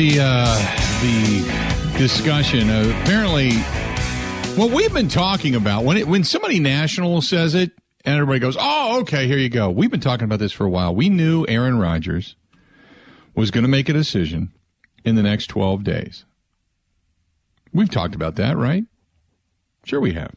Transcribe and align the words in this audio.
the 0.00 0.18
uh, 0.18 0.56
the 1.02 1.98
discussion. 1.98 2.70
Uh, 2.70 2.98
apparently, 3.02 3.52
what 4.56 4.70
we've 4.70 4.94
been 4.94 5.08
talking 5.08 5.54
about 5.54 5.84
when 5.84 5.98
it, 5.98 6.08
when 6.08 6.24
somebody 6.24 6.58
national 6.58 7.20
says 7.20 7.54
it, 7.54 7.72
and 8.06 8.14
everybody 8.14 8.38
goes, 8.38 8.56
"Oh, 8.58 9.00
okay, 9.00 9.26
here 9.26 9.36
you 9.36 9.50
go." 9.50 9.68
We've 9.68 9.90
been 9.90 10.00
talking 10.00 10.24
about 10.24 10.38
this 10.38 10.52
for 10.52 10.64
a 10.64 10.70
while. 10.70 10.94
We 10.94 11.10
knew 11.10 11.44
Aaron 11.48 11.78
Rodgers 11.78 12.34
was 13.34 13.50
going 13.50 13.64
to 13.64 13.68
make 13.68 13.90
a 13.90 13.92
decision 13.92 14.52
in 15.04 15.16
the 15.16 15.22
next 15.22 15.48
twelve 15.48 15.84
days. 15.84 16.24
We've 17.70 17.90
talked 17.90 18.14
about 18.14 18.36
that, 18.36 18.56
right? 18.56 18.84
Sure, 19.84 20.00
we 20.00 20.14
have. 20.14 20.32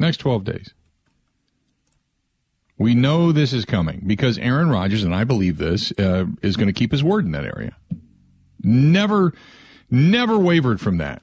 Next 0.00 0.16
twelve 0.16 0.42
days. 0.42 0.74
We 2.76 2.96
know 2.96 3.30
this 3.30 3.52
is 3.52 3.64
coming 3.64 4.02
because 4.04 4.36
Aaron 4.38 4.68
Rodgers, 4.68 5.04
and 5.04 5.14
I 5.14 5.22
believe 5.22 5.58
this, 5.58 5.92
uh, 5.96 6.24
is 6.42 6.56
going 6.56 6.66
to 6.68 6.72
keep 6.72 6.90
his 6.90 7.04
word 7.04 7.24
in 7.24 7.30
that 7.32 7.44
area. 7.44 7.76
Never, 8.62 9.32
never 9.90 10.38
wavered 10.38 10.80
from 10.80 10.98
that. 10.98 11.22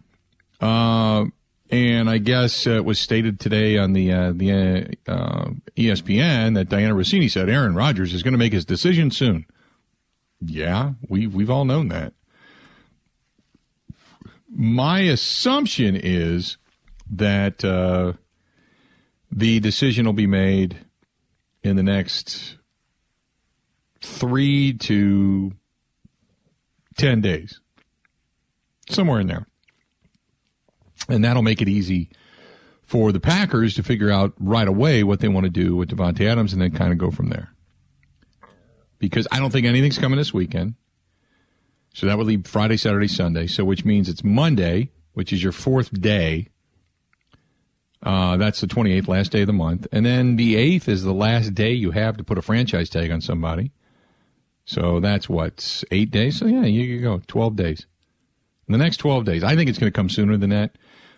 Uh, 0.61 1.25
and 1.69 2.09
I 2.09 2.19
guess 2.19 2.67
uh, 2.67 2.71
it 2.71 2.85
was 2.85 2.99
stated 2.99 3.39
today 3.39 3.77
on 3.77 3.93
the 3.93 4.11
uh, 4.11 4.31
the 4.33 4.97
uh, 5.07 5.49
ESPN 5.75 6.55
that 6.55 6.69
Dianna 6.69 6.93
Russini 6.93 7.29
said 7.29 7.49
Aaron 7.49 7.75
Rodgers 7.75 8.13
is 8.13 8.23
going 8.23 8.33
to 8.33 8.37
make 8.37 8.53
his 8.53 8.65
decision 8.65 9.09
soon. 9.11 9.45
Yeah, 10.39 10.93
we 11.09 11.27
we've 11.27 11.49
all 11.49 11.65
known 11.65 11.87
that. 11.89 12.13
My 14.49 14.99
assumption 15.01 15.95
is 15.95 16.57
that 17.09 17.65
uh, 17.65 18.13
the 19.31 19.59
decision 19.59 20.05
will 20.05 20.13
be 20.13 20.27
made 20.27 20.85
in 21.63 21.75
the 21.75 21.83
next 21.83 22.57
three 24.01 24.71
to 24.73 25.51
10 26.97 27.21
days, 27.21 27.59
somewhere 28.89 29.19
in 29.19 29.27
there. 29.27 29.47
And 31.07 31.23
that'll 31.23 31.43
make 31.43 31.61
it 31.61 31.69
easy 31.69 32.09
for 32.83 33.11
the 33.11 33.19
Packers 33.19 33.75
to 33.75 33.83
figure 33.83 34.11
out 34.11 34.33
right 34.39 34.67
away 34.67 35.03
what 35.03 35.19
they 35.19 35.27
want 35.27 35.45
to 35.45 35.49
do 35.49 35.75
with 35.75 35.89
Davante 35.89 36.25
Adams 36.25 36.53
and 36.53 36.61
then 36.61 36.71
kind 36.71 36.91
of 36.91 36.97
go 36.97 37.11
from 37.11 37.29
there. 37.29 37.49
Because 38.97 39.27
I 39.31 39.39
don't 39.39 39.51
think 39.51 39.65
anything's 39.65 39.97
coming 39.97 40.17
this 40.17 40.33
weekend. 40.33 40.75
So 41.93 42.05
that 42.07 42.17
would 42.17 42.27
leave 42.27 42.47
Friday, 42.47 42.77
Saturday, 42.77 43.07
Sunday. 43.07 43.47
So 43.47 43.65
which 43.65 43.85
means 43.85 44.09
it's 44.09 44.23
Monday, 44.23 44.91
which 45.13 45.31
is 45.31 45.43
your 45.43 45.51
fourth 45.51 45.99
day 45.99 46.49
uh, 48.05 48.37
that's 48.37 48.61
the 48.61 48.67
28th, 48.67 49.07
last 49.07 49.31
day 49.31 49.41
of 49.41 49.47
the 49.47 49.53
month. 49.53 49.87
And 49.91 50.05
then 50.05 50.35
the 50.35 50.55
8th 50.55 50.87
is 50.87 51.03
the 51.03 51.13
last 51.13 51.55
day 51.55 51.73
you 51.73 51.91
have 51.91 52.17
to 52.17 52.23
put 52.23 52.37
a 52.37 52.41
franchise 52.41 52.87
tag 52.87 53.11
on 53.11 53.19
somebody. 53.19 53.71
So 54.65 54.99
that's 54.99 55.29
what, 55.29 55.83
eight 55.91 56.11
days? 56.11 56.39
So 56.39 56.47
yeah, 56.47 56.65
you 56.65 56.99
go, 56.99 57.21
12 57.27 57.55
days. 57.55 57.85
In 58.67 58.71
the 58.71 58.77
next 58.79 58.97
12 58.97 59.23
days. 59.25 59.43
I 59.43 59.55
think 59.55 59.69
it's 59.69 59.77
going 59.77 59.91
to 59.91 59.95
come 59.95 60.09
sooner 60.09 60.37
than 60.37 60.49
that. 60.49 60.75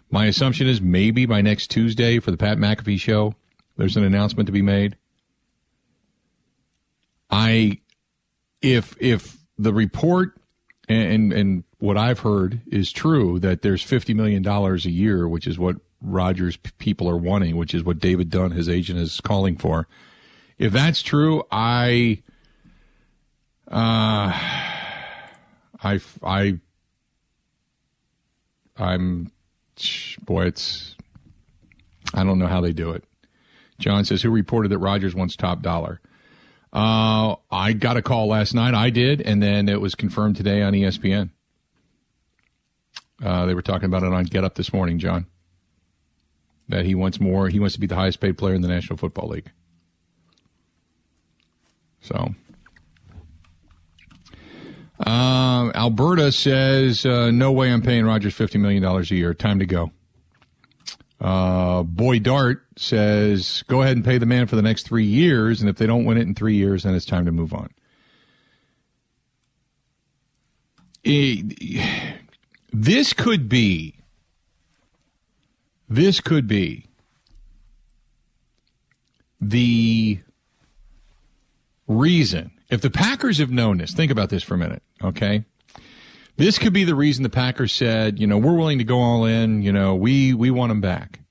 My 0.10 0.26
assumption 0.26 0.68
is 0.68 0.82
maybe 0.82 1.26
by 1.26 1.42
next 1.42 1.68
Tuesday 1.68 2.20
for 2.20 2.32
the 2.32 2.38
Pat 2.38 2.58
McAfee 2.58 3.00
show, 3.00 3.36
there's 3.78 3.96
an 3.96 4.04
announcement 4.04 4.48
to 4.48 4.54
be 4.54 4.62
made. 4.62 4.98
I, 7.30 7.80
if, 8.62 8.96
if 9.00 9.38
the 9.58 9.74
report 9.74 10.38
and, 10.90 11.34
and 11.34 11.64
what 11.80 11.98
I've 11.98 12.20
heard 12.20 12.62
is 12.68 12.92
true 12.92 13.40
that 13.40 13.62
there's 13.62 13.86
$50 13.86 14.16
million 14.16 14.46
a 14.48 14.76
year, 14.90 15.28
which 15.28 15.48
is 15.48 15.60
what 15.60 15.78
Rodgers 16.02 16.58
people 16.58 17.10
are 17.10 17.18
wanting, 17.18 17.58
which 17.58 17.74
is 17.74 17.84
what 17.84 18.00
David 18.00 18.30
Dunn, 18.30 18.52
his 18.52 18.70
agent, 18.70 19.00
is 19.00 19.20
calling 19.22 19.58
for. 19.58 19.88
If 20.58 20.72
that's 20.74 21.02
true, 21.02 21.44
I, 21.52 22.24
uh, 23.70 24.32
I, 25.84 26.00
I, 26.24 26.60
I'm, 28.78 29.32
boy, 30.22 30.46
it's, 30.46 30.96
I 32.14 32.24
don't 32.24 32.40
know 32.40 32.48
how 32.48 32.62
they 32.62 32.74
do 32.74 32.92
it. 32.92 33.04
John 33.80 34.06
says, 34.06 34.22
who 34.22 34.32
reported 34.32 34.70
that 34.70 34.80
Rodgers 34.80 35.14
wants 35.14 35.36
top 35.36 35.62
dollar? 35.62 36.02
Uh, 36.74 37.36
I 37.52 37.74
got 37.74 37.98
a 37.98 38.02
call 38.02 38.28
last 38.28 38.54
night. 38.54 38.74
I 38.74 38.90
did, 38.90 39.22
and 39.22 39.42
then 39.42 39.70
it 39.70 39.82
was 39.82 39.96
confirmed 39.96 40.36
today 40.36 40.62
on 40.62 40.74
ESPN. 40.74 41.30
Uh, 43.24 43.46
they 43.46 43.54
were 43.54 43.62
talking 43.62 43.86
about 43.86 44.04
it 44.04 44.14
on 44.14 44.26
Get 44.26 44.44
Up 44.44 44.56
this 44.56 44.74
morning, 44.74 45.00
John 45.00 45.28
that 46.70 46.86
he 46.86 46.96
wants 46.96 47.20
more. 47.20 47.50
He 47.50 47.60
wants 47.60 47.76
to 47.76 47.80
be 47.80 47.88
the 47.88 47.96
highest 47.96 48.20
paid 48.20 48.38
player 48.38 48.56
in 48.56 48.62
the 48.62 48.68
National 48.68 48.98
Football 48.98 49.30
League. 49.30 49.52
So, 52.02 52.36
uh, 55.00 55.72
Alberta 55.76 56.32
says, 56.32 57.06
uh, 57.06 57.32
no 57.32 57.52
way 57.52 57.72
I'm 57.72 57.82
paying 57.82 58.06
Rodgers 58.06 58.36
$50 58.36 58.60
million 58.60 58.84
a 58.84 59.02
year. 59.04 59.34
Time 59.34 59.60
to 59.60 59.66
go. 59.66 59.92
Uh, 61.20 61.84
Boy 61.84 62.20
Dart 62.20 62.64
says, 62.78 63.64
go 63.68 63.82
ahead 63.82 63.96
and 63.96 64.06
pay 64.06 64.18
the 64.18 64.26
man 64.26 64.48
for 64.48 64.56
the 64.56 64.62
next 64.62 64.88
three 64.88 65.06
years. 65.06 65.62
And 65.62 65.70
if 65.70 65.78
they 65.78 65.88
don't 65.88 66.06
win 66.06 66.18
it 66.18 66.22
in 66.22 66.36
three 66.36 66.56
years, 66.56 66.84
then 66.84 66.96
it's 66.96 67.06
time 67.06 67.26
to 67.26 67.32
move 67.32 67.54
on. 67.54 67.70
It, 71.04 72.20
this 72.72 73.14
could 73.14 73.48
be 73.48 73.98
this 75.90 76.20
could 76.20 76.48
be 76.48 76.86
the 79.40 80.20
reason. 81.88 82.52
If 82.70 82.82
the 82.82 82.90
Packers 82.90 83.38
have 83.38 83.52
known 83.52 83.78
this, 83.78 83.94
think 83.94 84.12
about 84.12 84.30
this 84.30 84.44
for 84.44 84.56
a 84.56 84.58
minute, 84.58 84.84
okay? 85.04 85.46
This 86.36 86.60
could 86.60 86.74
be 86.74 86.84
the 86.84 86.96
reason 86.96 87.24
the 87.24 87.30
Packers 87.30 87.72
said, 87.72 88.20
you 88.20 88.28
know, 88.28 88.38
we're 88.38 88.56
willing 88.56 88.78
to 88.78 88.84
go 88.84 89.00
all 89.00 89.26
in, 89.26 89.62
you 89.62 89.72
know, 89.72 89.96
we 89.96 90.34
we 90.34 90.52
want 90.52 90.72
him 90.72 90.82
back. 90.82 91.22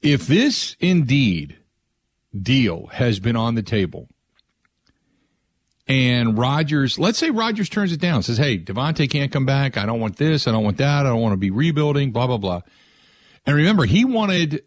If 0.00 0.26
this 0.26 0.76
indeed 0.80 1.58
deal 2.40 2.86
has 2.92 3.20
been 3.20 3.36
on 3.36 3.54
the 3.54 3.62
table 3.62 4.08
and 5.86 6.38
Rodgers, 6.38 6.98
let's 6.98 7.18
say 7.18 7.30
Rodgers 7.30 7.68
turns 7.68 7.92
it 7.92 8.00
down, 8.00 8.22
says, 8.22 8.38
"Hey, 8.38 8.58
Davante 8.58 9.08
can't 9.10 9.30
come 9.30 9.44
back. 9.44 9.76
I 9.76 9.84
don't 9.84 10.00
want 10.00 10.16
this. 10.16 10.48
I 10.48 10.52
don't 10.52 10.64
want 10.64 10.78
that. 10.78 11.04
I 11.04 11.10
don't 11.10 11.20
want 11.20 11.34
to 11.34 11.38
be 11.38 11.50
rebuilding." 11.50 12.10
Blah 12.10 12.26
blah 12.26 12.38
blah. 12.38 12.62
And 13.46 13.54
remember, 13.54 13.84
he 13.84 14.06
wanted, 14.06 14.62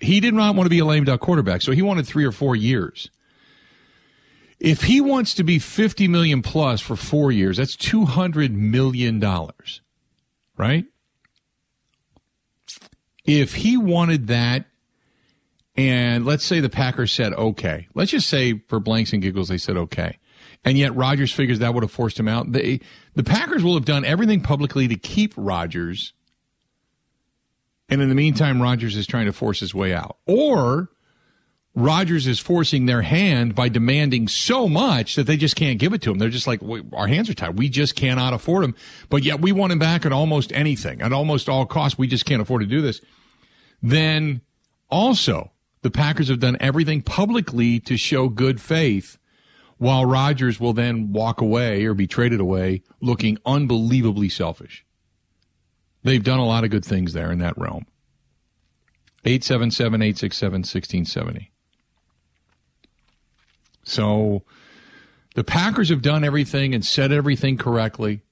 he 0.00 0.20
did 0.20 0.34
not 0.34 0.54
want 0.54 0.66
to 0.66 0.70
be 0.70 0.80
a 0.80 0.84
lame 0.84 1.04
duck 1.04 1.20
quarterback, 1.20 1.62
so 1.62 1.72
he 1.72 1.80
wanted 1.80 2.06
three 2.06 2.26
or 2.26 2.32
four 2.32 2.54
years. 2.54 3.10
If 4.60 4.82
he 4.82 5.00
wants 5.00 5.34
to 5.34 5.44
be 5.44 5.58
50 5.58 6.08
million 6.08 6.42
plus 6.42 6.80
for 6.80 6.96
four 6.96 7.30
years, 7.30 7.58
that's 7.58 7.76
200 7.76 8.52
million 8.52 9.20
dollars, 9.20 9.80
right? 10.56 10.84
If 13.24 13.54
he 13.54 13.76
wanted 13.76 14.26
that, 14.28 14.64
and 15.76 16.26
let's 16.26 16.44
say 16.44 16.58
the 16.60 16.68
Packers 16.68 17.12
said 17.12 17.32
okay, 17.34 17.86
let's 17.94 18.10
just 18.10 18.28
say 18.28 18.58
for 18.68 18.80
blanks 18.80 19.12
and 19.12 19.22
giggles 19.22 19.48
they 19.48 19.58
said 19.58 19.76
okay, 19.76 20.18
and 20.64 20.76
yet 20.76 20.94
Rodgers 20.96 21.32
figures 21.32 21.60
that 21.60 21.72
would 21.72 21.84
have 21.84 21.92
forced 21.92 22.18
him 22.18 22.26
out. 22.26 22.50
They, 22.50 22.80
the 23.14 23.22
Packers 23.22 23.62
will 23.62 23.74
have 23.74 23.84
done 23.84 24.04
everything 24.04 24.40
publicly 24.40 24.88
to 24.88 24.96
keep 24.96 25.34
Rodgers 25.36 26.14
and 27.88 28.02
in 28.02 28.08
the 28.08 28.14
meantime, 28.14 28.60
Rodgers 28.60 28.96
is 28.96 29.06
trying 29.06 29.26
to 29.26 29.32
force 29.32 29.60
his 29.60 29.74
way 29.74 29.94
out. 29.94 30.18
Or 30.26 30.90
Rodgers 31.78 32.26
is 32.26 32.40
forcing 32.40 32.86
their 32.86 33.02
hand 33.02 33.54
by 33.54 33.68
demanding 33.68 34.26
so 34.26 34.68
much 34.68 35.14
that 35.14 35.28
they 35.28 35.36
just 35.36 35.54
can't 35.54 35.78
give 35.78 35.92
it 35.92 36.02
to 36.02 36.10
him. 36.10 36.18
They're 36.18 36.28
just 36.28 36.48
like, 36.48 36.60
our 36.92 37.06
hands 37.06 37.30
are 37.30 37.34
tied. 37.34 37.56
We 37.56 37.68
just 37.68 37.94
cannot 37.94 38.34
afford 38.34 38.64
him. 38.64 38.74
But 39.08 39.22
yet 39.22 39.40
we 39.40 39.52
want 39.52 39.70
him 39.70 39.78
back 39.78 40.04
at 40.04 40.10
almost 40.10 40.52
anything, 40.52 41.00
at 41.00 41.12
almost 41.12 41.48
all 41.48 41.66
costs. 41.66 41.96
We 41.96 42.08
just 42.08 42.24
can't 42.24 42.42
afford 42.42 42.62
to 42.62 42.66
do 42.66 42.82
this. 42.82 43.00
Then 43.80 44.40
also, 44.90 45.52
the 45.82 45.90
Packers 45.90 46.28
have 46.28 46.40
done 46.40 46.56
everything 46.58 47.00
publicly 47.00 47.78
to 47.80 47.96
show 47.96 48.28
good 48.28 48.60
faith 48.60 49.16
while 49.76 50.04
Rodgers 50.04 50.58
will 50.58 50.72
then 50.72 51.12
walk 51.12 51.40
away 51.40 51.84
or 51.84 51.94
be 51.94 52.08
traded 52.08 52.40
away 52.40 52.82
looking 53.00 53.38
unbelievably 53.46 54.30
selfish. 54.30 54.84
They've 56.02 56.24
done 56.24 56.40
a 56.40 56.46
lot 56.46 56.64
of 56.64 56.70
good 56.70 56.84
things 56.84 57.12
there 57.12 57.30
in 57.30 57.38
that 57.38 57.56
realm. 57.56 57.86
877 59.24 60.02
867 60.02 60.52
1670. 60.62 61.52
So 63.88 64.42
the 65.34 65.44
Packers 65.44 65.88
have 65.88 66.02
done 66.02 66.24
everything 66.24 66.74
and 66.74 66.84
said 66.84 67.12
everything 67.12 67.56
correctly. 67.56 68.22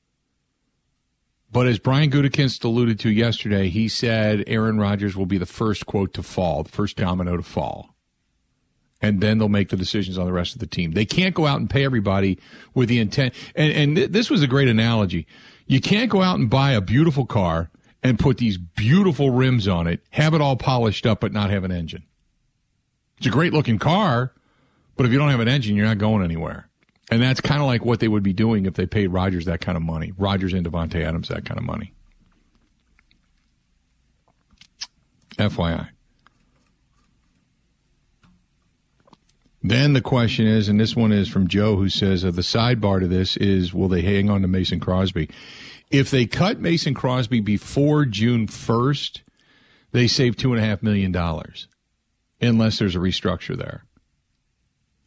But 1.50 1.66
as 1.66 1.78
Brian 1.78 2.10
Gutekunst 2.10 2.64
alluded 2.64 2.98
to 3.00 3.10
yesterday, 3.10 3.68
he 3.68 3.88
said 3.88 4.44
Aaron 4.46 4.78
Rodgers 4.78 5.16
will 5.16 5.26
be 5.26 5.38
the 5.38 5.46
first 5.46 5.86
quote 5.86 6.12
to 6.14 6.22
fall, 6.22 6.62
the 6.64 6.70
first 6.70 6.96
domino 6.96 7.36
to 7.36 7.42
fall. 7.42 7.94
And 9.00 9.20
then 9.20 9.38
they'll 9.38 9.48
make 9.48 9.68
the 9.68 9.76
decisions 9.76 10.18
on 10.18 10.26
the 10.26 10.32
rest 10.32 10.54
of 10.54 10.60
the 10.60 10.66
team. 10.66 10.92
They 10.92 11.04
can't 11.04 11.34
go 11.34 11.46
out 11.46 11.60
and 11.60 11.70
pay 11.70 11.84
everybody 11.84 12.38
with 12.74 12.88
the 12.88 12.98
intent. 12.98 13.34
And, 13.54 13.72
and 13.72 13.96
th- 13.96 14.10
this 14.10 14.30
was 14.30 14.42
a 14.42 14.46
great 14.46 14.68
analogy. 14.68 15.26
You 15.66 15.80
can't 15.80 16.10
go 16.10 16.22
out 16.22 16.38
and 16.38 16.48
buy 16.50 16.72
a 16.72 16.80
beautiful 16.80 17.26
car 17.26 17.70
and 18.02 18.18
put 18.18 18.38
these 18.38 18.56
beautiful 18.58 19.30
rims 19.30 19.68
on 19.68 19.86
it, 19.86 20.00
have 20.10 20.34
it 20.34 20.40
all 20.40 20.56
polished 20.56 21.06
up, 21.06 21.20
but 21.20 21.32
not 21.32 21.50
have 21.50 21.64
an 21.64 21.72
engine. 21.72 22.04
It's 23.18 23.26
a 23.26 23.30
great 23.30 23.52
looking 23.52 23.78
car, 23.78 24.32
but 24.96 25.06
if 25.06 25.12
you 25.12 25.18
don't 25.18 25.30
have 25.30 25.40
an 25.40 25.48
engine, 25.48 25.76
you're 25.76 25.86
not 25.86 25.98
going 25.98 26.24
anywhere. 26.24 26.68
And 27.10 27.22
that's 27.22 27.40
kind 27.40 27.60
of 27.60 27.66
like 27.66 27.84
what 27.84 28.00
they 28.00 28.08
would 28.08 28.22
be 28.22 28.32
doing 28.32 28.66
if 28.66 28.74
they 28.74 28.86
paid 28.86 29.08
Rodgers 29.08 29.44
that 29.44 29.60
kind 29.60 29.76
of 29.76 29.82
money. 29.82 30.12
Rodgers 30.16 30.52
and 30.52 30.66
Davante 30.66 31.02
Adams 31.02 31.28
that 31.28 31.44
kind 31.44 31.58
of 31.58 31.64
money. 31.64 31.92
FYI. 35.38 35.90
Then 39.62 39.94
the 39.94 40.00
question 40.00 40.46
is, 40.46 40.68
and 40.68 40.78
this 40.78 40.94
one 40.94 41.12
is 41.12 41.28
from 41.28 41.48
Joe, 41.48 41.76
who 41.76 41.88
says 41.88 42.24
uh, 42.24 42.30
the 42.30 42.42
sidebar 42.42 43.00
to 43.00 43.08
this 43.08 43.36
is, 43.36 43.74
will 43.74 43.88
they 43.88 44.02
hang 44.02 44.30
on 44.30 44.42
to 44.42 44.48
Mason 44.48 44.78
Crosby? 44.78 45.28
If 45.90 46.10
they 46.10 46.26
cut 46.26 46.60
Mason 46.60 46.94
Crosby 46.94 47.40
before 47.40 48.04
June 48.04 48.46
first, 48.46 49.22
they 49.90 50.06
save 50.06 50.36
two 50.36 50.52
and 50.52 50.62
a 50.62 50.64
half 50.64 50.82
million 50.82 51.10
dollars, 51.10 51.66
unless 52.40 52.78
there's 52.78 52.94
a 52.94 53.00
restructure 53.00 53.56
there. 53.56 53.85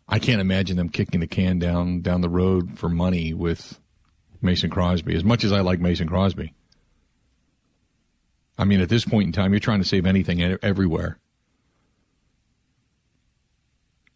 I 0.10 0.18
can't 0.18 0.42
imagine 0.42 0.76
them 0.76 0.90
kicking 0.90 1.20
the 1.20 1.28
can 1.28 1.60
down 1.60 2.02
down 2.02 2.22
the 2.22 2.30
road 2.30 2.80
for 2.80 2.90
money 2.90 3.34
with 3.34 3.80
Mason 4.42 4.70
Crosby. 4.70 5.16
As 5.16 5.24
much 5.24 5.44
as 5.44 5.52
I 5.52 5.62
like 5.62 5.80
Mason 5.80 6.10
Crosby, 6.10 6.54
I 8.58 8.66
mean, 8.66 8.82
at 8.82 8.90
this 8.90 9.06
point 9.06 9.28
in 9.28 9.32
time, 9.32 9.54
you're 9.54 9.60
trying 9.60 9.82
to 9.82 9.88
save 9.88 10.08
anything 10.08 10.42
everywhere. 10.42 11.20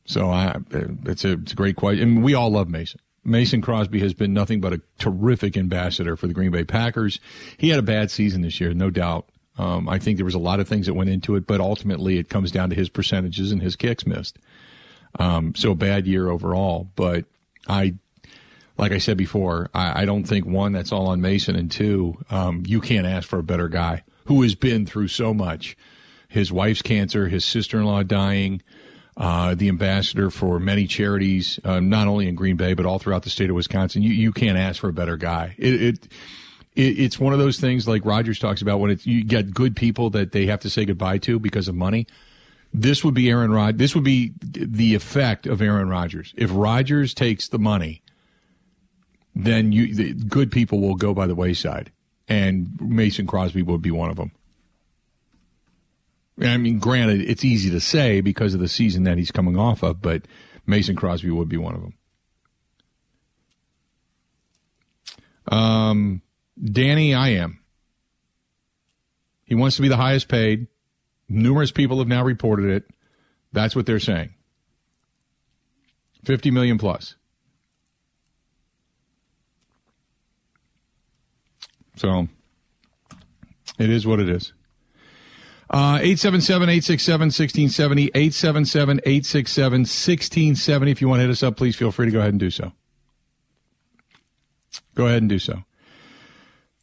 So 0.05 0.29
I, 0.29 0.57
it's 1.05 1.23
a 1.23 1.33
it's 1.33 1.53
a 1.53 1.55
great 1.55 1.75
question, 1.75 2.03
and 2.03 2.23
we 2.23 2.33
all 2.33 2.49
love 2.49 2.67
Mason. 2.67 2.99
Mason 3.23 3.61
Crosby 3.61 3.99
has 3.99 4.13
been 4.13 4.33
nothing 4.33 4.59
but 4.59 4.73
a 4.73 4.81
terrific 4.97 5.55
ambassador 5.55 6.17
for 6.17 6.27
the 6.27 6.33
Green 6.33 6.51
Bay 6.51 6.65
Packers. 6.65 7.19
He 7.57 7.69
had 7.69 7.79
a 7.79 7.83
bad 7.83 8.11
season 8.11 8.41
this 8.41 8.59
year, 8.59 8.73
no 8.73 8.89
doubt. 8.89 9.29
Um, 9.57 9.87
I 9.87 9.99
think 9.99 10.17
there 10.17 10.25
was 10.25 10.33
a 10.33 10.39
lot 10.39 10.59
of 10.59 10.67
things 10.67 10.87
that 10.87 10.95
went 10.95 11.09
into 11.09 11.35
it, 11.35 11.47
but 11.47 11.61
ultimately 11.61 12.17
it 12.17 12.27
comes 12.27 12.51
down 12.51 12.69
to 12.71 12.75
his 12.75 12.89
percentages 12.89 13.51
and 13.51 13.61
his 13.61 13.75
kicks 13.75 14.05
missed. 14.05 14.39
Um, 15.19 15.53
so 15.55 15.75
bad 15.75 16.07
year 16.07 16.29
overall. 16.29 16.89
But 16.95 17.25
I, 17.67 17.95
like 18.77 18.91
I 18.91 18.97
said 18.97 19.17
before, 19.17 19.69
I, 19.73 20.03
I 20.03 20.05
don't 20.05 20.23
think 20.23 20.45
one 20.45 20.71
that's 20.71 20.91
all 20.91 21.07
on 21.07 21.21
Mason, 21.21 21.55
and 21.55 21.71
two, 21.71 22.17
um, 22.29 22.63
you 22.65 22.81
can't 22.81 23.05
ask 23.05 23.27
for 23.27 23.39
a 23.39 23.43
better 23.43 23.67
guy 23.67 24.03
who 24.25 24.41
has 24.41 24.55
been 24.55 24.85
through 24.85 25.09
so 25.09 25.33
much. 25.33 25.77
His 26.27 26.51
wife's 26.51 26.81
cancer, 26.81 27.27
his 27.27 27.45
sister-in-law 27.45 28.03
dying 28.03 28.63
uh, 29.15 29.55
the 29.55 29.69
ambassador 29.69 30.29
for 30.29 30.59
many 30.59 30.87
charities, 30.87 31.59
uh, 31.63 31.79
not 31.79 32.07
only 32.07 32.27
in 32.27 32.35
Green 32.35 32.55
Bay 32.55 32.73
but 32.73 32.85
all 32.85 32.99
throughout 32.99 33.23
the 33.23 33.29
state 33.29 33.49
of 33.49 33.55
Wisconsin. 33.55 34.01
You 34.01 34.11
you 34.11 34.31
can't 34.31 34.57
ask 34.57 34.79
for 34.79 34.89
a 34.89 34.93
better 34.93 35.17
guy. 35.17 35.55
It, 35.57 35.81
it, 35.81 36.07
it 36.75 36.81
it's 36.99 37.19
one 37.19 37.33
of 37.33 37.39
those 37.39 37.59
things 37.59 37.87
like 37.87 38.05
Rodgers 38.05 38.39
talks 38.39 38.61
about 38.61 38.79
when 38.79 38.91
it's 38.91 39.05
you 39.05 39.23
get 39.23 39.53
good 39.53 39.75
people 39.75 40.09
that 40.11 40.31
they 40.31 40.47
have 40.47 40.61
to 40.61 40.69
say 40.69 40.85
goodbye 40.85 41.19
to 41.19 41.39
because 41.39 41.67
of 41.67 41.75
money. 41.75 42.07
This 42.73 43.03
would 43.03 43.13
be 43.13 43.29
Aaron 43.29 43.51
Rod. 43.51 43.77
This 43.77 43.93
would 43.93 44.03
be 44.03 44.33
the 44.41 44.95
effect 44.95 45.45
of 45.45 45.61
Aaron 45.61 45.89
Rodgers. 45.89 46.33
If 46.35 46.49
Rodgers 46.51 47.13
takes 47.13 47.47
the 47.47 47.59
money, 47.59 48.01
then 49.35 49.71
you 49.71 49.93
the 49.93 50.13
good 50.13 50.51
people 50.51 50.81
will 50.81 50.95
go 50.95 51.13
by 51.13 51.27
the 51.27 51.35
wayside, 51.35 51.91
and 52.27 52.69
Mason 52.81 53.27
Crosby 53.27 53.61
would 53.61 53.81
be 53.81 53.91
one 53.91 54.09
of 54.09 54.15
them. 54.15 54.31
I 56.41 56.57
mean, 56.57 56.79
granted, 56.79 57.21
it's 57.21 57.45
easy 57.45 57.69
to 57.69 57.79
say 57.79 58.21
because 58.21 58.55
of 58.55 58.59
the 58.59 58.67
season 58.67 59.03
that 59.03 59.19
he's 59.19 59.31
coming 59.31 59.55
off 59.55 59.83
of, 59.83 60.01
but 60.01 60.23
Mason 60.65 60.95
Crosby 60.95 61.29
would 61.29 61.49
be 61.49 61.57
one 61.57 61.75
of 61.75 61.81
them. 61.81 61.93
Um, 65.47 66.21
Danny, 66.63 67.13
I 67.13 67.29
am. 67.29 67.59
He 69.45 69.53
wants 69.53 69.75
to 69.75 69.83
be 69.83 69.89
the 69.89 69.97
highest 69.97 70.27
paid. 70.27 70.67
Numerous 71.29 71.71
people 71.71 71.99
have 71.99 72.07
now 72.07 72.23
reported 72.23 72.69
it. 72.69 72.89
That's 73.51 73.75
what 73.75 73.85
they're 73.85 73.99
saying. 73.99 74.33
50 76.25 76.51
million 76.51 76.77
plus. 76.77 77.15
So 81.95 82.27
it 83.77 83.89
is 83.89 84.05
what 84.05 84.19
it 84.19 84.29
is. 84.29 84.53
Uh, 85.69 85.97
877 86.01 86.69
867 86.69 87.25
1670, 87.27 88.03
877 88.13 88.99
867 89.05 89.79
1670. 89.81 90.91
If 90.91 91.01
you 91.01 91.07
want 91.07 91.19
to 91.19 91.23
hit 91.23 91.31
us 91.31 91.41
up, 91.41 91.57
please 91.57 91.75
feel 91.75 91.91
free 91.91 92.05
to 92.05 92.11
go 92.11 92.19
ahead 92.19 92.33
and 92.33 92.39
do 92.39 92.51
so. 92.51 92.71
Go 94.95 95.07
ahead 95.07 95.23
and 95.23 95.29
do 95.29 95.39
so. 95.39 95.63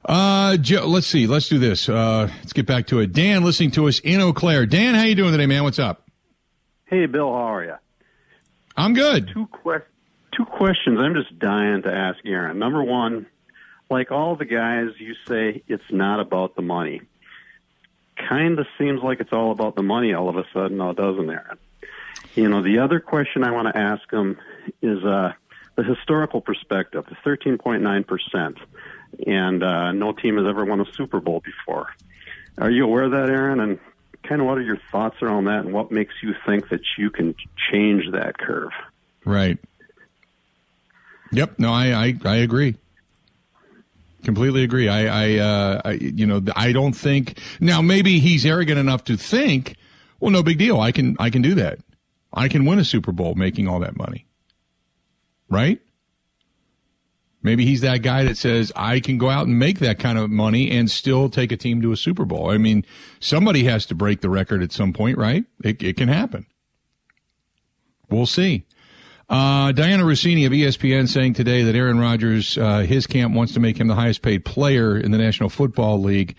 Uh, 0.05 0.57
Joe, 0.57 0.87
let's 0.87 1.07
see. 1.07 1.27
Let's 1.27 1.49
do 1.49 1.59
this. 1.59 1.89
Uh, 1.89 2.31
let's 2.39 2.53
get 2.53 2.67
back 2.67 2.87
to 2.89 3.01
it. 3.01 3.13
Dan, 3.13 3.45
listening 3.45 3.71
to 3.73 3.89
us 3.89 4.01
in 4.01 4.21
Eau 4.21 4.33
Claire. 4.33 4.67
Dan, 4.67 4.95
how 4.95 5.03
you 5.03 5.15
doing 5.15 5.33
today, 5.33 5.47
man? 5.47 5.63
What's 5.63 5.79
up? 5.79 6.09
Hey, 6.87 7.07
Bill. 7.07 7.31
How 7.31 7.55
are 7.55 7.65
you? 7.65 7.75
I'm 8.77 8.95
good. 8.95 9.29
Two 9.33 9.49
que- 9.63 9.83
two 10.33 10.45
questions. 10.47 10.99
I'm 10.99 11.15
just 11.15 11.39
dying 11.39 11.83
to 11.83 11.93
ask 11.93 12.19
Aaron. 12.25 12.59
Number 12.59 12.83
one, 12.83 13.27
like 13.91 14.11
all 14.11 14.37
the 14.37 14.47
guys, 14.47 14.89
you 14.99 15.15
say 15.29 15.63
it's 15.69 15.91
not 15.91 16.21
about 16.21 16.57
the 16.57 16.63
money 16.63 17.03
kind 18.29 18.59
of 18.59 18.67
seems 18.79 19.03
like 19.03 19.21
it's 19.21 19.33
all 19.33 19.51
about 19.51 19.77
the 19.77 19.83
money 19.83 20.13
all 20.15 20.29
of 20.29 20.37
a 20.37 20.45
sudden, 20.53 20.79
now 20.79 20.93
doesn't 20.93 21.29
Aaron? 21.29 21.59
You 22.35 22.49
know, 22.49 22.63
the 22.63 22.79
other 22.79 23.01
question 23.01 23.45
I 23.45 23.51
want 23.51 23.69
to 23.69 23.77
ask 23.77 24.11
him 24.13 24.39
is 24.83 25.03
uh, 25.05 25.33
the 25.77 25.83
historical 25.83 26.41
perspective, 26.41 27.05
the 27.09 27.17
13.9%, 27.29 28.57
and 29.27 29.63
uh, 29.63 29.93
no 29.93 30.13
team 30.13 30.37
has 30.37 30.47
ever 30.47 30.65
won 30.65 30.81
a 30.81 30.93
Super 30.95 31.21
Bowl 31.21 31.43
before. 31.45 31.89
Are 32.59 32.71
you 32.71 32.85
aware 32.85 33.05
of 33.05 33.13
that, 33.13 33.31
Aaron? 33.31 33.61
And 33.61 33.79
kind 34.23 34.41
of 34.41 34.47
what 34.47 34.59
are 34.59 34.63
your 34.63 34.81
thoughts 34.91 35.17
around 35.23 35.47
that, 35.47 35.65
and 35.65 35.73
what 35.73 35.91
makes 35.91 36.15
you 36.23 36.35
think 36.47 36.69
that 36.69 36.83
you 36.99 37.11
can 37.11 37.35
change 37.71 38.11
that 38.13 38.39
curve? 38.39 38.73
Right. 39.25 39.59
Yep. 41.33 41.59
No, 41.59 41.73
I 41.73 41.93
I, 41.93 42.15
I 42.25 42.37
agree. 42.37 42.77
Completely 44.23 44.65
agree. 44.65 44.87
I, 44.87 45.07
I, 45.07 45.39
uh, 45.39 45.81
I, 45.83 45.91
you 45.93 46.27
know, 46.27 46.43
I 46.55 46.73
don't 46.73 46.93
think 46.93 47.39
now. 47.59 47.81
Maybe 47.81 48.19
he's 48.19 48.45
arrogant 48.45 48.79
enough 48.79 49.05
to 49.05 49.17
think, 49.17 49.77
well, 50.19 50.31
no 50.31 50.43
big 50.43 50.59
deal. 50.59 50.79
I 50.79 50.93
can, 50.93 51.17
I 51.19 51.31
can 51.31 51.41
do 51.41 51.55
that. 51.55 51.79
I 52.31 52.49
can 52.49 52.67
win 52.67 52.79
a 52.79 52.85
Super 52.85 53.13
Bowl 53.13 53.35
making 53.35 53.67
all 53.67 53.81
that 53.81 53.97
money. 53.97 54.27
Right? 55.49 55.81
Maybe 57.43 57.65
he's 57.65 57.81
that 57.81 57.99
guy 57.99 58.25
that 58.25 58.37
says, 58.37 58.71
I 58.77 59.01
can 59.01 59.17
go 59.17 59.31
out 59.31 59.47
and 59.47 59.59
make 59.59 59.79
that 59.79 59.99
kind 59.99 60.19
of 60.19 60.31
money 60.31 60.71
and 60.71 60.91
still 60.91 61.31
take 61.31 61.51
a 61.53 61.57
team 61.57 61.81
to 61.83 61.93
a 61.93 61.97
Super 61.97 62.27
Bowl. 62.27 62.51
I 62.51 62.59
mean, 62.59 62.85
somebody 63.19 63.65
has 63.65 63.87
to 63.87 63.95
break 63.95 64.21
the 64.21 64.29
record 64.29 64.63
at 64.63 64.73
some 64.73 64.93
point, 64.93 65.17
right? 65.17 65.45
It, 65.65 65.83
it 65.83 65.97
can 65.97 66.09
happen. 66.09 66.47
We'll 68.11 68.27
see. 68.27 68.67
Uh, 69.31 69.73
Dianna 69.73 70.03
Russini 70.03 70.45
of 70.45 70.53
ESPN 70.53 71.09
saying 71.09 71.35
today 71.35 71.63
that 71.63 71.77
Aaron 71.77 72.01
Rodgers, 72.01 72.59
uh, 72.59 72.81
his 72.81 73.07
camp 73.07 73.33
wants 73.33 73.55
to 73.55 73.61
make 73.61 73.79
him 73.79 73.87
the 73.87 73.95
highest 73.95 74.23
paid 74.23 74.45
player 74.45 74.99
in 74.99 75.13
the 75.13 75.19
National 75.19 75.49
Football 75.49 76.03
League, 76.03 76.37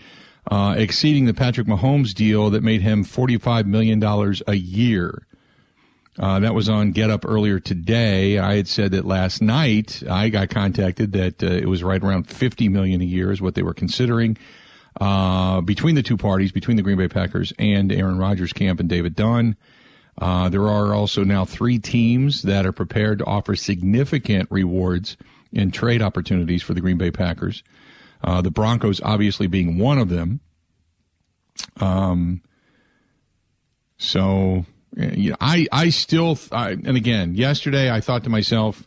uh, 0.50 0.74
exceeding 0.76 1.24
the 1.24 1.34
Patrick 1.34 1.66
Mahomes 1.66 2.12
deal 2.12 2.50
that 2.50 2.62
made 2.62 2.82
him 2.82 3.04
$45 3.04 3.64
million 3.64 4.02
a 4.46 4.54
year. 4.54 5.26
Uh, 6.18 6.40
that 6.40 6.54
was 6.54 6.68
on 6.68 6.92
Get 6.92 7.10
Up 7.10 7.24
earlier 7.26 7.58
today. 7.58 8.38
I 8.38 8.56
had 8.56 8.68
said 8.68 8.92
that 8.92 9.06
last 9.06 9.40
night. 9.40 10.02
I 10.08 10.28
got 10.28 10.50
contacted 10.50 11.12
that 11.12 11.42
uh, 11.42 11.46
it 11.46 11.66
was 11.66 11.82
right 11.82 12.02
around 12.02 12.24
50 12.28 12.68
million 12.68 13.00
a 13.00 13.04
year 13.04 13.32
is 13.32 13.40
what 13.40 13.54
they 13.54 13.62
were 13.62 13.72
considering 13.72 14.36
uh, 15.00 15.62
between 15.62 15.94
the 15.94 16.02
two 16.02 16.16
parties, 16.18 16.52
between 16.52 16.76
the 16.76 16.82
Green 16.82 16.98
Bay 16.98 17.08
Packers 17.08 17.52
and 17.58 17.90
Aaron 17.90 18.18
Rodgers' 18.18 18.52
camp 18.52 18.78
and 18.78 18.88
David 18.88 19.16
Dunn. 19.16 19.56
Uh, 20.18 20.50
there 20.50 20.68
are 20.68 20.94
also 20.94 21.24
now 21.24 21.46
three 21.46 21.78
teams 21.78 22.42
that 22.42 22.66
are 22.66 22.72
prepared 22.72 23.18
to 23.20 23.24
offer 23.24 23.56
significant 23.56 24.48
rewards 24.50 25.16
and 25.54 25.72
trade 25.72 26.02
opportunities 26.02 26.62
for 26.62 26.74
the 26.74 26.80
Green 26.80 26.98
Bay 26.98 27.10
Packers. 27.10 27.62
Uh, 28.22 28.42
the 28.42 28.50
Broncos, 28.50 29.00
obviously, 29.02 29.46
being 29.46 29.78
one 29.78 29.98
of 29.98 30.10
them. 30.10 30.40
Um, 31.80 32.42
so, 33.96 34.66
you 34.96 35.30
know, 35.30 35.36
I, 35.40 35.66
I 35.72 35.88
still, 35.90 36.38
I, 36.50 36.70
and 36.70 36.96
again, 36.96 37.34
yesterday 37.34 37.90
I 37.90 38.00
thought 38.00 38.24
to 38.24 38.30
myself 38.30 38.86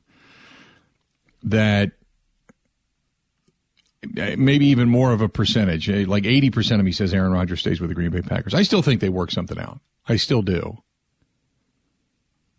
that 1.44 1.92
maybe 4.14 4.68
even 4.68 4.90
more 4.90 5.12
of 5.12 5.22
a 5.22 5.30
percentage, 5.30 5.90
eh, 5.90 6.06
like 6.08 6.24
80% 6.24 6.80
of 6.80 6.86
me 6.86 6.92
says 6.92 7.14
Aaron 7.14 7.32
Rodgers 7.32 7.60
stays 7.60 7.82
with 7.82 7.90
the 7.90 7.96
Green 7.96 8.12
Bay 8.12 8.22
Packers. 8.22 8.54
I 8.54 8.62
still 8.62 8.82
think 8.82 9.02
they 9.02 9.10
work 9.10 9.32
something 9.32 9.58
out. 9.58 9.80
I 10.08 10.18
still 10.18 10.42
do. 10.42 10.78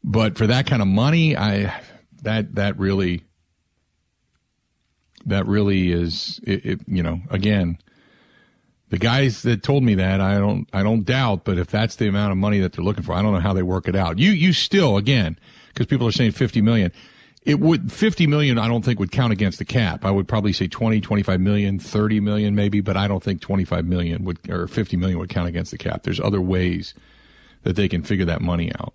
But 0.02 0.36
for 0.36 0.46
that 0.46 0.66
kind 0.66 0.82
of 0.82 0.88
money, 0.88 1.36
I 1.36 1.80
that 2.22 2.54
that 2.54 2.78
really 2.78 3.24
that 5.26 5.46
really 5.46 5.90
is 5.90 6.40
it, 6.44 6.64
it, 6.64 6.80
you 6.86 7.02
know 7.02 7.20
again 7.30 7.78
the 8.88 8.98
guys 8.98 9.42
that 9.42 9.62
told 9.62 9.82
me 9.82 9.94
that 9.96 10.20
I 10.20 10.38
don't 10.38 10.68
I 10.72 10.82
don't 10.82 11.04
doubt 11.04 11.44
but 11.44 11.58
if 11.58 11.68
that's 11.68 11.96
the 11.96 12.08
amount 12.08 12.32
of 12.32 12.38
money 12.38 12.60
that 12.60 12.72
they're 12.72 12.84
looking 12.84 13.02
for 13.02 13.14
I 13.14 13.22
don't 13.22 13.32
know 13.32 13.40
how 13.40 13.52
they 13.52 13.62
work 13.62 13.88
it 13.88 13.96
out. 13.96 14.18
You 14.18 14.30
you 14.30 14.52
still 14.52 14.96
again 14.96 15.38
because 15.68 15.86
people 15.86 16.06
are 16.06 16.12
saying 16.12 16.32
50 16.32 16.60
million 16.62 16.92
it 17.42 17.60
would 17.60 17.92
50 17.92 18.26
million 18.26 18.58
I 18.58 18.68
don't 18.68 18.84
think 18.84 18.98
would 18.98 19.12
count 19.12 19.32
against 19.32 19.58
the 19.58 19.64
cap. 19.64 20.04
I 20.04 20.10
would 20.10 20.28
probably 20.28 20.52
say 20.52 20.68
20 20.68 21.00
25 21.00 21.40
million 21.40 21.78
30 21.78 22.20
million 22.20 22.54
maybe 22.54 22.80
but 22.80 22.96
I 22.96 23.08
don't 23.08 23.22
think 23.22 23.40
25 23.40 23.84
million 23.84 24.24
would 24.24 24.38
or 24.50 24.66
50 24.66 24.96
million 24.96 25.18
would 25.18 25.30
count 25.30 25.48
against 25.48 25.70
the 25.70 25.78
cap. 25.78 26.02
There's 26.04 26.20
other 26.20 26.40
ways 26.40 26.94
that 27.62 27.74
they 27.74 27.88
can 27.88 28.02
figure 28.02 28.26
that 28.26 28.40
money 28.40 28.70
out. 28.78 28.94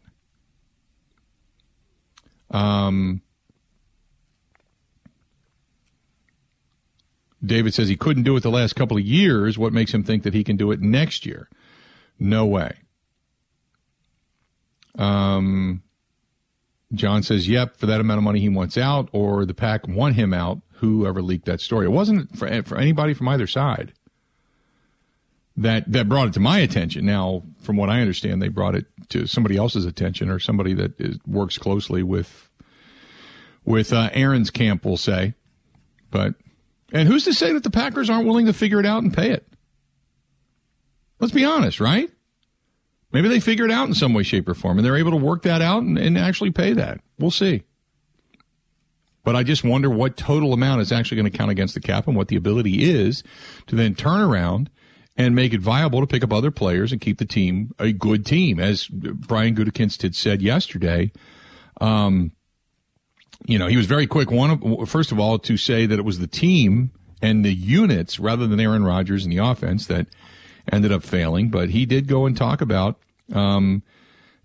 Um, 2.52 3.22
David 7.44 7.74
says 7.74 7.88
he 7.88 7.98
couldn't 7.98 8.24
do 8.24 8.36
it 8.36 8.44
the 8.44 8.52
last 8.52 8.76
couple 8.76 8.98
of 8.98 9.04
years. 9.04 9.58
What 9.58 9.74
makes 9.74 9.94
him 9.94 10.04
think 10.04 10.24
that 10.24 10.34
he 10.34 10.44
can 10.44 10.58
do 10.58 10.72
it 10.72 10.82
next 10.82 11.26
year? 11.26 11.50
No 12.20 12.46
way. 12.46 12.74
Um, 14.96 15.82
John 16.94 17.24
says, 17.24 17.48
yep, 17.48 17.78
for 17.78 17.86
that 17.86 18.02
amount 18.02 18.18
of 18.20 18.24
money 18.24 18.40
he 18.40 18.50
wants 18.50 18.78
out, 18.78 19.10
or 19.12 19.46
the 19.46 19.54
pack 19.54 19.88
want 19.88 20.16
him 20.16 20.34
out, 20.34 20.62
whoever 20.76 21.22
leaked 21.22 21.46
that 21.46 21.62
story. 21.62 21.86
It 21.86 21.92
wasn't 21.92 22.38
for, 22.38 22.64
for 22.64 22.78
anybody 22.78 23.14
from 23.14 23.28
either 23.30 23.48
side 23.48 23.94
that, 25.58 25.92
that 25.92 26.10
brought 26.10 26.28
it 26.28 26.34
to 26.34 26.40
my 26.40 26.60
attention. 26.60 27.06
Now, 27.06 27.44
from 27.62 27.78
what 27.78 27.90
I 27.90 28.02
understand, 28.02 28.42
they 28.42 28.50
brought 28.50 28.76
it 28.76 28.86
to 29.10 29.26
somebody 29.28 29.58
else's 29.58 29.86
attention 29.86 30.30
or 30.30 30.40
somebody 30.40 30.74
that 30.74 31.00
is, 31.00 31.18
works 31.26 31.58
closely 31.58 32.04
with, 32.04 32.50
with 33.64 33.94
uh, 33.94 34.10
Aaron's 34.14 34.50
camp, 34.50 34.86
we'll 34.86 34.98
say. 34.98 35.34
But, 36.10 36.36
and 36.92 37.08
who's 37.08 37.26
to 37.26 37.34
say 37.34 37.54
that 37.54 37.64
the 37.64 37.72
Packers 37.72 38.10
aren't 38.10 38.26
willing 38.26 38.46
to 38.46 38.54
figure 38.54 38.80
it 38.80 38.86
out 38.86 39.04
and 39.04 39.14
pay 39.14 39.32
it? 39.32 39.48
Let's 41.20 41.34
be 41.34 41.46
honest, 41.46 41.80
right? 41.80 42.10
Maybe 43.12 43.28
they 43.28 43.40
figure 43.40 43.66
it 43.66 43.72
out 43.72 43.88
in 43.88 43.94
some 43.94 44.14
way, 44.14 44.24
shape, 44.24 44.48
or 44.48 44.54
form, 44.54 44.78
and 44.78 44.86
they're 44.86 44.98
able 44.98 45.12
to 45.12 45.18
work 45.18 45.44
that 45.44 45.62
out 45.62 45.84
and, 45.84 45.98
and 45.98 46.18
actually 46.18 46.52
pay 46.52 46.74
that. 46.74 47.02
We'll 47.20 47.32
see. 47.32 47.64
But 49.24 49.36
I 49.36 49.44
just 49.44 49.64
wonder 49.64 49.90
what 49.90 50.18
total 50.18 50.54
amount 50.54 50.82
is 50.82 50.92
actually 50.92 51.18
going 51.18 51.32
to 51.32 51.38
count 51.38 51.52
against 51.52 51.74
the 51.74 51.82
cap 51.82 52.08
and 52.08 52.16
what 52.16 52.30
the 52.30 52.36
ability 52.36 52.90
is 52.90 53.24
to 53.68 53.76
then 53.76 53.94
turn 53.94 54.22
around 54.22 54.70
and 55.16 55.36
make 55.36 55.54
it 55.54 55.62
viable 55.62 56.00
to 56.00 56.08
pick 56.08 56.24
up 56.24 56.34
other 56.34 56.52
players 56.52 56.92
and 56.92 57.02
keep 57.02 57.20
the 57.20 57.26
team 57.26 57.72
a 57.78 57.92
good 57.92 58.26
team. 58.26 58.60
As 58.60 58.88
Brian 58.88 59.56
Gutekunst 59.56 60.02
had 60.02 60.16
said 60.16 60.42
yesterday, 60.42 61.12
um, 61.80 62.32
you 63.46 63.58
know, 63.58 63.68
he 63.68 63.78
was 63.78 63.86
very 63.86 64.08
quick. 64.08 64.32
One, 64.32 64.86
first 64.86 65.12
of 65.12 65.20
all, 65.20 65.40
to 65.40 65.58
say 65.58 65.86
that 65.86 65.98
it 65.98 66.06
was 66.06 66.20
the 66.20 66.28
team 66.28 66.92
and 67.22 67.46
the 67.46 67.54
units 67.54 68.20
rather 68.20 68.48
than 68.48 68.60
Aaron 68.60 68.84
Rodgers 68.84 69.24
and 69.24 69.32
the 69.32 69.38
offense 69.38 69.88
that 69.88 70.08
ended 70.72 70.92
up 70.92 71.04
failing. 71.04 71.50
But 71.50 71.70
he 71.70 71.86
did 71.86 72.08
go 72.08 72.26
and 72.26 72.36
talk 72.36 72.62
about 72.62 72.98
um, 73.34 73.84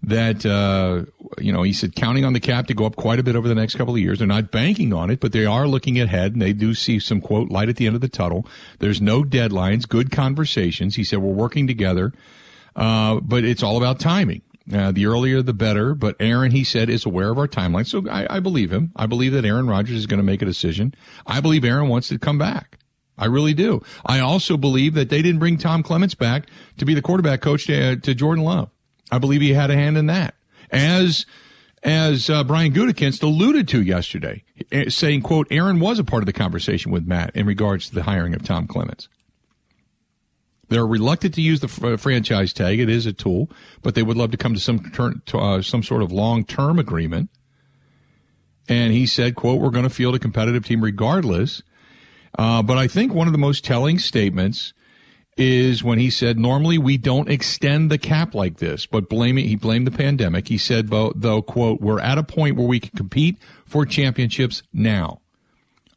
that. 0.03 0.45
Uh, 0.47 1.05
you 1.39 1.53
know, 1.53 1.63
he 1.63 1.73
said 1.73 1.95
counting 1.95 2.25
on 2.25 2.33
the 2.33 2.41
cap 2.41 2.67
to 2.69 2.75
go 2.75 2.87
up 2.87 2.97
quite 2.97 3.19
a 3.19 3.23
bit 3.23 3.37
over 3.37 3.49
the 3.49 3.55
next 3.55 3.75
couple 3.75 3.95
of 3.95 4.01
years. 4.01 4.19
They're 4.19 4.27
not 4.27 4.51
banking 4.51 4.93
on 4.93 5.11
it, 5.11 5.21
but 5.21 5.33
they 5.33 5.45
are 5.45 5.67
looking 5.67 6.01
ahead, 6.01 6.33
and 6.33 6.41
they 6.41 6.53
do 6.53 6.75
see 6.75 6.99
some 6.99 7.21
quote 7.21 7.51
light 7.51 7.69
at 7.69 7.77
the 7.77 7.87
end 7.87 7.95
of 7.95 8.01
the 8.01 8.09
tunnel. 8.09 8.47
There's 8.79 9.01
no 9.01 9.23
deadlines, 9.23 9.89
good 9.89 10.11
conversations. 10.11 10.97
He 10.97 11.05
said 11.05 11.19
we're 11.19 11.33
working 11.33 11.67
together, 11.67 12.13
uh, 12.75 13.21
but 13.21 13.45
it's 13.45 13.63
all 13.63 13.77
about 13.77 14.01
timing. 14.01 14.43
Uh, 14.73 14.91
the 14.91 15.07
earlier 15.07 15.43
the 15.43 15.55
better, 15.55 15.95
but 15.95 16.17
Aaron, 16.19 16.51
he 16.51 16.65
said, 16.65 16.91
is 16.91 17.07
aware 17.07 17.31
of 17.31 17.39
our 17.39 17.47
timeline. 17.47 17.87
So 17.87 18.09
I, 18.11 18.37
I 18.37 18.41
believe 18.41 18.73
him. 18.73 18.91
I 18.97 19.07
believe 19.07 19.33
that 19.33 19.45
Aaron 19.45 19.69
Rodgers 19.69 19.97
is 19.97 20.07
going 20.07 20.19
to 20.19 20.25
make 20.25 20.43
a 20.43 20.47
decision. 20.47 20.93
I 21.25 21.41
believe 21.41 21.65
Aaron 21.65 21.89
wants 21.89 22.09
to 22.09 22.19
come 22.19 22.37
back. 22.37 22.79
I 23.19 23.27
really 23.27 23.55
do. 23.55 23.83
I 24.05 24.21
also 24.21 24.57
believe 24.57 24.95
that 24.95 25.09
they 25.09 25.23
didn't 25.23 25.39
bring 25.39 25.57
Tom 25.57 25.83
Clements 25.83 26.15
back 26.15 26.49
to 26.79 26.85
be 26.85 26.95
the 26.95 27.03
quarterback 27.03 27.41
coach 27.41 27.67
to, 27.67 27.97
to 27.97 28.15
Jordan 28.15 28.45
Love. 28.45 28.71
I 29.11 29.19
believe 29.19 29.41
he 29.41 29.53
had 29.53 29.71
a 29.71 29.75
hand 29.75 29.97
in 29.97 30.07
that. 30.07 30.35
As 30.71 31.27
as 31.83 32.29
uh, 32.29 32.43
Brian 32.43 32.73
Gutekunst 32.73 33.23
alluded 33.23 33.69
to 33.69 33.81
yesterday, 33.81 34.43
eh, 34.73 34.89
saying, 34.89 35.23
"quote 35.23 35.47
Aaron 35.51 35.79
was 35.79 36.01
a 36.01 36.05
part 36.05 36.23
of 36.23 36.27
the 36.27 36.33
conversation 36.33 36.91
with 36.91 37.07
Matt 37.07 37.31
in 37.37 37.47
regards 37.47 37.89
to 37.89 37.95
the 37.95 38.03
hiring 38.03 38.35
of 38.35 38.43
Tom 38.43 38.67
Clements." 38.67 39.09
They're 40.69 40.87
reluctant 40.87 41.35
to 41.35 41.43
use 41.43 41.61
the 41.61 41.87
uh, 41.87 41.97
franchise 41.97 42.53
tag; 42.53 42.81
it 42.81 42.89
is 42.89 43.07
a 43.07 43.13
tool, 43.13 43.51
but 43.83 43.95
they 43.95 44.03
would 44.03 44.17
love 44.17 44.31
to 44.33 44.37
come 44.37 44.55
to 44.55 44.61
some 44.61 44.91
ter- 44.91 45.15
to, 45.15 45.39
uh, 45.39 45.63
some 45.63 45.83
sort 45.83 46.03
of 46.03 46.11
long 46.13 46.45
term 46.45 46.79
agreement. 46.79 47.31
And 48.69 48.93
he 48.93 49.07
said, 49.07 49.37
"quote 49.37 49.61
We're 49.61 49.71
going 49.71 49.85
to 49.85 49.91
field 49.91 50.15
a 50.15 50.19
competitive 50.19 50.65
team 50.65 50.83
regardless." 50.83 51.63
Uh, 52.39 52.63
but 52.63 52.77
I 52.77 52.87
think 52.87 53.15
one 53.15 53.27
of 53.27 53.33
the 53.33 53.39
most 53.39 53.65
telling 53.65 53.99
statements 53.99 54.75
is 55.37 55.85
when 55.85 55.99
he 55.99 56.09
said, 56.09 56.39
normally 56.39 56.79
we 56.79 56.97
don't 56.97 57.29
extend 57.29 57.91
the 57.91 57.99
cap 57.99 58.35
like 58.35 58.57
this, 58.57 58.87
but 58.87 59.09
blaming, 59.09 59.47
he 59.47 59.55
blamed 59.55 59.87
the 59.87 59.91
pandemic. 59.91 60.49
He 60.49 60.57
said, 60.57 60.89
though, 60.89 61.43
quote, 61.43 61.81
we're 61.81 62.01
at 62.01 62.17
a 62.17 62.23
point 62.23 62.57
where 62.57 62.67
we 62.67 62.81
can 62.81 62.97
compete 62.97 63.39
for 63.67 63.85
championships 63.85 64.63
now. 64.73 65.21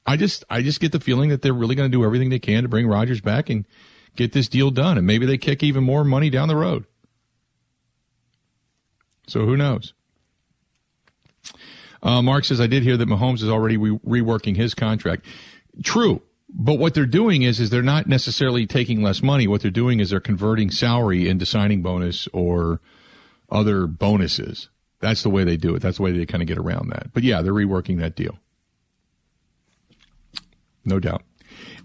I 0.06 0.18
just, 0.18 0.44
I 0.50 0.62
just 0.62 0.82
get 0.82 0.92
the 0.92 1.00
feeling 1.00 1.30
that 1.30 1.42
they're 1.42 1.54
really 1.54 1.76
going 1.76 1.90
to 1.90 1.98
do 1.98 2.04
everything 2.04 2.30
they 2.30 2.40
can 2.40 2.64
to 2.64 2.70
bring 2.70 2.88
Rodgers 2.88 3.22
back 3.22 3.50
and 3.50 3.66
get 4.20 4.34
this 4.34 4.50
deal 4.50 4.70
done. 4.70 4.98
And 4.98 5.08
maybe 5.08 5.26
they 5.26 5.38
kick 5.38 5.64
even 5.64 5.84
more 5.84 6.04
money 6.04 6.30
down 6.30 6.50
the 6.50 6.56
road. 6.56 6.86
So 9.28 9.46
who 9.46 9.56
knows? 9.56 9.94
Uh, 12.04 12.22
Mark 12.22 12.46
says, 12.46 12.62
I 12.62 12.68
did 12.68 12.84
hear 12.84 12.98
that 12.98 13.08
Mahomes 13.08 13.42
is 13.42 13.50
already 13.50 13.78
re- 13.78 14.22
reworking 14.22 14.56
his 14.56 14.74
contract. 14.74 15.26
True. 15.84 16.22
But 16.50 16.80
what 16.80 16.94
they're 16.94 17.06
doing 17.06 17.44
is, 17.44 17.60
is 17.60 17.70
they're 17.70 17.82
not 17.82 18.08
necessarily 18.08 18.66
taking 18.66 19.02
less 19.02 19.22
money. 19.22 19.48
What 19.48 19.62
they're 19.62 19.72
doing 19.72 20.00
is 20.00 20.10
they're 20.10 20.20
converting 20.20 20.72
salary 20.72 21.30
into 21.30 21.46
signing 21.46 21.82
bonus 21.82 22.28
or 22.34 22.82
other 23.50 23.88
bonuses. 23.88 24.70
That's 25.00 25.24
the 25.24 25.30
way 25.30 25.44
they 25.44 25.58
do 25.58 25.76
it. 25.76 25.82
That's 25.82 25.98
the 25.98 26.04
way 26.04 26.12
they 26.12 26.26
kind 26.26 26.42
of 26.42 26.48
get 26.48 26.58
around 26.58 26.90
that. 26.90 27.14
But 27.14 27.24
yeah, 27.24 27.42
they're 27.42 27.54
reworking 27.54 28.00
that 28.00 28.16
deal. 28.16 28.38
No 30.84 31.00
doubt. 31.00 31.24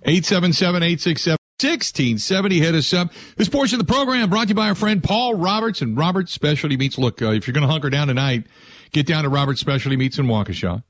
877-867. 0.07 1.37
1670 1.61 2.58
hit 2.58 2.75
us 2.75 2.92
up. 2.92 3.12
This 3.37 3.49
portion 3.49 3.78
of 3.80 3.87
the 3.87 3.92
program 3.92 4.28
brought 4.28 4.44
to 4.44 4.49
you 4.49 4.54
by 4.56 4.68
our 4.68 4.75
friend 4.75 5.00
Paul 5.00 5.34
Roberts 5.34 5.80
and 5.82 5.96
Roberts 5.96 6.32
Specialty 6.32 6.76
Meats. 6.76 6.99
Look, 6.99 7.23
uh, 7.23 7.30
if 7.30 7.46
you're 7.46 7.54
going 7.54 7.64
to 7.64 7.73
hunker 7.73 7.90
down 7.90 8.08
tonight, 8.08 8.49
get 8.90 9.06
down 9.06 9.23
to 9.23 9.28
Roberts 9.28 9.61
Specialty 9.61 9.96
Meats 9.96 10.18
in 10.18 10.26
Waukesha 10.26 10.82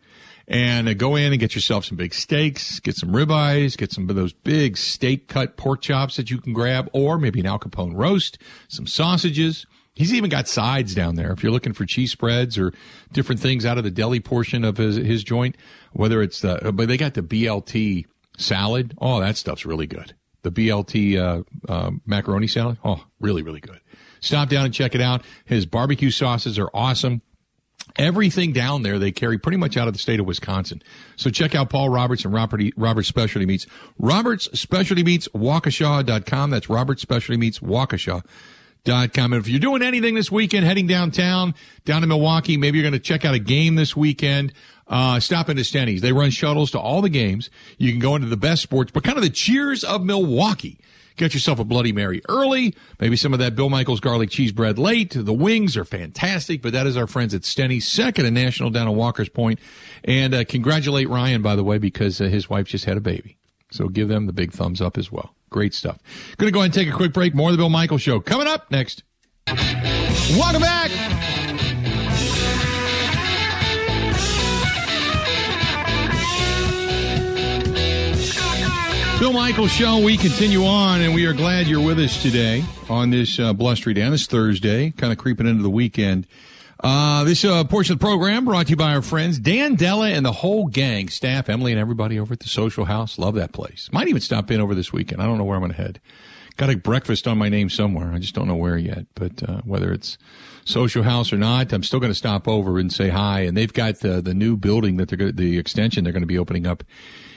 and 0.48 0.88
uh, 0.88 0.94
go 0.94 1.16
in 1.16 1.34
and 1.34 1.38
get 1.38 1.54
yourself 1.54 1.84
some 1.84 1.98
big 1.98 2.14
steaks, 2.14 2.80
get 2.80 2.96
some 2.96 3.10
ribeyes, 3.10 3.76
get 3.76 3.92
some 3.92 4.08
of 4.08 4.16
those 4.16 4.32
big 4.32 4.78
steak 4.78 5.28
cut 5.28 5.58
pork 5.58 5.82
chops 5.82 6.16
that 6.16 6.30
you 6.30 6.38
can 6.38 6.54
grab, 6.54 6.88
or 6.94 7.18
maybe 7.18 7.40
an 7.40 7.46
Al 7.46 7.58
Capone 7.58 7.92
roast, 7.94 8.38
some 8.68 8.86
sausages. 8.86 9.66
He's 9.94 10.14
even 10.14 10.30
got 10.30 10.48
sides 10.48 10.94
down 10.94 11.16
there. 11.16 11.30
If 11.30 11.42
you're 11.42 11.52
looking 11.52 11.74
for 11.74 11.84
cheese 11.84 12.10
spreads 12.10 12.56
or 12.56 12.72
different 13.12 13.40
things 13.40 13.66
out 13.66 13.76
of 13.76 13.84
the 13.84 13.90
deli 13.90 14.18
portion 14.18 14.64
of 14.64 14.78
his, 14.78 14.96
his 14.96 15.22
joint, 15.22 15.58
whether 15.92 16.22
it's 16.22 16.40
the, 16.40 16.72
but 16.74 16.88
they 16.88 16.96
got 16.96 17.12
the 17.12 17.22
BLT 17.22 18.06
salad. 18.38 18.94
Oh, 18.98 19.20
that 19.20 19.36
stuff's 19.36 19.66
really 19.66 19.86
good. 19.86 20.14
The 20.44 20.50
BLT, 20.52 21.18
uh, 21.18 21.42
uh, 21.68 21.90
macaroni 22.06 22.46
salad. 22.46 22.78
Oh, 22.84 23.04
really, 23.18 23.42
really 23.42 23.60
good. 23.60 23.80
Stop 24.20 24.48
down 24.48 24.64
and 24.64 24.72
check 24.72 24.94
it 24.94 25.00
out. 25.00 25.22
His 25.44 25.66
barbecue 25.66 26.10
sauces 26.10 26.58
are 26.58 26.70
awesome. 26.72 27.20
Everything 27.96 28.52
down 28.52 28.82
there 28.82 28.98
they 28.98 29.12
carry 29.12 29.38
pretty 29.38 29.58
much 29.58 29.76
out 29.76 29.86
of 29.86 29.94
the 29.94 30.00
state 30.00 30.18
of 30.18 30.26
Wisconsin. 30.26 30.82
So 31.16 31.30
check 31.30 31.54
out 31.54 31.70
Paul 31.70 31.90
Roberts 31.90 32.24
and 32.24 32.32
Robert, 32.32 32.60
Roberts 32.76 33.08
Specialty 33.08 33.46
Meats. 33.46 33.66
Roberts 33.98 34.48
Specialty 34.58 35.04
Meats, 35.04 35.28
Waukesha.com. 35.28 36.50
That's 36.50 36.68
Roberts 36.68 37.02
Specialty 37.02 37.36
Meats, 37.38 37.60
Waukesha.com. 37.60 39.32
And 39.32 39.40
if 39.40 39.48
you're 39.48 39.60
doing 39.60 39.82
anything 39.82 40.14
this 40.14 40.32
weekend, 40.32 40.64
heading 40.66 40.86
downtown, 40.86 41.54
down 41.84 42.00
to 42.00 42.06
Milwaukee, 42.06 42.56
maybe 42.56 42.78
you're 42.78 42.88
going 42.88 42.92
to 42.92 42.98
check 42.98 43.24
out 43.24 43.34
a 43.34 43.38
game 43.38 43.76
this 43.76 43.94
weekend, 43.94 44.52
uh, 44.88 45.20
stop 45.20 45.48
into 45.48 45.64
Steny's. 45.64 46.00
They 46.00 46.12
run 46.12 46.30
shuttles 46.30 46.70
to 46.72 46.78
all 46.78 47.02
the 47.02 47.08
games. 47.08 47.50
You 47.78 47.90
can 47.90 48.00
go 48.00 48.16
into 48.16 48.28
the 48.28 48.36
best 48.36 48.62
sports, 48.62 48.90
but 48.92 49.04
kind 49.04 49.16
of 49.16 49.22
the 49.22 49.30
cheers 49.30 49.84
of 49.84 50.04
Milwaukee. 50.04 50.78
Get 51.16 51.32
yourself 51.32 51.60
a 51.60 51.64
Bloody 51.64 51.92
Mary 51.92 52.22
early, 52.28 52.74
maybe 52.98 53.14
some 53.14 53.32
of 53.32 53.38
that 53.38 53.54
Bill 53.54 53.70
Michaels 53.70 54.00
garlic 54.00 54.30
cheese 54.30 54.50
bread 54.50 54.80
late. 54.80 55.12
The 55.14 55.32
wings 55.32 55.76
are 55.76 55.84
fantastic, 55.84 56.60
but 56.60 56.72
that 56.72 56.88
is 56.88 56.96
our 56.96 57.06
friends 57.06 57.34
at 57.34 57.42
Stenny, 57.42 57.80
second 57.80 58.26
in 58.26 58.34
national 58.34 58.70
down 58.70 58.88
at 58.88 58.94
Walker's 58.94 59.28
Point. 59.28 59.60
And 60.02 60.34
uh, 60.34 60.44
congratulate 60.44 61.08
Ryan, 61.08 61.40
by 61.40 61.54
the 61.54 61.62
way, 61.62 61.78
because 61.78 62.20
uh, 62.20 62.24
his 62.24 62.50
wife 62.50 62.66
just 62.66 62.84
had 62.86 62.96
a 62.96 63.00
baby. 63.00 63.38
So 63.70 63.88
give 63.88 64.08
them 64.08 64.26
the 64.26 64.32
big 64.32 64.52
thumbs 64.52 64.80
up 64.80 64.98
as 64.98 65.12
well. 65.12 65.34
Great 65.50 65.72
stuff. 65.72 65.98
Going 66.36 66.48
to 66.48 66.52
go 66.52 66.60
ahead 66.60 66.66
and 66.66 66.74
take 66.74 66.88
a 66.88 66.96
quick 66.96 67.12
break. 67.12 67.32
More 67.32 67.50
of 67.50 67.52
the 67.52 67.58
Bill 67.58 67.68
Michaels 67.68 68.02
Show 68.02 68.18
coming 68.18 68.48
up 68.48 68.72
next. 68.72 69.04
Welcome 69.46 70.62
back. 70.62 70.90
Bill 79.18 79.32
Michaels 79.32 79.70
Show, 79.70 80.00
we 80.00 80.16
continue 80.16 80.64
on, 80.64 81.00
and 81.00 81.14
we 81.14 81.24
are 81.24 81.32
glad 81.32 81.66
you're 81.66 81.84
with 81.84 81.98
us 81.98 82.20
today 82.20 82.64
on 82.90 83.10
this 83.10 83.38
uh, 83.38 83.52
blustery 83.52 83.94
day, 83.94 84.02
on 84.02 84.10
this 84.10 84.26
Thursday, 84.26 84.90
kind 84.90 85.12
of 85.12 85.18
creeping 85.18 85.46
into 85.46 85.62
the 85.62 85.70
weekend. 85.70 86.26
Uh, 86.80 87.24
this 87.24 87.44
uh, 87.44 87.64
portion 87.64 87.94
of 87.94 88.00
the 88.00 88.04
program 88.04 88.44
brought 88.44 88.66
to 88.66 88.70
you 88.70 88.76
by 88.76 88.92
our 88.92 89.00
friends 89.00 89.38
Dan 89.38 89.76
Della 89.76 90.10
and 90.10 90.26
the 90.26 90.32
whole 90.32 90.66
gang, 90.66 91.08
staff, 91.08 91.48
Emily, 91.48 91.72
and 91.72 91.80
everybody 91.80 92.18
over 92.18 92.34
at 92.34 92.40
the 92.40 92.48
Social 92.48 92.84
House. 92.84 93.18
Love 93.18 93.36
that 93.36 93.52
place. 93.52 93.88
Might 93.92 94.08
even 94.08 94.20
stop 94.20 94.50
in 94.50 94.60
over 94.60 94.74
this 94.74 94.92
weekend. 94.92 95.22
I 95.22 95.26
don't 95.26 95.38
know 95.38 95.44
where 95.44 95.56
I'm 95.56 95.62
going 95.62 95.72
to 95.72 95.78
head. 95.78 96.00
Got 96.56 96.70
a 96.70 96.76
breakfast 96.76 97.26
on 97.26 97.38
my 97.38 97.48
name 97.48 97.70
somewhere. 97.70 98.12
I 98.12 98.18
just 98.18 98.34
don't 98.34 98.48
know 98.48 98.56
where 98.56 98.76
yet. 98.76 99.06
But 99.14 99.48
uh, 99.48 99.60
whether 99.64 99.92
it's 99.92 100.18
Social 100.64 101.04
House 101.04 101.32
or 101.32 101.38
not, 101.38 101.72
I'm 101.72 101.82
still 101.84 102.00
going 102.00 102.12
to 102.12 102.18
stop 102.18 102.46
over 102.46 102.78
and 102.78 102.92
say 102.92 103.08
hi. 103.08 103.40
And 103.40 103.56
they've 103.56 103.72
got 103.72 104.00
the 104.00 104.20
the 104.20 104.34
new 104.34 104.56
building 104.56 104.96
that 104.98 105.08
they're 105.08 105.18
going 105.18 105.36
the 105.36 105.58
extension 105.58 106.04
they're 106.04 106.12
going 106.12 106.22
to 106.22 106.26
be 106.26 106.38
opening 106.38 106.66
up 106.66 106.84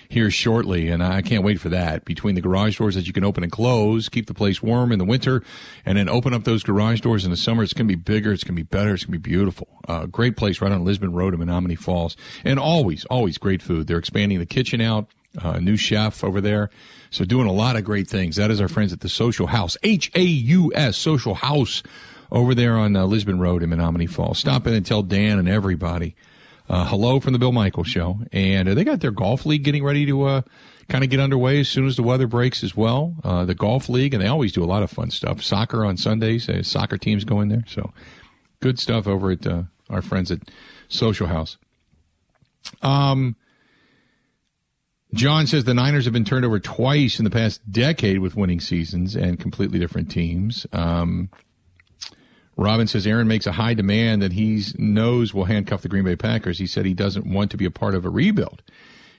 here 0.09 0.31
shortly, 0.31 0.89
and 0.89 1.03
I 1.03 1.21
can't 1.21 1.43
wait 1.43 1.59
for 1.59 1.69
that. 1.69 2.05
Between 2.05 2.35
the 2.35 2.41
garage 2.41 2.77
doors 2.77 2.95
that 2.95 3.07
you 3.07 3.13
can 3.13 3.23
open 3.23 3.43
and 3.43 3.51
close, 3.51 4.09
keep 4.09 4.27
the 4.27 4.33
place 4.33 4.63
warm 4.63 4.91
in 4.91 4.99
the 4.99 5.05
winter, 5.05 5.43
and 5.85 5.97
then 5.97 6.07
open 6.09 6.33
up 6.33 6.43
those 6.43 6.63
garage 6.63 7.01
doors 7.01 7.25
in 7.25 7.31
the 7.31 7.37
summer, 7.37 7.63
it's 7.63 7.73
going 7.73 7.87
to 7.87 7.95
be 7.95 8.01
bigger, 8.01 8.31
it's 8.31 8.43
going 8.43 8.55
to 8.55 8.63
be 8.63 8.63
better, 8.63 8.93
it's 8.93 9.05
going 9.05 9.13
to 9.13 9.19
be 9.19 9.29
beautiful. 9.29 9.67
Uh, 9.87 10.05
great 10.05 10.37
place 10.37 10.61
right 10.61 10.71
on 10.71 10.85
Lisbon 10.85 11.13
Road 11.13 11.33
in 11.33 11.39
Menomonee 11.39 11.77
Falls, 11.77 12.15
and 12.43 12.59
always, 12.59 13.05
always 13.05 13.37
great 13.37 13.61
food. 13.61 13.87
They're 13.87 13.97
expanding 13.97 14.39
the 14.39 14.45
kitchen 14.45 14.81
out. 14.81 15.07
uh, 15.41 15.59
new 15.59 15.77
chef 15.77 16.23
over 16.23 16.41
there. 16.41 16.69
So 17.09 17.25
doing 17.25 17.47
a 17.47 17.51
lot 17.53 17.75
of 17.75 17.83
great 17.83 18.07
things. 18.07 18.35
That 18.35 18.51
is 18.51 18.59
our 18.59 18.67
friends 18.67 18.91
at 18.93 19.01
the 19.01 19.09
Social 19.09 19.47
House, 19.47 19.77
H 19.83 20.11
A 20.15 20.21
U 20.21 20.71
S, 20.75 20.97
Social 20.97 21.35
House, 21.35 21.83
over 22.31 22.53
there 22.53 22.77
on 22.77 22.95
uh, 22.95 23.05
Lisbon 23.05 23.39
Road 23.39 23.63
in 23.63 23.69
Menomonee 23.69 24.09
Falls. 24.09 24.39
Stop 24.39 24.67
in 24.67 24.73
and 24.73 24.85
tell 24.85 25.03
Dan 25.03 25.39
and 25.39 25.47
everybody 25.47 26.15
uh, 26.69 26.85
hello 26.85 27.19
from 27.19 27.33
the 27.33 27.39
Bill 27.39 27.51
Michaels 27.51 27.87
Show. 27.87 28.19
And 28.31 28.69
uh, 28.69 28.73
they 28.73 28.83
got 28.83 28.99
their 28.99 29.11
golf 29.11 29.45
league 29.45 29.63
getting 29.63 29.83
ready 29.83 30.05
to 30.05 30.23
uh, 30.23 30.41
kind 30.89 31.03
of 31.03 31.09
get 31.09 31.19
underway 31.19 31.59
as 31.59 31.69
soon 31.69 31.87
as 31.87 31.95
the 31.95 32.03
weather 32.03 32.27
breaks 32.27 32.63
as 32.63 32.75
well. 32.75 33.15
Uh, 33.23 33.45
the 33.45 33.55
golf 33.55 33.89
league, 33.89 34.13
and 34.13 34.21
they 34.21 34.27
always 34.27 34.51
do 34.51 34.63
a 34.63 34.65
lot 34.65 34.83
of 34.83 34.91
fun 34.91 35.11
stuff. 35.11 35.41
Soccer 35.41 35.85
on 35.85 35.97
Sundays, 35.97 36.49
uh, 36.49 36.63
soccer 36.63 36.97
teams 36.97 37.23
go 37.23 37.41
in 37.41 37.49
there. 37.49 37.63
So 37.67 37.93
good 38.59 38.79
stuff 38.79 39.07
over 39.07 39.31
at 39.31 39.45
uh, 39.47 39.63
our 39.89 40.01
friends 40.01 40.31
at 40.31 40.39
Social 40.87 41.27
House. 41.27 41.57
Um, 42.81 43.35
John 45.13 45.47
says 45.47 45.63
the 45.63 45.73
Niners 45.73 46.03
have 46.03 46.13
been 46.13 46.25
turned 46.25 46.43
over 46.43 46.59
twice 46.59 47.17
in 47.17 47.23
the 47.23 47.31
past 47.31 47.71
decade 47.71 48.19
with 48.19 48.35
winning 48.35 48.59
seasons 48.59 49.15
and 49.15 49.39
completely 49.39 49.79
different 49.79 50.11
teams. 50.11 50.67
Um, 50.73 51.29
Robin 52.57 52.87
says 52.87 53.05
Aaron 53.05 53.27
makes 53.27 53.45
a 53.45 53.51
high 53.51 53.75
demand 53.75 54.21
that 54.23 54.33
he 54.33 54.63
knows 54.77 55.33
will 55.33 55.45
handcuff 55.45 55.83
the 55.83 55.87
Green 55.87 56.03
Bay 56.03 56.15
Packers. 56.15 56.57
He 56.57 56.65
said 56.65 56.85
he 56.85 56.95
doesn't 56.95 57.25
want 57.25 57.51
to 57.51 57.57
be 57.57 57.65
a 57.65 57.71
part 57.71 57.93
of 57.93 58.03
a 58.03 58.09
rebuild. 58.09 58.63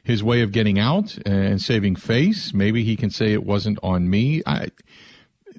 His 0.03 0.25
way 0.25 0.43
of 0.43 0.53
getting 0.53 0.79
out 0.79 1.17
and 1.25 1.61
saving 1.61 1.97
face, 1.97 2.53
maybe 2.53 2.83
he 2.83 2.97
can 2.97 3.11
say 3.11 3.33
it 3.33 3.45
wasn't 3.45 3.79
on 3.83 4.11
me. 4.11 4.43
I, 4.45 4.69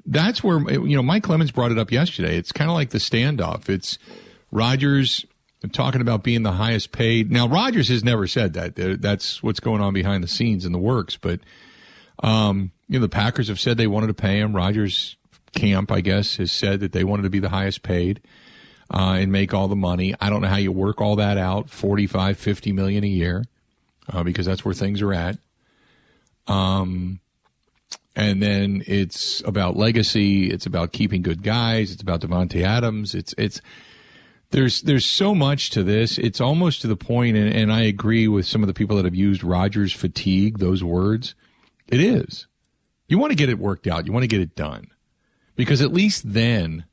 that's 0.05 0.43
where, 0.43 0.59
you 0.71 0.95
know, 0.95 1.03
Mike 1.03 1.23
Clemens 1.23 1.51
brought 1.51 1.71
it 1.71 1.77
up 1.77 1.91
yesterday. 1.91 2.35
It's 2.35 2.51
kind 2.51 2.69
of 2.69 2.75
like 2.75 2.89
the 2.89 2.97
standoff. 2.97 3.69
It's 3.69 3.97
Rodgers 4.51 5.25
talking 5.71 6.01
about 6.01 6.23
being 6.23 6.43
the 6.43 6.53
highest 6.53 6.91
paid. 6.91 7.31
Now, 7.31 7.47
Rodgers 7.47 7.89
has 7.89 8.03
never 8.03 8.27
said 8.27 8.53
that. 8.53 8.75
That's 9.01 9.43
what's 9.43 9.59
going 9.59 9.81
on 9.81 9.93
behind 9.93 10.23
the 10.23 10.27
scenes 10.27 10.65
in 10.65 10.71
the 10.71 10.79
works. 10.79 11.15
But, 11.15 11.41
um, 12.23 12.71
you 12.87 12.99
know, 12.99 13.03
the 13.03 13.09
Packers 13.09 13.49
have 13.49 13.59
said 13.59 13.77
they 13.77 13.87
wanted 13.87 14.07
to 14.07 14.13
pay 14.13 14.39
him. 14.39 14.55
Rodgers 14.55 15.15
camp, 15.53 15.91
I 15.91 16.01
guess, 16.01 16.37
has 16.37 16.51
said 16.51 16.79
that 16.79 16.91
they 16.91 17.03
wanted 17.03 17.23
to 17.23 17.29
be 17.29 17.39
the 17.39 17.49
highest 17.49 17.83
paid 17.83 18.21
uh, 18.93 19.17
and 19.19 19.31
make 19.31 19.53
all 19.53 19.67
the 19.67 19.75
money. 19.75 20.13
I 20.19 20.29
don't 20.29 20.41
know 20.41 20.47
how 20.47 20.57
you 20.57 20.71
work 20.71 21.01
all 21.01 21.15
that 21.17 21.37
out, 21.37 21.69
45, 21.69 22.37
50 22.37 22.71
million 22.71 23.03
a 23.03 23.07
year, 23.07 23.45
uh, 24.11 24.23
because 24.23 24.45
that's 24.45 24.65
where 24.65 24.73
things 24.73 25.01
are 25.01 25.13
at. 25.13 25.37
Um, 26.47 27.19
and 28.15 28.41
then 28.41 28.83
it's 28.87 29.41
about 29.45 29.77
legacy. 29.77 30.49
It's 30.49 30.65
about 30.65 30.91
keeping 30.91 31.21
good 31.21 31.43
guys. 31.43 31.91
It's 31.91 32.01
about 32.01 32.21
Davante 32.21 32.63
Adams. 32.63 33.13
It's, 33.13 33.33
it's, 33.37 33.61
there's 34.51 34.81
there's 34.81 35.05
so 35.05 35.35
much 35.35 35.69
to 35.71 35.83
this. 35.83 36.17
It's 36.17 36.41
almost 36.41 36.81
to 36.81 36.87
the 36.87 36.95
point, 36.95 37.37
and, 37.37 37.53
and 37.53 37.71
I 37.71 37.81
agree 37.81 38.27
with 38.27 38.47
some 38.47 38.63
of 38.63 38.67
the 38.67 38.73
people 38.73 38.95
that 38.97 39.05
have 39.05 39.15
used 39.15 39.43
Rodgers 39.43 39.93
fatigue, 39.93 40.57
those 40.57 40.83
words. 40.83 41.35
It 41.87 42.01
is. 42.01 42.47
You 43.07 43.19
want 43.19 43.31
to 43.31 43.35
get 43.35 43.49
it 43.49 43.59
worked 43.59 43.87
out. 43.87 44.07
You 44.07 44.11
want 44.11 44.23
to 44.23 44.27
get 44.27 44.41
it 44.41 44.55
done. 44.55 44.87
Because 45.59 45.81
at 45.81 45.91
least 45.91 46.23
then, 46.31 46.85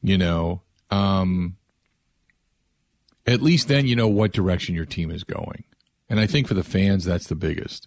you 0.00 0.16
know, 0.16 0.62
um, 0.90 1.58
at 3.26 3.42
least 3.42 3.68
then 3.68 3.86
you 3.86 3.94
know 3.94 4.08
what 4.08 4.32
direction 4.32 4.74
your 4.74 4.86
team 4.86 5.10
is 5.10 5.22
going. 5.22 5.64
And 6.08 6.18
I 6.18 6.26
think 6.26 6.48
for 6.48 6.54
the 6.54 6.64
fans, 6.64 7.04
that's 7.04 7.26
the 7.26 7.34
biggest. 7.34 7.86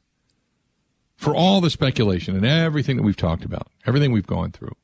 For 1.15 1.33
all 1.33 1.61
the 1.61 1.71
speculation 1.71 2.35
and 2.35 2.45
everything 2.45 2.95
that 2.97 3.01
we've 3.01 3.17
talked 3.17 3.43
about, 3.43 3.71
everything 3.87 4.11
we've 4.11 4.27
gone 4.27 4.51
through. 4.51 4.75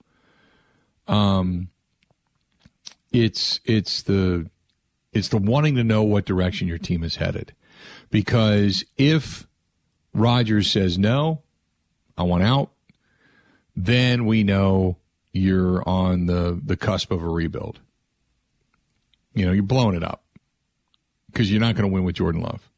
Um, 1.08 1.70
it's 3.12 3.60
it's 3.66 4.02
the 4.02 4.50
it's 5.14 5.28
the 5.28 5.38
wanting 5.38 5.76
to 5.76 5.84
know 5.84 6.02
what 6.02 6.26
direction 6.26 6.68
your 6.68 6.80
team 6.80 7.04
is 7.04 7.18
headed. 7.18 7.54
Because 8.10 8.84
if 8.98 9.46
Rodgers 10.16 10.72
says 10.72 10.98
no, 10.98 11.44
I 12.18 12.24
want 12.24 12.42
out, 12.42 12.72
then 13.78 14.26
we 14.26 14.44
know 14.44 14.98
you're 15.32 15.88
on 15.88 16.26
the, 16.26 16.60
the 16.62 16.76
cusp 16.76 17.12
of 17.12 17.22
a 17.22 17.30
rebuild. 17.30 17.80
You 19.36 19.46
know, 19.46 19.52
you're 19.52 19.62
blowing 19.62 19.96
it 19.96 20.04
up 20.04 20.24
because 21.32 21.52
you're 21.52 21.62
not 21.62 21.76
going 21.76 21.88
to 21.88 21.94
win 21.94 22.04
with 22.04 22.16
Jordan 22.16 22.42
Love. 22.42 22.72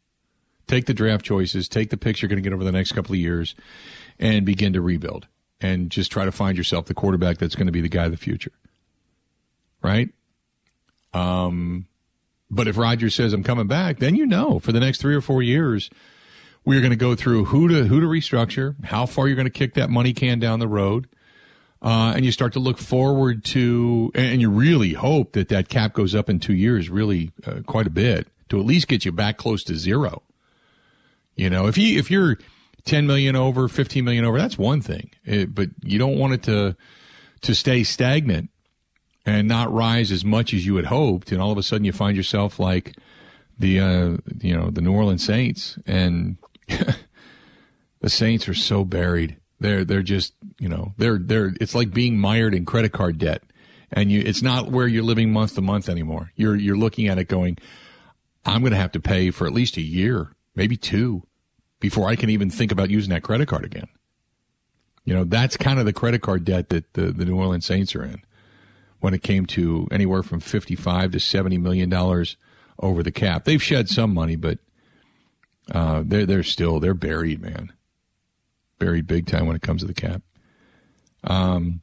Take 0.67 0.85
the 0.85 0.93
draft 0.93 1.23
choices, 1.23 1.69
take 1.69 1.89
the 1.89 1.97
picks 1.97 2.21
you're 2.21 2.27
going 2.27 2.43
to 2.43 2.47
get 2.47 2.53
over 2.53 2.65
the 2.65 2.71
next 2.73 2.91
couple 2.91 3.13
of 3.13 3.19
years, 3.19 3.55
and 4.19 4.45
begin 4.45 4.73
to 4.73 4.81
rebuild 4.81 5.27
and 5.61 5.89
just 5.89 6.11
try 6.11 6.25
to 6.25 6.33
find 6.33 6.57
yourself 6.57 6.85
the 6.85 6.93
quarterback 6.93 7.37
that's 7.37 7.55
going 7.55 7.65
to 7.65 7.71
be 7.71 7.81
the 7.81 7.89
guy 7.89 8.05
of 8.05 8.11
the 8.11 8.17
future. 8.17 8.51
Right? 9.81 10.09
Um, 11.13 11.87
but 12.51 12.67
if 12.67 12.77
Rodgers 12.77 13.15
says 13.15 13.31
I'm 13.31 13.43
coming 13.43 13.67
back, 13.67 13.99
then 13.99 14.15
you 14.15 14.25
know 14.25 14.59
for 14.59 14.73
the 14.73 14.81
next 14.81 14.99
three 14.99 15.15
or 15.15 15.21
four 15.21 15.41
years, 15.41 15.89
we're 16.65 16.81
going 16.81 16.91
to 16.91 16.97
go 16.97 17.15
through 17.15 17.45
who 17.45 17.67
to 17.67 17.85
who 17.85 17.99
to 17.99 18.07
restructure, 18.07 18.75
how 18.85 19.05
far 19.05 19.27
you're 19.27 19.35
going 19.35 19.45
to 19.45 19.51
kick 19.51 19.73
that 19.75 19.89
money 19.89 20.13
can 20.13 20.39
down 20.39 20.59
the 20.59 20.67
road, 20.67 21.07
uh, 21.81 22.13
and 22.15 22.25
you 22.25 22.31
start 22.31 22.53
to 22.53 22.59
look 22.59 22.77
forward 22.77 23.43
to, 23.45 24.11
and 24.13 24.41
you 24.41 24.49
really 24.49 24.93
hope 24.93 25.33
that 25.33 25.49
that 25.49 25.69
cap 25.69 25.93
goes 25.93 26.13
up 26.13 26.29
in 26.29 26.39
two 26.39 26.53
years, 26.53 26.89
really 26.89 27.31
uh, 27.45 27.61
quite 27.65 27.87
a 27.87 27.91
bit, 27.91 28.27
to 28.49 28.59
at 28.59 28.65
least 28.65 28.87
get 28.87 29.05
you 29.05 29.11
back 29.11 29.37
close 29.37 29.63
to 29.63 29.75
zero. 29.75 30.21
You 31.35 31.49
know, 31.49 31.67
if 31.67 31.77
you 31.77 31.97
if 31.97 32.11
you're 32.11 32.37
10 32.85 33.07
million 33.07 33.35
over, 33.35 33.67
15 33.67 34.03
million 34.03 34.25
over, 34.25 34.37
that's 34.37 34.57
one 34.57 34.81
thing, 34.81 35.11
it, 35.23 35.55
but 35.55 35.69
you 35.81 35.97
don't 35.97 36.17
want 36.17 36.33
it 36.33 36.43
to 36.43 36.75
to 37.41 37.55
stay 37.55 37.83
stagnant 37.83 38.49
and 39.25 39.47
not 39.47 39.71
rise 39.71 40.11
as 40.11 40.25
much 40.25 40.53
as 40.53 40.65
you 40.65 40.75
had 40.75 40.85
hoped, 40.85 41.31
and 41.31 41.41
all 41.41 41.51
of 41.51 41.57
a 41.57 41.63
sudden 41.63 41.85
you 41.85 41.93
find 41.93 42.17
yourself 42.17 42.59
like 42.59 42.97
the 43.57 43.79
uh, 43.79 44.17
you 44.41 44.55
know 44.55 44.69
the 44.69 44.81
New 44.81 44.93
Orleans 44.93 45.23
Saints, 45.23 45.77
and 45.85 46.37
the 48.01 48.09
Saints 48.09 48.47
are 48.47 48.53
so 48.53 48.83
buried. 48.85 49.37
They're 49.59 49.83
they're 49.83 50.03
just 50.03 50.33
you 50.59 50.69
know 50.69 50.93
they're 50.97 51.17
they're 51.17 51.53
it's 51.59 51.75
like 51.75 51.91
being 51.91 52.17
mired 52.17 52.53
in 52.53 52.65
credit 52.65 52.91
card 52.91 53.17
debt, 53.17 53.43
and 53.91 54.11
you 54.11 54.21
it's 54.21 54.41
not 54.41 54.71
where 54.71 54.87
you're 54.87 55.03
living 55.03 55.31
month 55.31 55.55
to 55.55 55.61
month 55.61 55.89
anymore. 55.89 56.31
You're 56.35 56.55
you're 56.55 56.77
looking 56.77 57.07
at 57.07 57.17
it 57.17 57.27
going, 57.27 57.57
I'm 58.45 58.61
going 58.61 58.71
to 58.71 58.77
have 58.77 58.93
to 58.93 58.99
pay 58.99 59.31
for 59.31 59.45
at 59.47 59.53
least 59.53 59.77
a 59.77 59.81
year, 59.81 60.35
maybe 60.55 60.77
two, 60.77 61.23
before 61.79 62.07
I 62.07 62.15
can 62.15 62.29
even 62.29 62.49
think 62.49 62.71
about 62.71 62.89
using 62.89 63.09
that 63.11 63.23
credit 63.23 63.47
card 63.47 63.65
again. 63.65 63.87
You 65.03 65.15
know 65.15 65.23
that's 65.23 65.57
kind 65.57 65.79
of 65.79 65.85
the 65.85 65.93
credit 65.93 66.21
card 66.21 66.45
debt 66.45 66.69
that 66.69 66.93
the, 66.93 67.11
the 67.11 67.25
New 67.25 67.37
Orleans 67.37 67.65
Saints 67.65 67.95
are 67.95 68.03
in 68.03 68.21
when 68.99 69.13
it 69.13 69.23
came 69.23 69.45
to 69.45 69.87
anywhere 69.91 70.23
from 70.23 70.39
55 70.39 71.11
to 71.11 71.19
70 71.19 71.57
million 71.57 71.89
dollars 71.89 72.37
over 72.79 73.03
the 73.03 73.11
cap. 73.11 73.43
They've 73.45 73.61
shed 73.61 73.89
some 73.89 74.13
money, 74.13 74.35
but 74.35 74.59
uh, 75.71 76.03
they're 76.05 76.25
they're 76.25 76.43
still 76.43 76.79
they're 76.79 76.93
buried, 76.93 77.41
man. 77.41 77.73
Buried 78.77 79.07
big 79.07 79.27
time 79.27 79.45
when 79.45 79.55
it 79.55 79.61
comes 79.61 79.81
to 79.81 79.87
the 79.87 79.93
cap. 79.93 80.21
Um, 81.23 81.81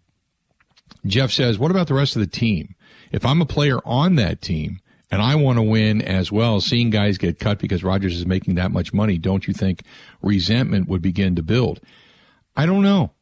Jeff 1.06 1.30
says, 1.30 1.58
"What 1.58 1.70
about 1.70 1.86
the 1.86 1.94
rest 1.94 2.16
of 2.16 2.20
the 2.20 2.26
team? 2.26 2.74
If 3.12 3.24
I'm 3.24 3.40
a 3.40 3.46
player 3.46 3.78
on 3.84 4.16
that 4.16 4.40
team 4.40 4.80
and 5.10 5.22
I 5.22 5.34
want 5.36 5.58
to 5.58 5.62
win 5.62 6.02
as 6.02 6.32
well, 6.32 6.60
seeing 6.60 6.90
guys 6.90 7.18
get 7.18 7.38
cut 7.38 7.58
because 7.58 7.84
Rodgers 7.84 8.16
is 8.16 8.26
making 8.26 8.56
that 8.56 8.72
much 8.72 8.92
money, 8.92 9.18
don't 9.18 9.46
you 9.46 9.54
think 9.54 9.82
resentment 10.22 10.88
would 10.88 11.02
begin 11.02 11.36
to 11.36 11.42
build?" 11.42 11.80
I 12.56 12.64
don't 12.64 12.82
know. 12.82 13.12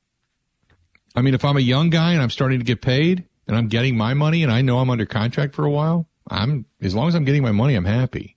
I 1.16 1.22
mean, 1.22 1.35
if 1.35 1.44
I'm 1.44 1.57
a 1.57 1.61
young 1.61 1.90
guy 1.90 2.12
and 2.12 2.22
I'm 2.22 2.31
starting 2.31 2.61
to 2.61 2.64
get 2.64 2.81
paid 2.81 3.24
and 3.46 3.57
I'm 3.57 3.68
getting 3.68 3.96
my 3.96 4.14
money 4.14 4.42
and 4.42 4.53
I 4.53 4.62
know 4.62 4.79
I'm 4.79 4.90
under 4.90 5.07
contract 5.07 5.55
for 5.55 5.64
a 5.64 5.70
while, 5.70 6.09
I'm 6.29 6.66
as 6.81 6.94
long 6.94 7.09
as 7.09 7.14
I'm 7.14 7.24
getting 7.24 7.42
my 7.42 7.53
money, 7.53 7.74
I'm 7.74 7.85
happy. 7.85 8.37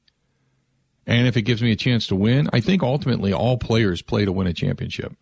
And 1.08 1.26
if 1.26 1.38
it 1.38 1.44
gives 1.44 1.64
me 1.64 1.72
a 1.72 1.76
chance 1.78 2.06
to 2.08 2.16
win, 2.16 2.50
I 2.52 2.60
think 2.60 2.84
ultimately 2.84 3.32
all 3.32 3.58
players 3.58 4.02
play 4.02 4.26
to 4.26 4.32
win 4.32 4.46
a 4.46 4.54
championship. 4.54 5.14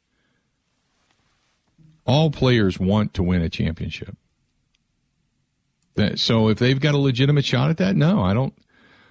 All 2.07 2.31
players 2.31 2.79
want 2.79 3.13
to 3.13 3.23
win 3.23 3.43
a 3.43 3.49
championship. 3.49 4.17
So 6.15 6.49
if 6.49 6.57
they've 6.57 6.79
got 6.79 6.95
a 6.95 6.97
legitimate 6.97 7.45
shot 7.45 7.69
at 7.69 7.77
that, 7.77 7.95
no, 7.95 8.21
I 8.21 8.33
don't. 8.33 8.53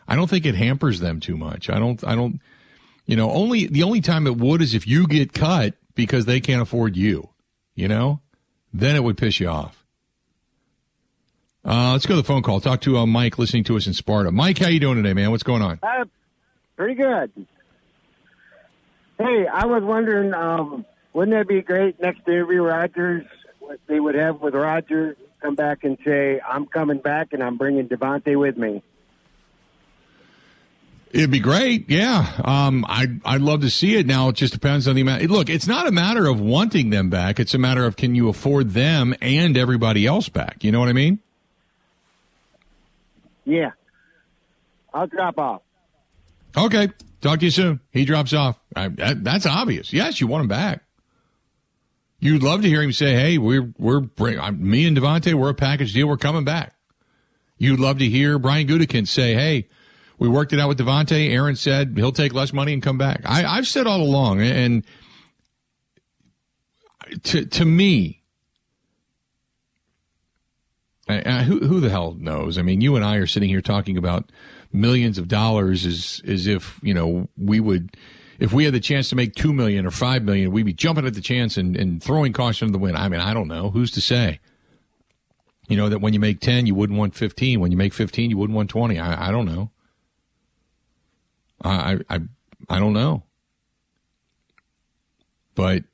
I 0.06 0.16
don't 0.16 0.28
think 0.28 0.44
it 0.44 0.54
hampers 0.54 1.00
them 1.00 1.18
too 1.18 1.36
much. 1.36 1.70
I 1.70 1.78
don't. 1.78 2.04
I 2.04 2.14
don't. 2.14 2.40
You 3.06 3.16
know, 3.16 3.30
only 3.30 3.66
the 3.66 3.84
only 3.84 4.00
time 4.00 4.26
it 4.26 4.36
would 4.36 4.60
is 4.60 4.74
if 4.74 4.86
you 4.86 5.06
get 5.06 5.32
cut 5.32 5.74
because 5.94 6.26
they 6.26 6.40
can't 6.40 6.60
afford 6.60 6.96
you. 6.96 7.30
You 7.74 7.88
know, 7.88 8.20
then 8.72 8.96
it 8.96 9.02
would 9.02 9.16
piss 9.16 9.40
you 9.40 9.48
off. 9.48 9.84
Uh, 11.64 11.92
let's 11.92 12.04
go 12.04 12.14
to 12.14 12.20
the 12.20 12.26
phone 12.26 12.42
call. 12.42 12.60
Talk 12.60 12.82
to 12.82 12.98
uh, 12.98 13.06
Mike, 13.06 13.38
listening 13.38 13.64
to 13.64 13.76
us 13.76 13.86
in 13.86 13.94
Sparta. 13.94 14.30
Mike, 14.30 14.58
how 14.58 14.68
you 14.68 14.78
doing 14.80 14.96
today, 14.96 15.14
man? 15.14 15.30
What's 15.30 15.42
going 15.42 15.62
on? 15.62 15.78
Uh, 15.82 16.04
Pretty 16.76 16.94
good. 16.94 17.46
Hey, 19.18 19.46
I 19.46 19.66
was 19.66 19.82
wondering, 19.82 20.34
um, 20.34 20.84
wouldn't 21.12 21.36
that 21.36 21.46
be 21.46 21.62
great 21.62 22.00
next 22.00 22.26
interview 22.26 22.62
Rodgers? 22.62 23.24
What 23.60 23.78
they 23.86 24.00
would 24.00 24.16
have 24.16 24.40
with 24.40 24.54
Rodgers 24.54 25.16
come 25.40 25.54
back 25.54 25.84
and 25.84 25.96
say, 26.04 26.40
"I'm 26.40 26.66
coming 26.66 26.98
back 26.98 27.32
and 27.32 27.42
I'm 27.42 27.56
bringing 27.56 27.88
Davante 27.88 28.38
with 28.38 28.56
me." 28.56 28.82
It'd 31.12 31.30
be 31.30 31.38
great, 31.38 31.88
yeah. 31.88 32.40
Um, 32.44 32.84
I'd 32.88 33.20
I'd 33.24 33.40
love 33.40 33.60
to 33.60 33.70
see 33.70 33.94
it. 33.94 34.04
Now 34.04 34.30
it 34.30 34.34
just 34.34 34.52
depends 34.52 34.88
on 34.88 34.96
the 34.96 35.02
amount. 35.02 35.22
Look, 35.30 35.48
it's 35.48 35.68
not 35.68 35.86
a 35.86 35.92
matter 35.92 36.26
of 36.26 36.40
wanting 36.40 36.90
them 36.90 37.08
back. 37.08 37.38
It's 37.38 37.54
a 37.54 37.58
matter 37.58 37.84
of 37.84 37.94
can 37.96 38.16
you 38.16 38.28
afford 38.28 38.70
them 38.70 39.14
and 39.22 39.56
everybody 39.56 40.06
else 40.06 40.28
back. 40.28 40.64
You 40.64 40.72
know 40.72 40.80
what 40.80 40.88
I 40.88 40.92
mean? 40.92 41.20
Yeah. 43.44 43.70
I'll 44.92 45.06
drop 45.06 45.38
off. 45.38 45.62
Okay. 46.56 46.88
Talk 47.20 47.38
to 47.40 47.46
you 47.46 47.50
soon. 47.50 47.80
He 47.90 48.04
drops 48.04 48.32
off. 48.32 48.58
I, 48.76 48.88
that, 48.88 49.24
that's 49.24 49.46
obvious. 49.46 49.92
Yes, 49.92 50.20
you 50.20 50.26
want 50.26 50.42
him 50.42 50.48
back. 50.48 50.82
You'd 52.20 52.42
love 52.42 52.62
to 52.62 52.68
hear 52.68 52.82
him 52.82 52.92
say, 52.92 53.14
"Hey, 53.14 53.38
we're 53.38 53.72
we're 53.78 54.00
bring, 54.00 54.38
me 54.66 54.86
and 54.86 54.96
Davante, 54.96 55.34
we're 55.34 55.50
a 55.50 55.54
package 55.54 55.92
deal. 55.92 56.06
We're 56.06 56.16
coming 56.16 56.44
back." 56.44 56.74
You'd 57.58 57.80
love 57.80 57.98
to 57.98 58.08
hear 58.08 58.38
Brian 58.38 58.66
Gutekunst 58.66 59.08
say, 59.08 59.34
"Hey, 59.34 59.68
we 60.18 60.28
worked 60.28 60.52
it 60.52 60.60
out 60.60 60.68
with 60.68 60.78
Davante. 60.78 61.30
Aaron 61.30 61.56
said 61.56 61.94
he'll 61.96 62.12
take 62.12 62.32
less 62.32 62.52
money 62.52 62.72
and 62.72 62.82
come 62.82 62.98
back." 62.98 63.22
I, 63.24 63.44
I've 63.44 63.66
said 63.66 63.86
all 63.86 64.00
along, 64.00 64.40
and 64.40 64.84
to 67.24 67.44
to 67.44 67.64
me, 67.64 68.22
who 71.08 71.66
who 71.66 71.80
the 71.80 71.90
hell 71.90 72.16
knows? 72.18 72.58
I 72.58 72.62
mean, 72.62 72.80
you 72.80 72.96
and 72.96 73.04
I 73.04 73.16
are 73.16 73.26
sitting 73.26 73.48
here 73.48 73.62
talking 73.62 73.98
about 73.98 74.30
millions 74.74 75.16
of 75.16 75.28
dollars 75.28 75.86
as 75.86 76.20
as 76.26 76.46
if 76.46 76.80
you 76.82 76.92
know 76.92 77.28
we 77.38 77.60
would 77.60 77.96
if 78.38 78.52
we 78.52 78.64
had 78.64 78.74
the 78.74 78.80
chance 78.80 79.08
to 79.10 79.16
make 79.16 79.34
two 79.34 79.52
million 79.52 79.86
or 79.86 79.90
five 79.90 80.24
million, 80.24 80.50
we'd 80.50 80.66
be 80.66 80.72
jumping 80.72 81.06
at 81.06 81.14
the 81.14 81.20
chance 81.20 81.56
and, 81.56 81.76
and 81.76 82.02
throwing 82.02 82.32
caution 82.32 82.68
to 82.68 82.72
the 82.72 82.78
wind. 82.78 82.96
I 82.96 83.08
mean, 83.08 83.20
I 83.20 83.32
don't 83.32 83.48
know. 83.48 83.70
Who's 83.70 83.92
to 83.92 84.00
say? 84.00 84.40
You 85.68 85.76
know 85.76 85.88
that 85.88 86.00
when 86.00 86.12
you 86.12 86.20
make 86.20 86.40
ten, 86.40 86.66
you 86.66 86.74
wouldn't 86.74 86.98
want 86.98 87.14
fifteen. 87.14 87.60
When 87.60 87.70
you 87.70 87.76
make 87.76 87.94
fifteen, 87.94 88.30
you 88.30 88.36
wouldn't 88.36 88.56
want 88.56 88.70
twenty. 88.70 88.98
I, 88.98 89.28
I 89.28 89.30
don't 89.30 89.46
know. 89.46 89.70
I 91.62 92.00
I 92.10 92.20
I 92.68 92.78
don't 92.78 92.92
know. 92.92 93.22
But 95.54 95.84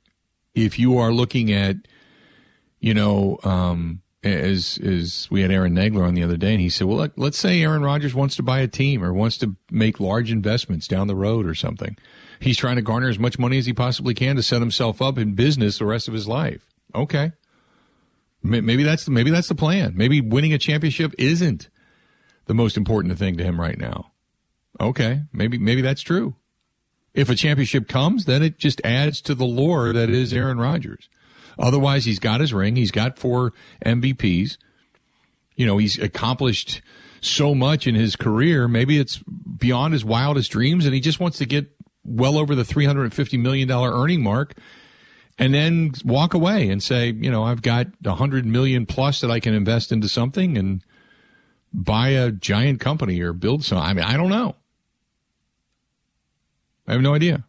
if 0.55 0.79
you 0.79 0.97
are 0.97 1.13
looking 1.13 1.51
at, 1.51 1.77
you 2.79 2.93
know, 2.93 3.39
um, 3.43 4.01
as 4.23 4.77
as 4.83 5.27
we 5.31 5.41
had 5.41 5.51
Aaron 5.51 5.75
Nagler 5.75 6.05
on 6.07 6.13
the 6.13 6.23
other 6.23 6.37
day, 6.37 6.51
and 6.51 6.61
he 6.61 6.69
said, 6.69 6.87
"Well, 6.87 6.97
let, 6.97 7.17
let's 7.17 7.39
say 7.39 7.61
Aaron 7.61 7.81
Rodgers 7.81 8.13
wants 8.13 8.35
to 8.35 8.43
buy 8.43 8.59
a 8.59 8.67
team 8.67 9.03
or 9.03 9.13
wants 9.13 9.37
to 9.37 9.55
make 9.71 9.99
large 9.99 10.31
investments 10.31 10.87
down 10.87 11.07
the 11.07 11.15
road 11.15 11.47
or 11.47 11.55
something. 11.55 11.97
He's 12.39 12.57
trying 12.57 12.75
to 12.75 12.81
garner 12.81 13.09
as 13.09 13.19
much 13.19 13.39
money 13.39 13.57
as 13.57 13.65
he 13.65 13.73
possibly 13.73 14.13
can 14.13 14.35
to 14.35 14.43
set 14.43 14.59
himself 14.59 15.01
up 15.01 15.17
in 15.17 15.33
business 15.33 15.77
the 15.79 15.85
rest 15.85 16.07
of 16.07 16.13
his 16.13 16.27
life. 16.27 16.67
Okay, 16.93 17.31
maybe 18.43 18.83
that's 18.83 19.09
maybe 19.09 19.31
that's 19.31 19.47
the 19.47 19.55
plan. 19.55 19.93
Maybe 19.95 20.21
winning 20.21 20.53
a 20.53 20.59
championship 20.59 21.15
isn't 21.17 21.69
the 22.45 22.53
most 22.53 22.77
important 22.77 23.17
thing 23.17 23.37
to 23.37 23.43
him 23.43 23.59
right 23.59 23.77
now. 23.77 24.11
Okay, 24.79 25.21
maybe 25.33 25.57
maybe 25.57 25.81
that's 25.81 26.01
true. 26.01 26.35
If 27.13 27.29
a 27.29 27.35
championship 27.35 27.89
comes, 27.89 28.25
then 28.25 28.41
it 28.41 28.57
just 28.57 28.81
adds 28.85 29.19
to 29.21 29.35
the 29.35 29.45
lore 29.45 29.93
that 29.93 30.11
is 30.11 30.31
Aaron 30.31 30.59
Rodgers." 30.59 31.09
Otherwise, 31.59 32.05
he's 32.05 32.19
got 32.19 32.41
his 32.41 32.53
ring. 32.53 32.75
He's 32.75 32.91
got 32.91 33.17
four 33.17 33.53
MVPs. 33.85 34.57
You 35.55 35.65
know, 35.65 35.77
he's 35.77 35.99
accomplished 35.99 36.81
so 37.21 37.53
much 37.53 37.87
in 37.87 37.95
his 37.95 38.15
career. 38.15 38.67
Maybe 38.67 38.99
it's 38.99 39.17
beyond 39.17 39.93
his 39.93 40.03
wildest 40.03 40.51
dreams, 40.51 40.85
and 40.85 40.93
he 40.93 40.99
just 40.99 41.19
wants 41.19 41.37
to 41.37 41.45
get 41.45 41.69
well 42.03 42.37
over 42.37 42.55
the 42.55 42.63
$350 42.63 43.39
million 43.39 43.69
earning 43.71 44.23
mark 44.23 44.55
and 45.37 45.53
then 45.53 45.91
walk 46.03 46.33
away 46.33 46.69
and 46.69 46.81
say, 46.81 47.11
you 47.11 47.31
know, 47.31 47.43
I've 47.43 47.61
got 47.61 47.87
a 48.05 48.15
hundred 48.15 48.45
million 48.45 48.85
plus 48.85 49.21
that 49.21 49.31
I 49.31 49.39
can 49.39 49.53
invest 49.53 49.91
into 49.91 50.07
something 50.07 50.57
and 50.57 50.83
buy 51.73 52.09
a 52.09 52.31
giant 52.31 52.79
company 52.79 53.21
or 53.21 53.33
build 53.33 53.63
some. 53.63 53.77
I 53.77 53.93
mean, 53.93 54.03
I 54.05 54.17
don't 54.17 54.29
know. 54.29 54.55
I 56.87 56.93
have 56.93 57.01
no 57.01 57.13
idea. 57.13 57.45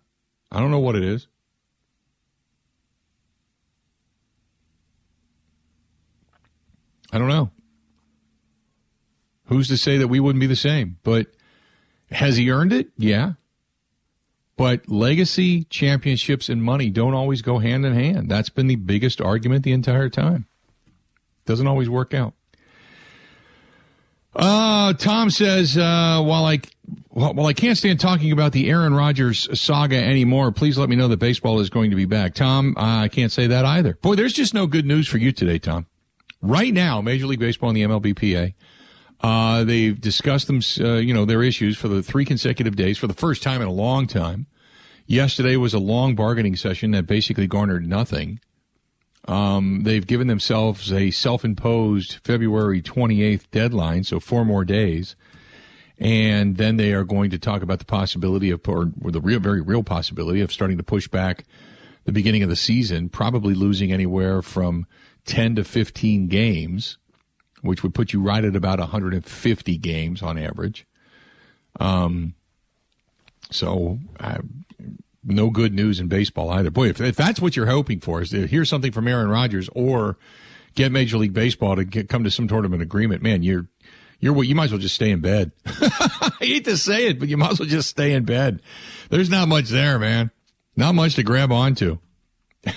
I 0.50 0.60
don't 0.60 0.70
know 0.70 0.78
what 0.78 0.96
it 0.96 1.02
is. 1.02 1.26
I 7.12 7.18
don't 7.18 7.28
know. 7.28 7.50
Who's 9.46 9.68
to 9.68 9.76
say 9.76 9.98
that 9.98 10.08
we 10.08 10.18
wouldn't 10.18 10.40
be 10.40 10.46
the 10.46 10.56
same? 10.56 10.98
But 11.02 11.26
has 12.10 12.36
he 12.36 12.50
earned 12.50 12.72
it? 12.72 12.88
Yeah. 12.96 13.32
But 14.56 14.88
legacy, 14.88 15.64
championships, 15.64 16.48
and 16.48 16.62
money 16.62 16.88
don't 16.90 17.14
always 17.14 17.42
go 17.42 17.58
hand 17.58 17.84
in 17.84 17.94
hand. 17.94 18.30
That's 18.30 18.48
been 18.48 18.66
the 18.66 18.76
biggest 18.76 19.20
argument 19.20 19.64
the 19.64 19.72
entire 19.72 20.08
time. 20.08 20.46
Doesn't 21.44 21.66
always 21.66 21.88
work 21.88 22.14
out. 22.14 22.34
Uh, 24.34 24.94
Tom 24.94 25.28
says, 25.28 25.76
uh, 25.76 26.22
while 26.22 26.46
I, 26.46 26.60
while 27.08 27.46
I 27.46 27.52
can't 27.52 27.76
stand 27.76 28.00
talking 28.00 28.32
about 28.32 28.52
the 28.52 28.70
Aaron 28.70 28.94
Rodgers 28.94 29.48
saga 29.60 29.96
anymore, 30.02 30.52
please 30.52 30.78
let 30.78 30.88
me 30.88 30.96
know 30.96 31.08
that 31.08 31.18
baseball 31.18 31.60
is 31.60 31.68
going 31.68 31.90
to 31.90 31.96
be 31.96 32.06
back. 32.06 32.34
Tom, 32.34 32.74
I 32.78 33.08
can't 33.08 33.32
say 33.32 33.46
that 33.48 33.66
either. 33.66 33.98
Boy, 34.00 34.14
there's 34.14 34.32
just 34.32 34.54
no 34.54 34.66
good 34.66 34.86
news 34.86 35.06
for 35.08 35.18
you 35.18 35.32
today, 35.32 35.58
Tom. 35.58 35.86
Right 36.42 36.74
now, 36.74 37.00
Major 37.00 37.26
League 37.26 37.38
Baseball 37.38 37.70
and 37.70 37.76
the 37.76 37.82
MLBPA, 37.82 38.54
uh, 39.20 39.62
they've 39.62 39.98
discussed 39.98 40.48
them, 40.48 40.60
uh, 40.80 40.94
you 40.94 41.14
know, 41.14 41.24
their 41.24 41.44
issues 41.44 41.78
for 41.78 41.86
the 41.86 42.02
three 42.02 42.24
consecutive 42.24 42.74
days 42.74 42.98
for 42.98 43.06
the 43.06 43.14
first 43.14 43.44
time 43.44 43.62
in 43.62 43.68
a 43.68 43.72
long 43.72 44.08
time. 44.08 44.46
Yesterday 45.06 45.56
was 45.56 45.72
a 45.72 45.78
long 45.78 46.16
bargaining 46.16 46.56
session 46.56 46.90
that 46.90 47.06
basically 47.06 47.46
garnered 47.46 47.86
nothing. 47.86 48.40
Um, 49.28 49.82
they've 49.84 50.06
given 50.06 50.26
themselves 50.26 50.92
a 50.92 51.12
self-imposed 51.12 52.18
February 52.24 52.82
28th 52.82 53.48
deadline, 53.52 54.02
so 54.02 54.18
four 54.18 54.44
more 54.44 54.64
days. 54.64 55.14
And 55.96 56.56
then 56.56 56.76
they 56.76 56.92
are 56.92 57.04
going 57.04 57.30
to 57.30 57.38
talk 57.38 57.62
about 57.62 57.78
the 57.78 57.84
possibility 57.84 58.50
of, 58.50 58.66
or, 58.66 58.90
or 59.04 59.12
the 59.12 59.20
real, 59.20 59.38
very 59.38 59.60
real 59.60 59.84
possibility 59.84 60.40
of 60.40 60.52
starting 60.52 60.76
to 60.78 60.82
push 60.82 61.06
back 61.06 61.44
the 62.04 62.10
beginning 62.10 62.42
of 62.42 62.48
the 62.48 62.56
season, 62.56 63.08
probably 63.08 63.54
losing 63.54 63.92
anywhere 63.92 64.42
from 64.42 64.86
10 65.26 65.56
to 65.56 65.64
15 65.64 66.28
games, 66.28 66.98
which 67.60 67.82
would 67.82 67.94
put 67.94 68.12
you 68.12 68.20
right 68.20 68.44
at 68.44 68.56
about 68.56 68.78
150 68.78 69.78
games 69.78 70.22
on 70.22 70.38
average. 70.38 70.86
Um, 71.78 72.34
so 73.50 73.98
uh, 74.20 74.38
no 75.24 75.50
good 75.50 75.74
news 75.74 76.00
in 76.00 76.08
baseball 76.08 76.50
either. 76.50 76.70
Boy, 76.70 76.88
if, 76.88 77.00
if 77.00 77.16
that's 77.16 77.40
what 77.40 77.56
you're 77.56 77.66
hoping 77.66 78.00
for 78.00 78.22
is 78.22 78.30
to 78.30 78.46
hear 78.46 78.64
something 78.64 78.92
from 78.92 79.08
Aaron 79.08 79.28
Rodgers 79.28 79.68
or 79.74 80.16
get 80.74 80.92
Major 80.92 81.18
League 81.18 81.34
Baseball 81.34 81.76
to 81.76 81.84
get, 81.84 82.08
come 82.08 82.24
to 82.24 82.30
some 82.30 82.48
sort 82.48 82.64
of 82.64 82.72
an 82.72 82.80
agreement, 82.80 83.22
man, 83.22 83.42
you're 83.42 83.66
you're 84.20 84.42
you 84.44 84.54
might 84.54 84.66
as 84.66 84.72
well 84.72 84.80
just 84.80 84.94
stay 84.94 85.10
in 85.10 85.20
bed. 85.20 85.50
I 85.66 86.30
hate 86.40 86.64
to 86.66 86.76
say 86.76 87.08
it, 87.08 87.18
but 87.18 87.28
you 87.28 87.36
might 87.36 87.52
as 87.52 87.60
well 87.60 87.68
just 87.68 87.90
stay 87.90 88.12
in 88.12 88.24
bed. 88.24 88.62
There's 89.10 89.28
not 89.28 89.48
much 89.48 89.68
there, 89.68 89.98
man. 89.98 90.30
Not 90.76 90.94
much 90.94 91.16
to 91.16 91.22
grab 91.22 91.50
onto. 91.50 91.98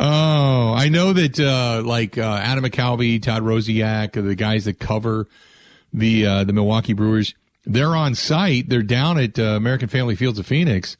Oh, 0.00 0.74
I 0.74 0.88
know 0.90 1.12
that 1.12 1.40
uh, 1.40 1.82
like 1.84 2.16
uh, 2.16 2.22
Adam 2.22 2.64
McCalvy, 2.64 3.20
Todd 3.20 3.42
Rosiak, 3.42 4.12
the 4.12 4.36
guys 4.36 4.66
that 4.66 4.78
cover 4.78 5.26
the 5.92 6.24
uh, 6.24 6.44
the 6.44 6.52
Milwaukee 6.52 6.92
Brewers, 6.92 7.34
they're 7.64 7.96
on 7.96 8.14
site. 8.14 8.68
They're 8.68 8.82
down 8.82 9.18
at 9.18 9.38
uh, 9.38 9.42
American 9.42 9.88
Family 9.88 10.14
Fields 10.14 10.38
of 10.38 10.46
Phoenix, 10.46 10.96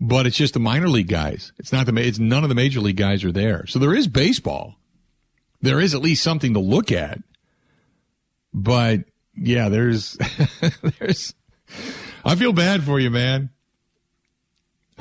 but 0.00 0.26
it's 0.26 0.36
just 0.36 0.54
the 0.54 0.60
minor 0.60 0.88
league 0.88 1.06
guys. 1.06 1.52
It's 1.58 1.72
not 1.72 1.86
the 1.86 1.96
it's 1.96 2.18
none 2.18 2.42
of 2.42 2.48
the 2.48 2.56
major 2.56 2.80
league 2.80 2.96
guys 2.96 3.22
are 3.22 3.30
there. 3.30 3.64
So 3.68 3.78
there 3.78 3.94
is 3.94 4.08
baseball. 4.08 4.74
There 5.60 5.80
is 5.80 5.94
at 5.94 6.02
least 6.02 6.24
something 6.24 6.54
to 6.54 6.60
look 6.60 6.90
at. 6.90 7.20
But 8.52 9.04
yeah, 9.36 9.68
there's 9.68 10.18
there's. 10.98 11.32
I 12.24 12.34
feel 12.34 12.52
bad 12.52 12.82
for 12.82 12.98
you, 12.98 13.10
man. 13.10 13.50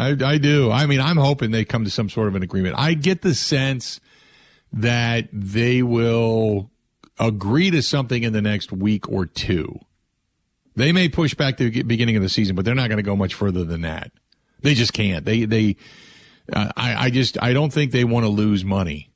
I, 0.01 0.15
I 0.25 0.37
do. 0.39 0.71
I 0.71 0.87
mean, 0.87 0.99
I'm 0.99 1.17
hoping 1.17 1.51
they 1.51 1.63
come 1.63 1.83
to 1.83 1.91
some 1.91 2.09
sort 2.09 2.27
of 2.27 2.35
an 2.35 2.41
agreement. 2.41 2.75
I 2.75 2.95
get 2.95 3.21
the 3.21 3.35
sense 3.35 3.99
that 4.73 5.27
they 5.31 5.83
will 5.83 6.71
agree 7.19 7.69
to 7.69 7.83
something 7.83 8.23
in 8.23 8.33
the 8.33 8.41
next 8.41 8.71
week 8.71 9.07
or 9.07 9.27
two. 9.27 9.79
They 10.75 10.91
may 10.91 11.07
push 11.07 11.35
back 11.35 11.57
the 11.57 11.83
beginning 11.83 12.15
of 12.15 12.23
the 12.23 12.29
season, 12.29 12.55
but 12.55 12.65
they're 12.65 12.73
not 12.73 12.87
going 12.87 12.97
to 12.97 13.03
go 13.03 13.15
much 13.15 13.35
further 13.35 13.63
than 13.63 13.81
that. 13.81 14.11
They 14.61 14.73
just 14.73 14.93
can't. 14.93 15.23
They 15.23 15.45
they. 15.45 15.75
Uh, 16.51 16.71
I 16.75 17.05
I 17.05 17.09
just 17.11 17.37
I 17.41 17.53
don't 17.53 17.71
think 17.71 17.91
they 17.91 18.03
want 18.03 18.25
to 18.25 18.29
lose 18.29 18.65
money, 18.65 19.11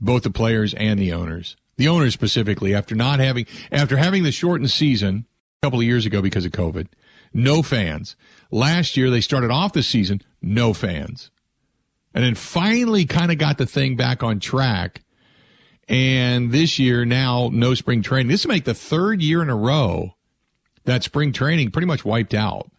both 0.00 0.22
the 0.22 0.30
players 0.30 0.72
and 0.74 0.98
the 0.98 1.12
owners. 1.12 1.56
The 1.76 1.88
owners 1.88 2.14
specifically, 2.14 2.74
after 2.74 2.94
not 2.94 3.18
having 3.18 3.46
after 3.70 3.96
having 3.98 4.22
the 4.22 4.32
shortened 4.32 4.70
season 4.70 5.26
a 5.60 5.66
couple 5.66 5.80
of 5.80 5.84
years 5.84 6.06
ago 6.06 6.22
because 6.22 6.46
of 6.46 6.52
COVID, 6.52 6.86
no 7.32 7.62
fans. 7.62 8.16
Last 8.50 8.96
year, 8.96 9.10
they 9.10 9.20
started 9.20 9.50
off 9.50 9.72
the 9.72 9.82
season, 9.82 10.22
no 10.40 10.72
fans. 10.72 11.30
And 12.14 12.22
then 12.24 12.34
finally 12.34 13.06
kind 13.06 13.32
of 13.32 13.38
got 13.38 13.58
the 13.58 13.66
thing 13.66 13.96
back 13.96 14.22
on 14.22 14.38
track. 14.38 15.02
And 15.88 16.52
this 16.52 16.78
year, 16.78 17.04
now, 17.04 17.50
no 17.52 17.74
spring 17.74 18.02
training. 18.02 18.28
This 18.28 18.44
will 18.44 18.52
make 18.52 18.64
the 18.64 18.74
third 18.74 19.22
year 19.22 19.42
in 19.42 19.48
a 19.48 19.56
row 19.56 20.14
that 20.84 21.02
spring 21.02 21.32
training 21.32 21.70
pretty 21.70 21.86
much 21.86 22.04
wiped 22.04 22.34
out. 22.34 22.70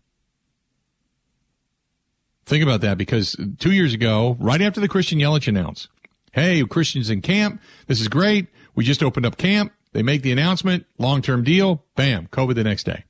Think 2.46 2.64
about 2.64 2.82
that 2.82 2.98
because 2.98 3.36
two 3.60 3.72
years 3.72 3.94
ago, 3.94 4.36
right 4.40 4.62
after 4.62 4.82
the 4.82 4.90
Christian 4.90 5.20
Yelich 5.20 5.48
announced, 5.48 5.88
hey, 6.34 6.64
Christian's 6.66 7.10
in 7.10 7.22
camp. 7.22 7.62
This 7.88 8.02
is 8.02 8.08
great. 8.08 8.48
We 8.76 8.84
just 8.84 9.02
opened 9.02 9.26
up 9.26 9.38
camp. 9.38 9.72
They 9.94 10.04
make 10.04 10.24
the 10.24 10.32
announcement, 10.32 10.86
long 10.98 11.22
term 11.22 11.44
deal. 11.44 11.86
Bam, 11.96 12.28
COVID 12.28 12.56
the 12.56 12.64
next 12.64 12.84
day. 12.84 13.06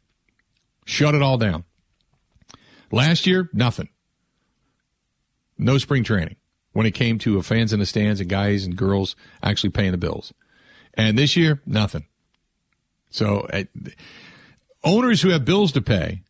Shut 0.86 1.16
it 1.16 1.22
all 1.22 1.38
down. 1.38 1.64
Last 2.92 3.26
year, 3.26 3.50
nothing. 3.54 3.90
No 5.58 5.78
spring 5.78 6.04
training 6.04 6.36
when 6.74 6.86
it 6.86 6.92
came 6.92 7.18
to 7.20 7.42
fans 7.42 7.74
in 7.74 7.80
the 7.80 7.86
stands 7.86 8.20
and 8.20 8.30
guys 8.30 8.66
and 8.66 8.76
girls 8.76 9.16
actually 9.42 9.70
paying 9.70 9.92
the 9.92 9.98
bills. 9.98 10.34
And 10.94 11.18
this 11.18 11.36
year, 11.36 11.62
nothing. 11.66 12.06
So 13.10 13.48
uh, 13.54 13.64
owners 14.84 15.22
who 15.22 15.30
have 15.30 15.46
bills 15.46 15.72
to 15.74 15.82
pay, 15.82 16.22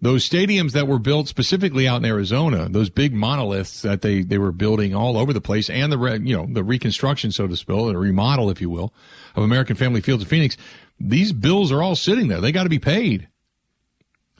those 0.00 0.28
stadiums 0.28 0.72
that 0.72 0.88
were 0.88 0.98
built 0.98 1.28
specifically 1.28 1.86
out 1.86 1.98
in 1.98 2.04
Arizona, 2.04 2.68
those 2.68 2.90
big 2.90 3.14
monoliths 3.14 3.82
that 3.82 4.02
they, 4.02 4.22
they 4.22 4.38
were 4.38 4.50
building 4.50 4.94
all 4.94 5.16
over 5.16 5.32
the 5.32 5.40
place, 5.40 5.70
and 5.70 5.92
the 5.92 5.98
re, 5.98 6.18
you 6.18 6.36
know 6.36 6.46
the 6.50 6.64
reconstruction, 6.64 7.30
so 7.30 7.46
to 7.46 7.56
speak, 7.56 7.76
the 7.76 7.96
remodel, 7.96 8.50
if 8.50 8.60
you 8.60 8.68
will, 8.68 8.92
of 9.36 9.44
American 9.44 9.76
Family 9.76 10.00
Fields 10.00 10.24
of 10.24 10.28
Phoenix. 10.28 10.56
These 10.98 11.32
bills 11.32 11.70
are 11.70 11.82
all 11.82 11.94
sitting 11.94 12.26
there. 12.26 12.40
They 12.40 12.50
got 12.50 12.64
to 12.64 12.68
be 12.68 12.80
paid. 12.80 13.28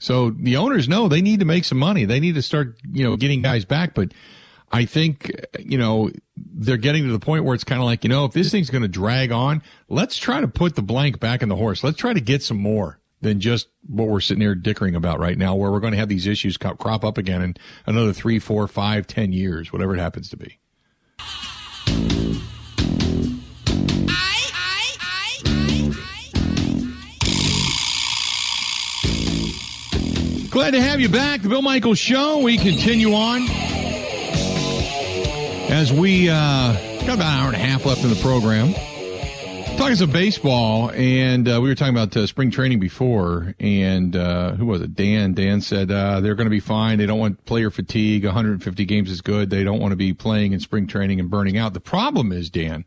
So 0.03 0.31
the 0.31 0.57
owners 0.57 0.89
know 0.89 1.07
they 1.07 1.21
need 1.21 1.39
to 1.39 1.45
make 1.45 1.63
some 1.63 1.77
money. 1.77 2.03
They 2.03 2.19
need 2.19 2.35
to 2.35 2.41
start, 2.41 2.77
you 2.91 3.05
know, 3.05 3.15
getting 3.15 3.41
guys 3.41 3.63
back. 3.63 3.93
But 3.93 4.13
I 4.69 4.83
think, 4.83 5.31
you 5.57 5.77
know, 5.77 6.11
they're 6.35 6.75
getting 6.75 7.05
to 7.05 7.11
the 7.13 7.19
point 7.19 7.45
where 7.45 7.55
it's 7.55 7.63
kind 7.63 7.79
of 7.79 7.85
like, 7.85 8.03
you 8.03 8.09
know, 8.09 8.25
if 8.25 8.33
this 8.33 8.51
thing's 8.51 8.69
going 8.69 8.81
to 8.81 8.89
drag 8.89 9.31
on, 9.31 9.63
let's 9.87 10.17
try 10.17 10.41
to 10.41 10.47
put 10.49 10.75
the 10.75 10.81
blank 10.81 11.21
back 11.21 11.41
in 11.41 11.47
the 11.47 11.55
horse. 11.55 11.85
Let's 11.85 11.95
try 11.97 12.11
to 12.11 12.19
get 12.19 12.43
some 12.43 12.57
more 12.57 12.99
than 13.21 13.39
just 13.39 13.69
what 13.87 14.09
we're 14.09 14.19
sitting 14.19 14.41
here 14.41 14.55
dickering 14.55 14.93
about 14.93 15.21
right 15.21 15.37
now, 15.37 15.55
where 15.55 15.71
we're 15.71 15.79
going 15.79 15.93
to 15.93 15.99
have 15.99 16.09
these 16.09 16.27
issues 16.27 16.57
crop 16.57 17.05
up 17.05 17.17
again 17.17 17.41
in 17.41 17.55
another 17.85 18.11
three, 18.11 18.39
four, 18.39 18.67
five, 18.67 19.07
ten 19.07 19.31
years, 19.31 19.71
whatever 19.71 19.95
it 19.95 19.99
happens 19.99 20.27
to 20.31 20.35
be. 20.35 20.59
Glad 30.53 30.75
to 30.75 30.81
have 30.83 31.01
you 31.01 31.09
back. 31.09 31.41
The 31.41 31.49
Bill 31.49 31.63
Michaels 31.63 31.97
Show. 31.97 32.37
We 32.37 32.59
continue 32.59 33.15
on 33.15 33.41
as 35.71 35.91
we 35.91 36.29
uh, 36.29 36.73
got 37.07 37.15
about 37.15 37.21
an 37.21 37.21
hour 37.21 37.47
and 37.47 37.55
a 37.55 37.57
half 37.57 37.87
left 37.87 38.03
in 38.03 38.11
the 38.11 38.15
program. 38.17 38.71
Talking 39.79 39.95
some 39.95 40.11
baseball, 40.11 40.91
and 40.91 41.49
uh, 41.49 41.59
we 41.59 41.69
were 41.69 41.73
talking 41.73 41.95
about 41.95 42.15
uh, 42.15 42.27
spring 42.27 42.51
training 42.51 42.79
before, 42.79 43.55
and 43.59 44.15
uh, 44.15 44.51
who 44.53 44.67
was 44.67 44.81
it? 44.81 44.93
Dan. 44.93 45.33
Dan 45.33 45.59
said 45.59 45.89
uh, 45.89 46.19
they're 46.19 46.35
going 46.35 46.45
to 46.45 46.51
be 46.51 46.59
fine. 46.59 46.99
They 46.99 47.07
don't 47.07 47.17
want 47.17 47.43
player 47.45 47.71
fatigue. 47.71 48.23
150 48.23 48.85
games 48.85 49.09
is 49.09 49.21
good. 49.21 49.49
They 49.49 49.63
don't 49.63 49.79
want 49.79 49.93
to 49.93 49.97
be 49.97 50.13
playing 50.13 50.53
in 50.53 50.59
spring 50.59 50.85
training 50.85 51.19
and 51.19 51.31
burning 51.31 51.57
out. 51.57 51.73
The 51.73 51.79
problem 51.79 52.31
is, 52.31 52.51
Dan, 52.51 52.85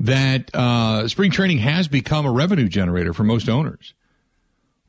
that 0.00 0.48
uh, 0.54 1.06
spring 1.06 1.32
training 1.32 1.58
has 1.58 1.86
become 1.86 2.24
a 2.24 2.32
revenue 2.32 2.66
generator 2.66 3.12
for 3.12 3.24
most 3.24 3.50
owners 3.50 3.92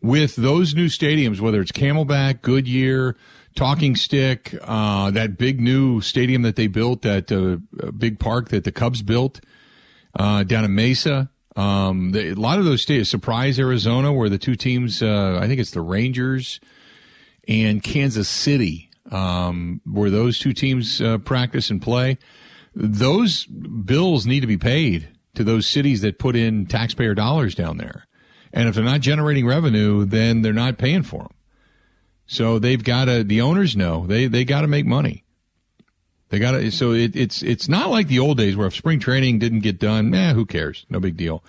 with 0.04 0.36
those 0.36 0.76
new 0.76 0.88
stadiums, 0.88 1.40
whether 1.40 1.62
it's 1.62 1.72
Camelback, 1.72 2.42
Goodyear, 2.42 3.16
Talking 3.56 3.96
Stick, 3.96 4.54
uh, 4.62 5.10
that 5.12 5.38
big 5.38 5.62
new 5.62 6.02
stadium 6.02 6.42
that 6.42 6.58
they 6.58 6.68
built, 6.68 7.04
that 7.04 7.32
uh, 7.32 7.92
big 7.92 8.20
park 8.20 8.50
that 8.50 8.66
the 8.66 8.72
Cubs 8.72 9.02
built 9.02 9.40
uh, 10.20 10.44
down 10.44 10.66
in 10.66 10.76
Mesa. 10.76 11.30
Um, 11.56 12.12
the, 12.12 12.32
a 12.32 12.34
lot 12.34 12.60
of 12.60 12.66
those 12.66 12.86
stadiums, 12.86 13.08
Surprise, 13.08 13.58
Arizona, 13.58 14.12
where 14.12 14.28
the 14.28 14.38
two 14.38 14.56
teams, 14.56 15.02
uh, 15.02 15.40
I 15.42 15.48
think 15.48 15.60
it's 15.60 15.72
the 15.72 15.82
Rangers 15.82 16.60
and 17.48 17.82
Kansas 17.82 18.28
City, 18.28 18.90
um, 19.10 19.80
where 19.86 20.10
those 20.10 20.38
two 20.38 20.54
teams 20.54 21.02
uh, 21.02 21.18
practice 21.20 21.70
and 21.70 21.82
play. 21.82 22.18
Those 22.76 23.46
bills 23.46 24.26
need 24.26 24.42
to 24.42 24.48
be 24.48 24.58
paid 24.58 25.10
to 25.36 25.44
those 25.44 25.66
cities 25.68 26.02
that 26.02 26.20
put 26.20 26.36
in 26.36 26.66
taxpayer 26.66 27.14
dollars 27.14 27.56
down 27.56 27.78
there. 27.78 28.08
And 28.54 28.70
if 28.70 28.76
they're 28.76 28.84
not 28.84 29.02
generating 29.02 29.48
revenue, 29.48 30.06
then 30.06 30.44
they're 30.44 30.54
not 30.54 30.78
paying 30.78 31.04
for 31.04 31.24
them. 31.24 31.34
So 32.28 32.60
they've 32.60 32.84
got 32.84 33.06
to, 33.06 33.24
the 33.24 33.42
owners 33.42 33.76
know 33.76 34.06
they, 34.08 34.28
they 34.28 34.46
got 34.46 34.62
to 34.62 34.68
make 34.68 34.86
money. 34.86 35.24
They 36.30 36.40
got 36.40 36.52
to, 36.52 36.72
so 36.72 36.92
it, 36.92 37.16
it's, 37.16 37.44
it's 37.44 37.68
not 37.68 37.90
like 37.90 38.08
the 38.08 38.20
old 38.20 38.38
days 38.38 38.56
where 38.56 38.68
if 38.68 38.76
spring 38.76 39.00
training 39.00 39.40
didn't 39.40 39.60
get 39.60 39.80
done, 39.80 40.14
eh, 40.14 40.34
who 40.34 40.46
cares? 40.46 40.86
No 40.90 41.00
big 41.00 41.18
deal. 41.18 41.44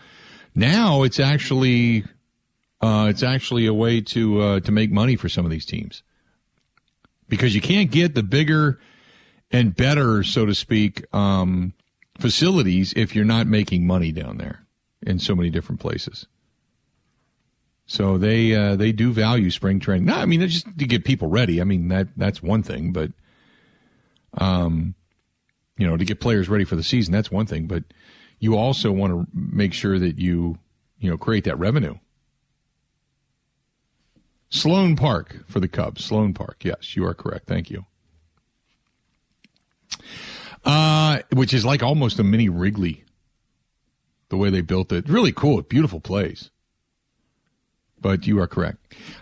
Now 0.55 1.03
it's 1.03 1.21
actually, 1.21 2.05
uh, 2.81 3.07
it's 3.09 3.23
actually 3.23 3.67
a 3.67 3.75
way 3.75 4.01
to, 4.01 4.41
uh, 4.41 4.61
to 4.61 4.73
make 4.73 4.91
money 4.91 5.17
for 5.17 5.29
some 5.29 5.45
of 5.45 5.51
these 5.51 5.67
teams 5.67 6.03
because 7.29 7.55
you 7.55 7.61
can't 7.61 7.91
get 7.91 8.15
the 8.15 8.23
bigger 8.23 8.79
and 9.51 9.77
better, 9.77 10.23
so 10.23 10.47
to 10.47 10.55
speak, 10.55 11.05
um, 11.15 11.75
facilities 12.19 12.93
if 12.97 13.15
you're 13.15 13.25
not 13.25 13.47
making 13.47 13.87
money 13.87 14.13
down 14.13 14.39
there 14.39 14.67
in 15.03 15.19
so 15.19 15.35
many 15.35 15.51
different 15.51 15.81
places. 15.81 16.27
So 17.87 18.17
they 18.17 18.55
uh, 18.55 18.77
they 18.77 18.93
do 18.93 19.13
value 19.13 19.51
spring 19.51 19.79
training. 19.79 20.07
No, 20.07 20.15
I 20.15 20.27
mean 20.27 20.41
just 20.41 20.67
to 20.79 20.87
get 20.87 21.05
people 21.05 21.29
ready. 21.29 21.61
I 21.61 21.65
mean 21.65 21.89
that 21.89 22.09
that's 22.17 22.43
one 22.43 22.63
thing, 22.63 22.93
but 22.93 23.13
um, 24.39 24.95
you 25.77 25.87
know, 25.87 25.97
to 25.97 26.05
get 26.05 26.21
players 26.21 26.49
ready 26.49 26.65
for 26.65 26.77
the 26.77 26.83
season, 26.83 27.13
that's 27.13 27.31
one 27.31 27.47
thing. 27.47 27.67
But 27.67 27.85
you 28.39 28.57
also 28.57 28.91
want 28.91 29.13
to 29.13 29.27
make 29.35 29.75
sure 29.75 29.99
that 29.99 30.19
you 30.19 30.59
you 30.99 31.11
know 31.11 31.19
create 31.19 31.45
that 31.45 31.59
revenue. 31.59 31.97
Sloan 34.49 34.97
Park 34.97 35.45
for 35.47 35.61
the 35.61 35.69
Cubs. 35.69 36.05
Sloan 36.05 36.33
Park. 36.33 36.65
Yes, 36.65 36.97
you 36.97 37.05
are 37.05 37.15
correct. 37.15 37.47
Thank 37.47 37.71
you. 37.71 37.85
Uh, 40.65 41.19
which 41.33 41.53
is 41.53 41.65
like 41.65 41.83
almost 41.83 42.19
a 42.19 42.25
mini 42.25 42.49
Wrigley. 42.49 43.05
The 44.31 44.39
way 44.39 44.49
they 44.49 44.63
built 44.63 44.91
it, 44.91 45.09
really 45.09 45.33
cool, 45.33 45.61
beautiful 45.63 46.01
place 46.01 46.51
but 48.05 48.25
you 48.27 48.39
are 48.39 48.47
correct. 48.47 48.77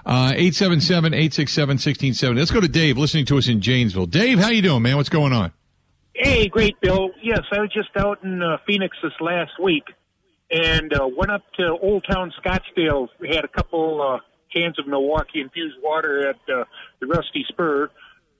Uh, 0.05 0.33
877-867-1670. 0.33 2.37
Let's 2.37 2.51
go 2.51 2.61
to 2.61 2.67
Dave, 2.67 2.99
listening 2.99 3.25
to 3.27 3.39
us 3.39 3.47
in 3.47 3.61
Janesville. 3.61 4.07
Dave, 4.07 4.41
how 4.41 4.49
you 4.49 4.61
doing, 4.61 4.83
man? 4.83 4.97
What's 4.97 5.09
going 5.09 5.33
on? 5.33 5.53
Hey, 6.15 6.49
great, 6.49 6.81
Bill. 6.81 7.11
Yes, 7.23 7.43
I 7.53 7.61
was 7.61 7.71
just 7.73 7.91
out 7.97 8.25
in 8.25 8.43
uh, 8.43 8.57
Phoenix 8.67 8.97
this 9.01 9.13
last 9.21 9.53
week 9.63 9.85
and 10.51 10.93
uh, 10.93 11.09
went 11.17 11.31
up 11.31 11.45
to 11.59 11.79
Old 11.81 12.05
Town 12.11 12.33
Scottsdale. 12.45 13.07
We 13.21 13.29
had 13.29 13.45
a 13.45 13.49
couple 13.49 14.03
uh, 14.03 14.19
cans 14.53 14.81
of 14.81 14.89
Milwaukee 14.89 15.41
infused 15.41 15.77
water 15.81 16.31
at 16.31 16.41
uh, 16.53 16.65
the 16.99 17.07
Rusty 17.07 17.45
Spur, 17.49 17.89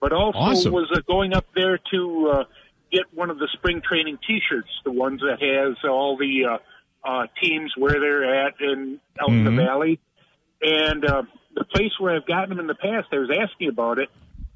but 0.01 0.11
also 0.11 0.37
awesome. 0.37 0.73
was 0.73 0.91
uh, 0.93 0.99
going 1.07 1.33
up 1.33 1.45
there 1.55 1.79
to 1.91 2.31
uh, 2.33 2.43
get 2.91 3.03
one 3.13 3.29
of 3.29 3.39
the 3.39 3.47
spring 3.53 3.81
training 3.81 4.19
T-shirts, 4.27 4.67
the 4.83 4.91
ones 4.91 5.21
that 5.21 5.41
has 5.41 5.77
all 5.89 6.17
the 6.17 6.43
uh, 6.45 6.57
uh, 7.09 7.27
teams 7.41 7.71
where 7.77 7.93
they're 7.93 8.45
at 8.45 8.55
and 8.59 8.99
out 9.21 9.29
mm-hmm. 9.29 9.47
in 9.47 9.55
the 9.55 9.63
valley. 9.63 10.01
And 10.63 11.05
uh, 11.05 11.23
the 11.55 11.65
place 11.65 11.91
where 11.99 12.15
I've 12.15 12.25
gotten 12.25 12.49
them 12.49 12.59
in 12.59 12.67
the 12.67 12.75
past, 12.75 13.07
I 13.11 13.17
was 13.17 13.29
asking 13.29 13.69
about 13.69 13.99
it, 13.99 14.09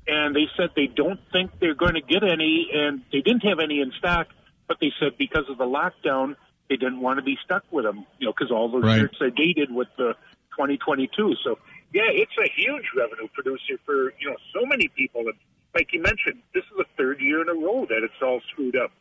and 0.08 0.36
they 0.36 0.48
said 0.56 0.70
they 0.76 0.88
don't 0.88 1.20
think 1.32 1.52
they're 1.60 1.76
going 1.76 1.96
to 1.96 2.02
get 2.02 2.24
any, 2.24 2.70
and 2.74 3.02
they 3.12 3.22
didn't 3.22 3.42
have 3.42 3.60
any 3.60 3.82
in 3.82 3.92
stock, 3.98 4.28
but 4.68 4.78
they 4.80 4.92
said 5.00 5.18
because 5.18 5.46
of 5.50 5.58
the 5.58 5.66
lockdown, 5.66 6.36
they 6.70 6.78
didn't 6.78 7.02
want 7.02 7.18
to 7.18 7.24
be 7.24 7.38
stuck 7.44 7.64
with 7.72 7.86
them, 7.86 8.06
you 8.20 8.28
know, 8.28 8.34
because 8.34 8.52
all 8.52 8.70
those 8.70 8.84
right. 8.84 9.00
shirts 9.00 9.22
are 9.22 9.30
dated 9.30 9.74
with 9.74 9.88
the 9.98 10.14
2022. 10.52 11.36
So, 11.44 11.60
yeah, 11.94 12.04
it's 12.08 12.32
a 12.38 12.50
huge 12.56 12.86
revenue 12.96 13.28
producer 13.34 13.80
for, 13.86 14.14
you 14.20 14.30
know, 14.30 14.38
so 14.54 14.66
many 14.66 14.88
people. 14.90 15.22
And 15.22 15.34
like 15.74 15.90
you 15.94 16.02
mentioned, 16.02 16.42
this 16.54 16.64
is 16.64 16.78
the 16.78 16.86
third 16.98 17.20
year 17.20 17.42
in 17.42 17.50
a 17.50 17.54
row 17.54 17.86
that 17.86 18.02
it's 18.04 18.22
all 18.22 18.42
screwed 18.52 18.76
up. 18.76 18.92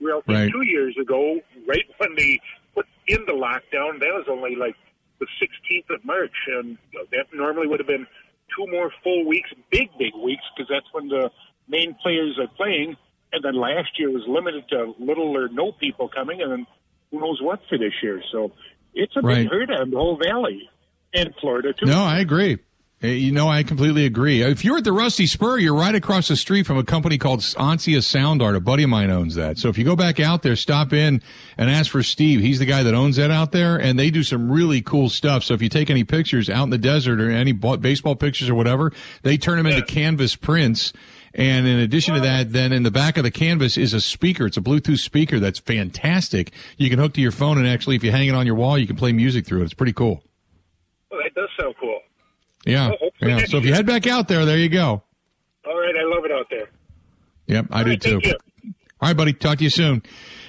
Well, 0.00 0.22
right. 0.26 0.50
two 0.50 0.62
years 0.62 0.96
ago, 1.00 1.40
right 1.66 1.84
when 1.98 2.14
they 2.16 2.40
put 2.74 2.86
in 3.06 3.24
the 3.26 3.32
lockdown, 3.32 4.00
that 4.00 4.12
was 4.12 4.26
only 4.28 4.56
like 4.56 4.74
the 5.24 5.46
16th 5.46 5.94
of 5.94 6.04
March, 6.04 6.34
and 6.48 6.78
that 7.10 7.26
normally 7.32 7.66
would 7.66 7.80
have 7.80 7.86
been 7.86 8.06
two 8.56 8.70
more 8.70 8.92
full 9.02 9.26
weeks, 9.26 9.50
big, 9.70 9.88
big 9.98 10.14
weeks, 10.14 10.42
because 10.54 10.68
that's 10.70 10.86
when 10.92 11.08
the 11.08 11.30
main 11.68 11.94
players 12.02 12.38
are 12.38 12.48
playing. 12.56 12.96
And 13.32 13.44
then 13.44 13.54
last 13.54 13.98
year 13.98 14.10
was 14.10 14.22
limited 14.28 14.68
to 14.68 14.94
little 14.98 15.36
or 15.36 15.48
no 15.48 15.72
people 15.72 16.08
coming, 16.08 16.40
and 16.40 16.52
then 16.52 16.66
who 17.10 17.20
knows 17.20 17.40
what 17.42 17.60
for 17.68 17.78
this 17.78 17.92
year. 18.02 18.22
So 18.30 18.52
it's 18.94 19.16
a 19.16 19.20
right. 19.20 19.42
big 19.42 19.50
hurt 19.50 19.70
on 19.70 19.90
the 19.90 19.96
whole 19.96 20.16
valley 20.16 20.68
and 21.12 21.34
Florida 21.40 21.72
too. 21.72 21.86
No, 21.86 22.02
I 22.02 22.18
agree. 22.18 22.58
Uh, 23.04 23.08
you 23.08 23.32
know, 23.32 23.48
I 23.48 23.62
completely 23.64 24.06
agree. 24.06 24.40
If 24.40 24.64
you're 24.64 24.78
at 24.78 24.84
the 24.84 24.92
Rusty 24.92 25.26
Spur, 25.26 25.58
you're 25.58 25.74
right 25.74 25.94
across 25.94 26.28
the 26.28 26.36
street 26.36 26.66
from 26.66 26.78
a 26.78 26.84
company 26.84 27.18
called 27.18 27.40
Ansia 27.40 28.02
Sound 28.02 28.40
Art. 28.40 28.56
A 28.56 28.60
buddy 28.60 28.84
of 28.84 28.88
mine 28.88 29.10
owns 29.10 29.34
that. 29.34 29.58
So 29.58 29.68
if 29.68 29.76
you 29.76 29.84
go 29.84 29.94
back 29.94 30.18
out 30.18 30.42
there, 30.42 30.56
stop 30.56 30.90
in 30.94 31.20
and 31.58 31.70
ask 31.70 31.90
for 31.90 32.02
Steve. 32.02 32.40
He's 32.40 32.60
the 32.60 32.64
guy 32.64 32.82
that 32.82 32.94
owns 32.94 33.16
that 33.16 33.30
out 33.30 33.52
there, 33.52 33.76
and 33.76 33.98
they 33.98 34.10
do 34.10 34.22
some 34.22 34.50
really 34.50 34.80
cool 34.80 35.10
stuff. 35.10 35.44
So 35.44 35.52
if 35.52 35.60
you 35.60 35.68
take 35.68 35.90
any 35.90 36.02
pictures 36.02 36.48
out 36.48 36.64
in 36.64 36.70
the 36.70 36.78
desert 36.78 37.20
or 37.20 37.30
any 37.30 37.52
baseball 37.52 38.16
pictures 38.16 38.48
or 38.48 38.54
whatever, 38.54 38.90
they 39.22 39.36
turn 39.36 39.58
them 39.58 39.66
into 39.66 39.82
canvas 39.82 40.34
prints. 40.34 40.94
And 41.34 41.66
in 41.66 41.80
addition 41.80 42.14
to 42.14 42.20
that, 42.20 42.52
then 42.52 42.72
in 42.72 42.84
the 42.84 42.90
back 42.90 43.18
of 43.18 43.24
the 43.24 43.30
canvas 43.30 43.76
is 43.76 43.92
a 43.92 44.00
speaker. 44.00 44.46
It's 44.46 44.56
a 44.56 44.62
Bluetooth 44.62 45.00
speaker 45.00 45.38
that's 45.40 45.58
fantastic. 45.58 46.52
You 46.78 46.88
can 46.88 46.98
hook 46.98 47.12
to 47.14 47.20
your 47.20 47.32
phone, 47.32 47.58
and 47.58 47.66
actually, 47.66 47.96
if 47.96 48.04
you 48.04 48.12
hang 48.12 48.28
it 48.28 48.34
on 48.34 48.46
your 48.46 48.54
wall, 48.54 48.78
you 48.78 48.86
can 48.86 48.96
play 48.96 49.12
music 49.12 49.44
through 49.44 49.60
it. 49.60 49.64
It's 49.64 49.74
pretty 49.74 49.92
cool. 49.92 50.22
Well, 51.10 51.20
that 51.22 51.34
does 51.34 51.50
sound 51.60 51.63
cool. 51.63 51.63
Yeah. 52.66 52.92
Yeah. 53.20 53.44
So 53.46 53.58
if 53.58 53.64
you 53.64 53.74
head 53.74 53.86
back 53.86 54.06
out 54.06 54.28
there, 54.28 54.44
there 54.44 54.58
you 54.58 54.68
go. 54.68 55.02
All 55.66 55.80
right. 55.80 55.94
I 55.96 56.04
love 56.04 56.24
it 56.24 56.32
out 56.32 56.46
there. 56.50 56.68
Yep. 57.46 57.66
I 57.70 57.78
All 57.78 57.84
do 57.84 57.90
right, 57.90 58.00
too. 58.00 58.20
All 59.00 59.08
right, 59.08 59.16
buddy. 59.16 59.32
Talk 59.32 59.58
to 59.58 59.64
you 59.64 59.70
soon. 59.70 60.02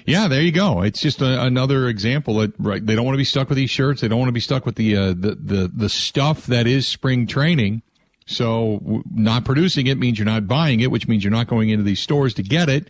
Yeah, 0.05 0.27
there 0.27 0.41
you 0.41 0.51
go. 0.51 0.81
It's 0.81 1.01
just 1.01 1.21
a, 1.21 1.41
another 1.43 1.89
example 1.89 2.35
that 2.35 2.53
right, 2.59 2.85
they 2.85 2.95
don't 2.95 3.05
want 3.05 3.15
to 3.15 3.19
be 3.19 3.25
stuck 3.25 3.49
with 3.49 3.55
these 3.55 3.71
shirts. 3.71 4.01
They 4.01 4.07
don't 4.07 4.19
want 4.19 4.29
to 4.29 4.33
be 4.33 4.39
stuck 4.39 4.65
with 4.65 4.75
the 4.75 4.95
uh, 4.95 5.07
the 5.07 5.37
the 5.41 5.71
the 5.73 5.89
stuff 5.89 6.45
that 6.45 6.67
is 6.67 6.87
spring 6.87 7.25
training. 7.25 7.81
So 8.27 9.03
not 9.11 9.45
producing 9.45 9.87
it 9.87 9.97
means 9.97 10.17
you're 10.17 10.25
not 10.25 10.47
buying 10.47 10.79
it, 10.79 10.91
which 10.91 11.07
means 11.07 11.23
you're 11.23 11.31
not 11.31 11.47
going 11.47 11.69
into 11.69 11.83
these 11.83 11.99
stores 11.99 12.33
to 12.35 12.43
get 12.43 12.69
it 12.69 12.87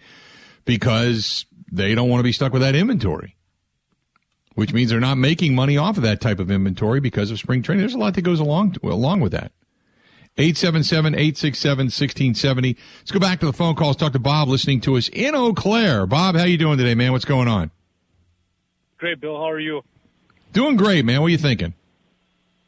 because 0.65 1.45
they 1.71 1.95
don't 1.95 2.09
want 2.09 2.19
to 2.19 2.23
be 2.23 2.31
stuck 2.31 2.53
with 2.53 2.61
that 2.61 2.75
inventory. 2.75 3.35
Which 4.55 4.73
means 4.73 4.89
they're 4.89 4.99
not 4.99 5.17
making 5.17 5.53
money 5.53 5.77
off 5.77 5.97
of 5.97 6.03
that 6.03 6.19
type 6.19 6.39
of 6.39 6.49
inventory 6.49 6.99
because 6.99 7.31
of 7.31 7.37
spring 7.37 7.61
training. 7.61 7.81
There's 7.81 7.93
a 7.93 7.99
lot 7.99 8.15
that 8.15 8.23
goes 8.23 8.39
along 8.39 8.71
to, 8.73 8.87
along 8.87 9.19
with 9.19 9.33
that. 9.33 9.51
877-867-1670. 10.37 12.75
Let's 12.99 13.11
go 13.11 13.19
back 13.19 13.39
to 13.39 13.45
the 13.45 13.53
phone 13.53 13.75
calls. 13.75 13.95
Talk 13.95 14.11
to 14.13 14.19
Bob 14.19 14.49
listening 14.49 14.81
to 14.81 14.97
us 14.97 15.07
in 15.09 15.33
Eau 15.33 15.53
Claire. 15.53 16.05
Bob, 16.05 16.35
how 16.35 16.43
you 16.43 16.57
doing 16.57 16.77
today, 16.77 16.95
man? 16.95 17.13
What's 17.13 17.25
going 17.25 17.47
on? 17.47 17.71
Great, 18.97 19.21
Bill. 19.21 19.37
How 19.37 19.49
are 19.49 19.59
you? 19.59 19.81
Doing 20.51 20.75
great, 20.75 21.05
man. 21.05 21.21
What 21.21 21.27
are 21.27 21.31
you 21.31 21.37
thinking? 21.37 21.73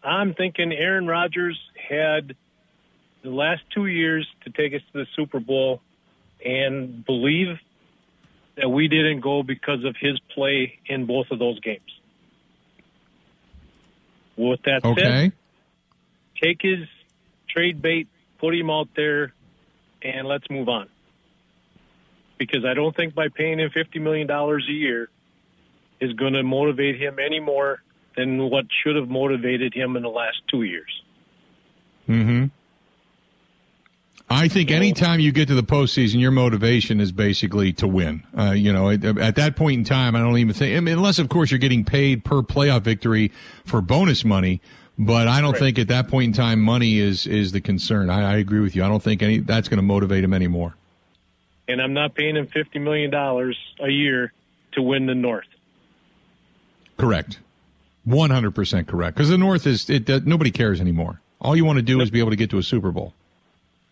I'm 0.03 0.33
thinking 0.33 0.71
Aaron 0.71 1.07
Rodgers 1.07 1.59
had 1.89 2.35
the 3.23 3.29
last 3.29 3.63
two 3.73 3.87
years 3.87 4.25
to 4.45 4.51
take 4.51 4.73
us 4.73 4.81
to 4.93 4.99
the 4.99 5.05
Super 5.15 5.41
Bowl 5.41 5.81
and 6.45 7.03
believe 7.05 7.57
that 8.57 8.69
we 8.69 8.87
didn't 8.87 9.21
go 9.21 9.43
because 9.43 9.83
of 9.85 9.95
his 9.99 10.19
play 10.33 10.79
in 10.87 11.05
both 11.05 11.27
of 11.31 11.39
those 11.39 11.59
games. 11.59 11.81
With 14.35 14.61
that 14.63 14.83
Okay. 14.83 15.01
said, 15.01 15.31
take 16.41 16.61
his 16.61 16.87
trade 17.49 17.81
bait, 17.81 18.07
put 18.39 18.53
him 18.53 18.69
out 18.69 18.89
there, 18.95 19.33
and 20.01 20.27
let's 20.27 20.49
move 20.49 20.69
on. 20.69 20.87
Because 22.37 22.65
I 22.65 22.73
don't 22.73 22.95
think 22.95 23.15
by 23.15 23.29
paying 23.29 23.59
him 23.59 23.69
$50 23.69 24.01
million 24.01 24.29
a 24.29 24.71
year 24.71 25.09
is 25.99 26.13
going 26.13 26.33
to 26.33 26.43
motivate 26.43 26.99
him 26.99 27.17
any 27.23 27.39
more 27.39 27.81
than 28.15 28.49
what 28.49 28.65
should 28.83 28.95
have 28.95 29.09
motivated 29.09 29.73
him 29.73 29.95
in 29.95 30.03
the 30.03 30.09
last 30.09 30.37
two 30.49 30.63
years. 30.63 31.01
Mm-hmm. 32.07 32.45
I 34.29 34.49
think 34.49 34.71
anytime 34.71 35.21
you 35.21 35.31
get 35.31 35.47
to 35.47 35.55
the 35.55 35.63
postseason, 35.63 36.19
your 36.19 36.31
motivation 36.31 36.99
is 36.99 37.13
basically 37.13 37.71
to 37.73 37.87
win. 37.87 38.23
Uh, 38.37 38.51
you 38.51 38.73
know, 38.73 38.89
at, 38.89 39.03
at 39.05 39.35
that 39.37 39.55
point 39.55 39.77
in 39.79 39.83
time, 39.85 40.15
I 40.15 40.19
don't 40.19 40.37
even 40.37 40.53
think, 40.53 40.75
I 40.75 40.81
mean, 40.81 40.97
unless 40.97 41.17
of 41.17 41.29
course 41.29 41.49
you're 41.49 41.59
getting 41.59 41.85
paid 41.85 42.25
per 42.25 42.41
playoff 42.41 42.81
victory 42.81 43.31
for 43.65 43.81
bonus 43.81 44.25
money. 44.25 44.59
But 44.99 45.27
I 45.27 45.39
don't 45.41 45.51
Right. 45.53 45.59
think 45.59 45.79
at 45.79 45.87
that 45.89 46.07
point 46.09 46.25
in 46.29 46.33
time, 46.33 46.59
money 46.59 46.97
is 46.97 47.27
is 47.27 47.51
the 47.51 47.61
concern. 47.61 48.09
I, 48.09 48.33
I 48.33 48.37
agree 48.37 48.59
with 48.61 48.75
you. 48.75 48.83
I 48.83 48.87
don't 48.89 49.01
think 49.03 49.21
any 49.21 49.37
that's 49.37 49.69
going 49.69 49.77
to 49.77 49.83
motivate 49.83 50.23
him 50.23 50.33
anymore. 50.33 50.75
And 51.69 51.79
I'm 51.81 51.93
not 51.93 52.15
paying 52.15 52.35
him 52.35 52.47
$50 52.47 52.81
million 52.81 53.13
a 53.13 53.89
year 53.89 54.33
to 54.71 54.81
win 54.81 55.05
the 55.05 55.13
North. 55.15 55.45
Correct. 56.97 57.39
One 58.05 58.29
hundred 58.29 58.51
percent 58.55 58.87
correct. 58.87 59.15
Because 59.15 59.29
the 59.29 59.37
North 59.37 59.67
is 59.67 59.89
it. 59.89 60.25
Nobody 60.25 60.49
cares 60.49 60.79
anymore. 60.81 61.21
All 61.39 61.55
you 61.55 61.65
want 61.65 61.77
to 61.77 61.83
do 61.83 62.01
is 62.01 62.09
be 62.09 62.19
able 62.19 62.29
to 62.31 62.35
get 62.35 62.49
to 62.51 62.57
a 62.57 62.63
Super 62.63 62.91
Bowl. 62.91 63.13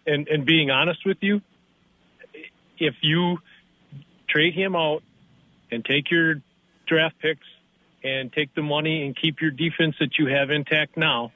And, 0.07 0.27
and 0.27 0.45
being 0.45 0.69
honest 0.69 1.05
with 1.05 1.17
you, 1.21 1.41
if 2.77 2.95
you 3.01 3.39
trade 4.27 4.53
him 4.53 4.75
out 4.75 5.01
and 5.71 5.83
take 5.83 6.11
your 6.11 6.35
draft 6.85 7.17
picks 7.19 7.47
and 8.03 8.31
take 8.31 8.53
the 8.53 8.61
money 8.61 9.05
and 9.05 9.15
keep 9.15 9.41
your 9.41 9.51
defense 9.51 9.95
that 9.99 10.19
you 10.19 10.27
have 10.27 10.51
intact 10.51 10.95
now, 10.95 11.31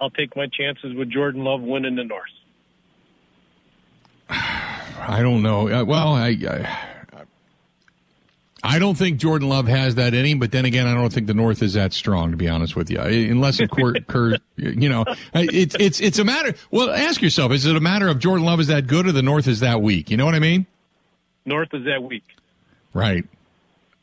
I'll 0.00 0.10
take 0.10 0.36
my 0.36 0.46
chances 0.46 0.94
with 0.94 1.10
Jordan 1.10 1.44
Love 1.44 1.62
winning 1.62 1.96
the 1.96 2.04
North. 2.04 2.24
I 4.28 5.20
don't 5.22 5.42
know. 5.42 5.68
Uh, 5.68 5.84
well, 5.84 6.08
I, 6.14 6.36
I 6.48 6.97
I 8.62 8.78
don't 8.80 8.96
think 8.96 9.18
Jordan 9.18 9.48
Love 9.48 9.68
has 9.68 9.94
that 9.94 10.14
in 10.14 10.24
him, 10.24 10.38
but 10.40 10.50
then 10.50 10.64
again, 10.64 10.86
I 10.86 10.94
don't 10.94 11.12
think 11.12 11.26
the 11.28 11.34
North 11.34 11.62
is 11.62 11.74
that 11.74 11.92
strong, 11.92 12.32
to 12.32 12.36
be 12.36 12.48
honest 12.48 12.74
with 12.74 12.90
you. 12.90 12.98
Unless 13.00 13.60
of 13.60 13.70
course, 13.70 13.98
you 14.56 14.88
know, 14.88 15.04
it's 15.34 15.76
it's 15.78 16.00
it's 16.00 16.18
a 16.18 16.24
matter. 16.24 16.54
Well, 16.70 16.90
ask 16.90 17.22
yourself: 17.22 17.52
Is 17.52 17.66
it 17.66 17.76
a 17.76 17.80
matter 17.80 18.08
of 18.08 18.18
Jordan 18.18 18.44
Love 18.44 18.58
is 18.60 18.66
that 18.66 18.86
good 18.88 19.06
or 19.06 19.12
the 19.12 19.22
North 19.22 19.46
is 19.46 19.60
that 19.60 19.80
weak? 19.80 20.10
You 20.10 20.16
know 20.16 20.24
what 20.24 20.34
I 20.34 20.40
mean? 20.40 20.66
North 21.44 21.72
is 21.72 21.84
that 21.84 22.02
weak. 22.02 22.24
Right. 22.92 23.24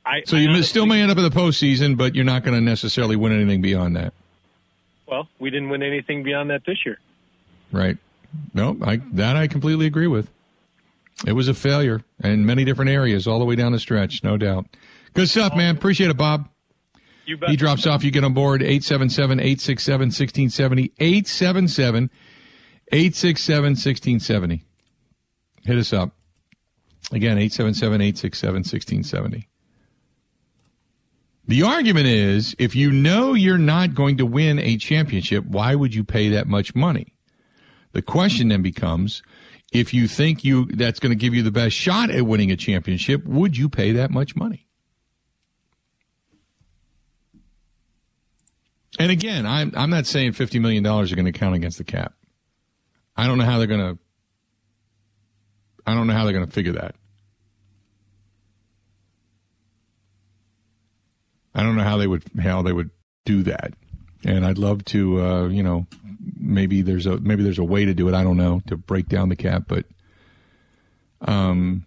I, 0.05 0.21
So 0.25 0.37
I 0.37 0.39
you 0.41 0.47
honestly- 0.49 0.63
still 0.63 0.85
may 0.85 1.01
end 1.01 1.11
up 1.11 1.17
in 1.17 1.23
the 1.23 1.29
postseason, 1.31 1.97
but 1.97 2.15
you're 2.15 2.23
not 2.25 2.43
going 2.43 2.55
to 2.57 2.61
necessarily 2.61 3.15
win 3.15 3.33
anything 3.33 3.61
beyond 3.61 3.95
that. 3.95 4.13
Well, 5.07 5.27
we 5.39 5.49
didn't 5.49 5.69
win 5.69 5.83
anything 5.83 6.23
beyond 6.23 6.49
that 6.51 6.63
this 6.65 6.85
year. 6.85 6.99
Right. 7.71 7.97
No, 8.53 8.77
I 8.81 8.97
that 9.13 9.35
I 9.35 9.47
completely 9.47 9.85
agree 9.85 10.07
with. 10.07 10.29
It 11.25 11.33
was 11.33 11.47
a 11.47 11.53
failure 11.53 12.01
in 12.23 12.45
many 12.45 12.65
different 12.65 12.91
areas, 12.91 13.25
all 13.27 13.39
the 13.39 13.45
way 13.45 13.55
down 13.55 13.71
the 13.71 13.79
stretch, 13.79 14.23
no 14.23 14.37
doubt. 14.37 14.65
Good 15.13 15.29
stuff, 15.29 15.55
man. 15.55 15.77
Appreciate 15.77 16.09
it, 16.09 16.17
Bob. 16.17 16.49
You 17.25 17.37
bet. 17.37 17.49
He 17.49 17.55
drops 17.55 17.87
off. 17.87 18.03
You 18.03 18.11
get 18.11 18.23
on 18.23 18.33
board 18.33 18.61
877 18.61 19.39
867 19.39 19.99
1670. 20.07 20.93
877 20.99 22.09
867 22.91 23.63
1670. 23.63 24.65
Hit 25.63 25.77
us 25.77 25.93
up. 25.93 26.11
Again, 27.11 27.37
877 27.37 28.01
867 28.01 28.55
1670. 28.55 29.47
The 31.47 31.61
argument 31.61 32.07
is 32.07 32.55
if 32.57 32.75
you 32.75 32.91
know 32.91 33.33
you're 33.33 33.57
not 33.57 33.93
going 33.93 34.17
to 34.17 34.25
win 34.25 34.59
a 34.59 34.77
championship, 34.77 35.45
why 35.45 35.75
would 35.75 35.93
you 35.93 36.03
pay 36.03 36.29
that 36.29 36.47
much 36.47 36.75
money? 36.75 37.15
The 37.91 38.01
question 38.01 38.49
then 38.49 38.61
becomes 38.61 39.21
if 39.71 39.93
you 39.93 40.07
think 40.07 40.43
you 40.43 40.65
that's 40.65 40.99
going 40.99 41.11
to 41.11 41.15
give 41.15 41.33
you 41.33 41.43
the 41.43 41.51
best 41.51 41.75
shot 41.75 42.09
at 42.09 42.25
winning 42.25 42.51
a 42.51 42.55
championship, 42.55 43.25
would 43.25 43.57
you 43.57 43.69
pay 43.69 43.91
that 43.93 44.11
much 44.11 44.35
money? 44.35 44.67
And 48.97 49.11
again, 49.11 49.45
I'm 49.45 49.73
I'm 49.75 49.89
not 49.89 50.05
saying 50.05 50.33
fifty 50.33 50.59
million 50.59 50.83
dollars 50.83 51.11
are 51.11 51.15
going 51.15 51.25
to 51.25 51.37
count 51.37 51.55
against 51.55 51.77
the 51.77 51.83
cap. 51.83 52.13
I 53.17 53.27
don't 53.27 53.37
know 53.37 53.45
how 53.45 53.57
they're 53.57 53.67
going 53.67 53.95
to. 53.95 53.99
I 55.85 55.93
don't 55.93 56.07
know 56.07 56.13
how 56.13 56.23
they're 56.23 56.33
going 56.33 56.45
to 56.45 56.51
figure 56.51 56.73
that. 56.73 56.95
I 61.53 61.63
don't 61.63 61.75
know 61.75 61.83
how 61.83 61.97
they 61.97 62.07
would 62.07 62.23
how 62.41 62.61
they 62.61 62.73
would 62.73 62.91
do 63.25 63.43
that, 63.43 63.73
and 64.23 64.45
I'd 64.45 64.57
love 64.57 64.85
to. 64.85 65.21
Uh, 65.21 65.47
you 65.47 65.63
know, 65.63 65.87
maybe 66.37 66.81
there's 66.81 67.05
a 67.05 67.17
maybe 67.19 67.43
there's 67.43 67.59
a 67.59 67.63
way 67.63 67.85
to 67.85 67.93
do 67.93 68.07
it. 68.07 68.13
I 68.13 68.23
don't 68.23 68.37
know 68.37 68.61
to 68.67 68.77
break 68.77 69.07
down 69.07 69.29
the 69.29 69.35
cap, 69.35 69.63
but 69.67 69.85
um, 71.21 71.85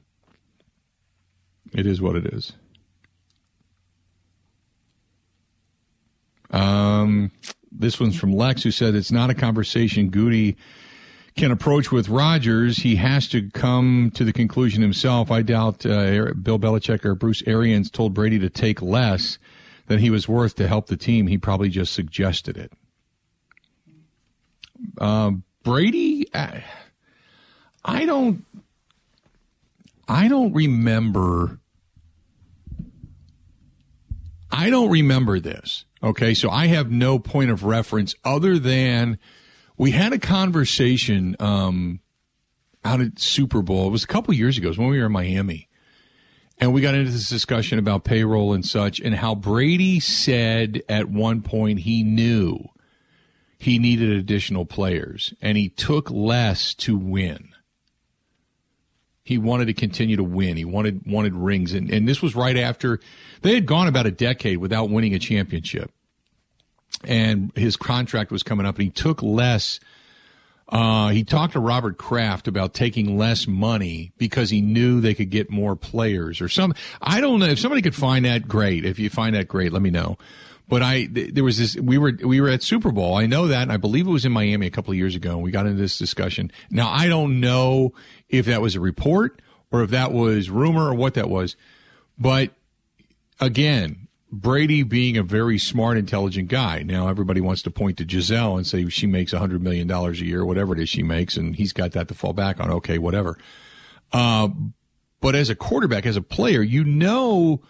it 1.72 1.86
is 1.86 2.00
what 2.00 2.16
it 2.16 2.26
is. 2.26 2.52
Um, 6.50 7.30
this 7.70 8.00
one's 8.00 8.18
from 8.18 8.32
Lex, 8.32 8.62
who 8.62 8.70
said 8.70 8.94
it's 8.94 9.12
not 9.12 9.30
a 9.30 9.34
conversation 9.34 10.10
Gutey 10.10 10.56
can 11.36 11.50
approach 11.52 11.92
with 11.92 12.08
Rodgers. 12.08 12.78
He 12.78 12.96
has 12.96 13.28
to 13.28 13.48
come 13.50 14.10
to 14.14 14.24
the 14.24 14.32
conclusion 14.32 14.82
himself. 14.82 15.30
I 15.30 15.42
doubt 15.42 15.86
uh, 15.86 16.32
Bill 16.34 16.58
Belichick 16.58 17.04
or 17.04 17.14
Bruce 17.14 17.42
Arians 17.46 17.90
told 17.90 18.14
Brady 18.14 18.38
to 18.40 18.50
take 18.50 18.82
less 18.82 19.38
than 19.86 20.00
he 20.00 20.10
was 20.10 20.28
worth 20.28 20.56
to 20.56 20.66
help 20.66 20.86
the 20.86 20.96
team. 20.96 21.26
He 21.26 21.38
probably 21.38 21.68
just 21.68 21.92
suggested 21.92 22.56
it. 22.56 22.72
Um, 25.00 25.44
Brady, 25.62 26.28
I, 26.34 26.64
I 27.84 28.06
don't, 28.06 28.44
I 30.08 30.28
don't 30.28 30.52
remember. 30.52 31.60
I 34.50 34.70
don't 34.70 34.90
remember 34.90 35.40
this. 35.40 35.84
Okay, 36.02 36.32
so 36.32 36.48
I 36.48 36.66
have 36.68 36.90
no 36.90 37.18
point 37.18 37.50
of 37.50 37.64
reference 37.64 38.14
other 38.24 38.58
than 38.58 39.18
we 39.76 39.90
had 39.90 40.12
a 40.12 40.18
conversation 40.18 41.36
um, 41.40 42.00
out 42.84 43.00
at 43.00 43.18
Super 43.18 43.62
Bowl. 43.62 43.88
It 43.88 43.92
was 43.92 44.04
a 44.04 44.08
couple 44.08 44.32
years 44.34 44.56
ago. 44.58 44.66
It 44.66 44.70
was 44.70 44.78
when 44.78 44.88
we 44.88 44.98
were 44.98 45.06
in 45.06 45.12
Miami, 45.12 45.68
and 46.58 46.72
we 46.72 46.80
got 46.80 46.94
into 46.94 47.10
this 47.10 47.28
discussion 47.28 47.78
about 47.78 48.04
payroll 48.04 48.52
and 48.52 48.64
such, 48.64 49.00
and 49.00 49.14
how 49.14 49.34
Brady 49.34 50.00
said 50.00 50.82
at 50.88 51.08
one 51.08 51.42
point 51.42 51.80
he 51.80 52.02
knew 52.02 52.64
he 53.58 53.78
needed 53.78 54.10
additional 54.10 54.64
players, 54.64 55.34
and 55.42 55.58
he 55.58 55.68
took 55.68 56.10
less 56.10 56.74
to 56.74 56.96
win. 56.96 57.48
He 59.24 59.36
wanted 59.36 59.66
to 59.66 59.74
continue 59.74 60.16
to 60.16 60.24
win. 60.24 60.56
He 60.56 60.64
wanted 60.64 61.02
wanted 61.04 61.34
rings, 61.34 61.74
and 61.74 61.90
and 61.90 62.08
this 62.08 62.22
was 62.22 62.34
right 62.34 62.56
after 62.56 63.00
they 63.42 63.54
had 63.54 63.66
gone 63.66 63.88
about 63.88 64.06
a 64.06 64.10
decade 64.10 64.58
without 64.58 64.88
winning 64.88 65.12
a 65.12 65.18
championship, 65.18 65.90
and 67.04 67.52
his 67.54 67.76
contract 67.76 68.30
was 68.30 68.42
coming 68.42 68.64
up, 68.64 68.76
and 68.76 68.84
he 68.84 68.90
took 68.90 69.22
less. 69.22 69.80
Uh, 70.70 71.08
he 71.08 71.24
talked 71.24 71.54
to 71.54 71.60
Robert 71.60 71.96
Kraft 71.96 72.46
about 72.46 72.74
taking 72.74 73.16
less 73.18 73.46
money 73.46 74.12
because 74.18 74.50
he 74.50 74.60
knew 74.60 75.00
they 75.00 75.14
could 75.14 75.30
get 75.30 75.50
more 75.50 75.74
players 75.74 76.42
or 76.42 76.48
some. 76.48 76.74
I 77.00 77.22
don't 77.22 77.40
know 77.40 77.46
if 77.46 77.58
somebody 77.58 77.80
could 77.80 77.94
find 77.94 78.24
that. 78.26 78.46
Great. 78.46 78.84
If 78.84 78.98
you 78.98 79.08
find 79.08 79.34
that, 79.34 79.48
great. 79.48 79.72
Let 79.72 79.80
me 79.80 79.88
know. 79.90 80.18
But 80.68 80.82
I, 80.82 81.06
th- 81.06 81.34
there 81.34 81.44
was 81.44 81.58
this, 81.58 81.76
we 81.76 81.96
were, 81.96 82.12
we 82.22 82.40
were 82.40 82.48
at 82.48 82.62
Super 82.62 82.92
Bowl. 82.92 83.14
I 83.14 83.26
know 83.26 83.48
that. 83.48 83.70
I 83.70 83.78
believe 83.78 84.06
it 84.06 84.10
was 84.10 84.24
in 84.24 84.32
Miami 84.32 84.66
a 84.66 84.70
couple 84.70 84.92
of 84.92 84.98
years 84.98 85.14
ago. 85.14 85.32
And 85.32 85.42
we 85.42 85.50
got 85.50 85.66
into 85.66 85.80
this 85.80 85.96
discussion. 85.96 86.52
Now, 86.70 86.90
I 86.90 87.08
don't 87.08 87.40
know 87.40 87.94
if 88.28 88.46
that 88.46 88.60
was 88.60 88.74
a 88.74 88.80
report 88.80 89.40
or 89.72 89.82
if 89.82 89.90
that 89.90 90.12
was 90.12 90.50
rumor 90.50 90.88
or 90.88 90.94
what 90.94 91.14
that 91.14 91.30
was. 91.30 91.56
But 92.18 92.50
again, 93.40 94.08
Brady 94.30 94.82
being 94.82 95.16
a 95.16 95.22
very 95.22 95.58
smart, 95.58 95.96
intelligent 95.96 96.48
guy. 96.48 96.82
Now 96.82 97.08
everybody 97.08 97.40
wants 97.40 97.62
to 97.62 97.70
point 97.70 97.96
to 97.98 98.04
Gisele 98.04 98.58
and 98.58 98.66
say 98.66 98.86
she 98.88 99.06
makes 99.06 99.32
hundred 99.32 99.62
million 99.62 99.86
dollars 99.86 100.20
a 100.20 100.26
year, 100.26 100.44
whatever 100.44 100.74
it 100.74 100.80
is 100.80 100.88
she 100.88 101.02
makes, 101.02 101.36
and 101.36 101.56
he's 101.56 101.72
got 101.72 101.92
that 101.92 102.08
to 102.08 102.14
fall 102.14 102.34
back 102.34 102.60
on. 102.60 102.70
Okay, 102.70 102.98
whatever. 102.98 103.38
Uh, 104.12 104.48
but 105.20 105.34
as 105.34 105.48
a 105.48 105.54
quarterback, 105.54 106.04
as 106.04 106.16
a 106.16 106.22
player, 106.22 106.62
you 106.62 106.84
know 106.84 107.62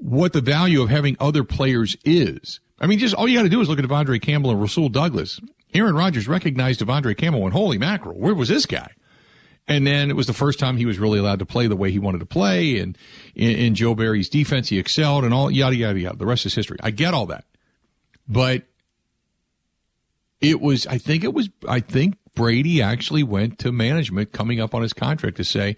what 0.00 0.32
the 0.32 0.40
value 0.40 0.82
of 0.82 0.88
having 0.88 1.16
other 1.20 1.44
players 1.44 1.96
is. 2.04 2.60
I 2.80 2.86
mean, 2.86 2.98
just 2.98 3.14
all 3.14 3.28
you 3.28 3.36
got 3.36 3.42
to 3.42 3.48
do 3.48 3.60
is 3.60 3.68
look 3.68 3.78
at 3.78 3.84
De'Vondre 3.84 4.20
Campbell 4.20 4.50
and 4.50 4.60
Rasul 4.60 4.88
Douglas. 4.88 5.40
Aaron 5.74 5.94
Rodgers 5.94 6.26
recognized 6.26 6.80
De'Vondre 6.80 7.16
Campbell 7.16 7.44
and 7.44 7.52
holy 7.52 7.78
mackerel, 7.78 8.18
where 8.18 8.34
was 8.34 8.48
this 8.48 8.66
guy? 8.66 8.92
And 9.68 9.86
then 9.86 10.10
it 10.10 10.16
was 10.16 10.26
the 10.26 10.32
first 10.32 10.58
time 10.58 10.76
he 10.76 10.86
was 10.86 10.98
really 10.98 11.18
allowed 11.18 11.38
to 11.38 11.46
play 11.46 11.66
the 11.66 11.76
way 11.76 11.92
he 11.92 11.98
wanted 11.98 12.18
to 12.18 12.26
play. 12.26 12.78
And 12.78 12.98
in, 13.34 13.56
in 13.56 13.74
Joe 13.74 13.94
Barry's 13.94 14.28
defense, 14.28 14.68
he 14.68 14.78
excelled 14.78 15.24
and 15.24 15.32
all 15.32 15.50
yada, 15.50 15.76
yada, 15.76 16.00
yada. 16.00 16.16
The 16.16 16.26
rest 16.26 16.46
is 16.46 16.54
history. 16.54 16.78
I 16.82 16.90
get 16.90 17.14
all 17.14 17.26
that. 17.26 17.44
But 18.26 18.64
it 20.40 20.60
was, 20.60 20.86
I 20.86 20.98
think 20.98 21.22
it 21.22 21.34
was, 21.34 21.50
I 21.68 21.80
think 21.80 22.16
Brady 22.34 22.82
actually 22.82 23.22
went 23.22 23.58
to 23.60 23.70
management 23.70 24.32
coming 24.32 24.60
up 24.60 24.74
on 24.74 24.82
his 24.82 24.92
contract 24.92 25.36
to 25.36 25.44
say, 25.44 25.76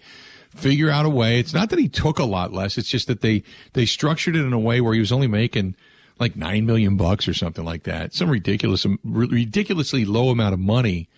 figure 0.55 0.89
out 0.89 1.05
a 1.05 1.09
way. 1.09 1.39
It's 1.39 1.53
not 1.53 1.69
that 1.69 1.79
he 1.79 1.89
took 1.89 2.19
a 2.19 2.25
lot 2.25 2.53
less. 2.53 2.77
It's 2.77 2.89
just 2.89 3.07
that 3.07 3.21
they, 3.21 3.43
they 3.73 3.85
structured 3.85 4.35
it 4.35 4.45
in 4.45 4.53
a 4.53 4.59
way 4.59 4.81
where 4.81 4.93
he 4.93 4.99
was 4.99 5.11
only 5.11 5.27
making 5.27 5.75
like 6.19 6.35
nine 6.35 6.65
million 6.65 6.95
bucks 6.95 7.27
or 7.27 7.33
something 7.33 7.65
like 7.65 7.83
that. 7.83 8.13
Some 8.13 8.29
ridiculous, 8.29 8.85
ridiculously 9.03 10.05
low 10.05 10.29
amount 10.29 10.53
of 10.53 10.59
money. 10.59 11.09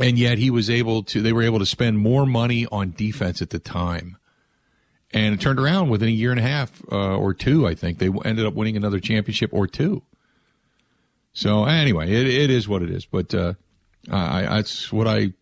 And 0.00 0.18
yet 0.18 0.38
he 0.38 0.50
was 0.50 0.70
able 0.70 1.02
to, 1.04 1.22
they 1.22 1.32
were 1.32 1.42
able 1.42 1.58
to 1.58 1.66
spend 1.66 1.98
more 1.98 2.26
money 2.26 2.66
on 2.72 2.94
defense 2.96 3.42
at 3.42 3.50
the 3.50 3.58
time. 3.58 4.16
And 5.12 5.34
it 5.34 5.40
turned 5.40 5.60
around 5.60 5.90
within 5.90 6.08
a 6.08 6.12
year 6.12 6.32
and 6.32 6.40
a 6.40 6.42
half 6.42 6.82
uh, 6.90 7.16
or 7.16 7.34
two, 7.34 7.68
I 7.68 7.74
think. 7.74 7.98
They 7.98 8.10
ended 8.24 8.46
up 8.46 8.54
winning 8.54 8.76
another 8.76 8.98
championship 8.98 9.50
or 9.52 9.68
two. 9.68 10.02
So 11.32 11.64
anyway, 11.66 12.10
it, 12.10 12.26
it 12.26 12.50
is 12.50 12.66
what 12.66 12.82
it 12.82 12.90
is. 12.90 13.06
But 13.06 13.32
uh, 13.34 13.54
I, 14.10 14.42
that's 14.42 14.92
what 14.92 15.06
I, 15.06 15.34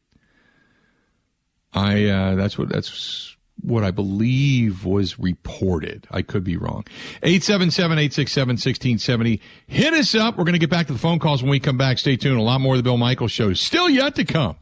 I 1.74 2.06
uh, 2.06 2.34
that's 2.34 2.58
what 2.58 2.68
that's 2.68 3.36
what 3.60 3.84
I 3.84 3.90
believe 3.90 4.84
was 4.84 5.18
reported. 5.18 6.06
I 6.10 6.22
could 6.22 6.44
be 6.44 6.56
wrong. 6.56 6.84
877-867-1670. 7.22 9.40
Hit 9.66 9.94
us 9.94 10.14
up. 10.14 10.36
We're 10.36 10.44
going 10.44 10.54
to 10.54 10.58
get 10.58 10.70
back 10.70 10.88
to 10.88 10.92
the 10.92 10.98
phone 10.98 11.20
calls 11.20 11.42
when 11.42 11.50
we 11.50 11.60
come 11.60 11.78
back. 11.78 11.98
Stay 11.98 12.16
tuned. 12.16 12.38
A 12.38 12.42
lot 12.42 12.60
more 12.60 12.74
of 12.74 12.78
the 12.78 12.82
Bill 12.82 12.96
Michaels 12.96 13.30
show 13.30 13.52
still 13.52 13.88
yet 13.88 14.16
to 14.16 14.24
come. 14.24 14.56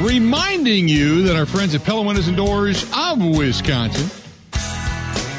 Reminding 0.00 0.88
you 0.88 1.22
that 1.22 1.36
our 1.36 1.46
friends 1.46 1.74
at 1.74 1.84
Pella 1.84 2.02
Windows 2.02 2.28
and 2.28 2.36
Doors 2.36 2.84
of 2.94 3.24
Wisconsin 3.24 4.10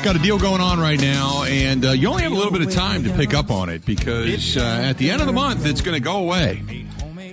got 0.03 0.15
a 0.15 0.19
deal 0.19 0.37
going 0.37 0.61
on 0.61 0.79
right 0.79 0.99
now, 0.99 1.43
and 1.43 1.85
uh, 1.85 1.91
you 1.91 2.09
only 2.09 2.23
have 2.23 2.31
a 2.31 2.35
little 2.35 2.51
bit 2.51 2.61
of 2.61 2.73
time 2.73 3.03
to 3.03 3.13
pick 3.13 3.33
up 3.33 3.49
on 3.49 3.69
it 3.69 3.85
because 3.85 4.57
uh, 4.57 4.61
at 4.61 4.97
the 4.97 5.09
end 5.09 5.21
of 5.21 5.27
the 5.27 5.33
month 5.33 5.65
it's 5.65 5.81
going 5.81 5.95
to 5.95 6.03
go 6.03 6.17
away. 6.17 6.85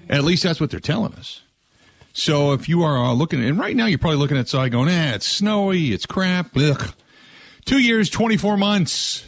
At 0.09 0.25
least 0.25 0.43
that's 0.43 0.61
what 0.61 0.71
they're 0.71 0.81
telling 0.81 1.15
us. 1.15 1.43
So 2.13 2.53
if 2.53 2.69
you 2.69 2.83
are 2.83 2.97
uh, 2.97 3.13
looking, 3.13 3.43
and 3.45 3.59
right 3.59 3.77
now 3.77 3.87
you're 3.87 3.99
probably 3.99 4.19
looking 4.19 4.37
at 4.37 4.49
side 4.49 4.73
going, 4.73 4.89
eh, 4.89 5.15
it's 5.15 5.27
snowy, 5.27 5.93
it's 5.93 6.07
crap. 6.07 6.57
Ugh. 6.57 6.93
Two 7.65 7.79
years, 7.79 8.11
24 8.11 8.57
months, 8.57 9.25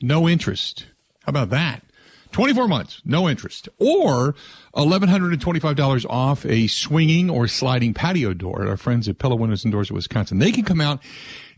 no 0.00 0.28
interest. 0.28 0.86
How 1.24 1.30
about 1.30 1.50
that? 1.50 1.82
24 2.32 2.68
months, 2.68 3.00
no 3.04 3.28
interest. 3.28 3.68
Or 3.78 4.34
$1,125 4.74 6.06
off 6.08 6.44
a 6.44 6.66
swinging 6.66 7.30
or 7.30 7.48
sliding 7.48 7.94
patio 7.94 8.34
door 8.34 8.62
at 8.62 8.68
our 8.68 8.76
friends 8.76 9.08
at 9.08 9.18
Pella 9.18 9.36
Windows 9.36 9.64
and 9.64 9.72
Doors 9.72 9.90
of 9.90 9.96
Wisconsin. 9.96 10.38
They 10.38 10.52
can 10.52 10.64
come 10.64 10.80
out, 10.80 11.00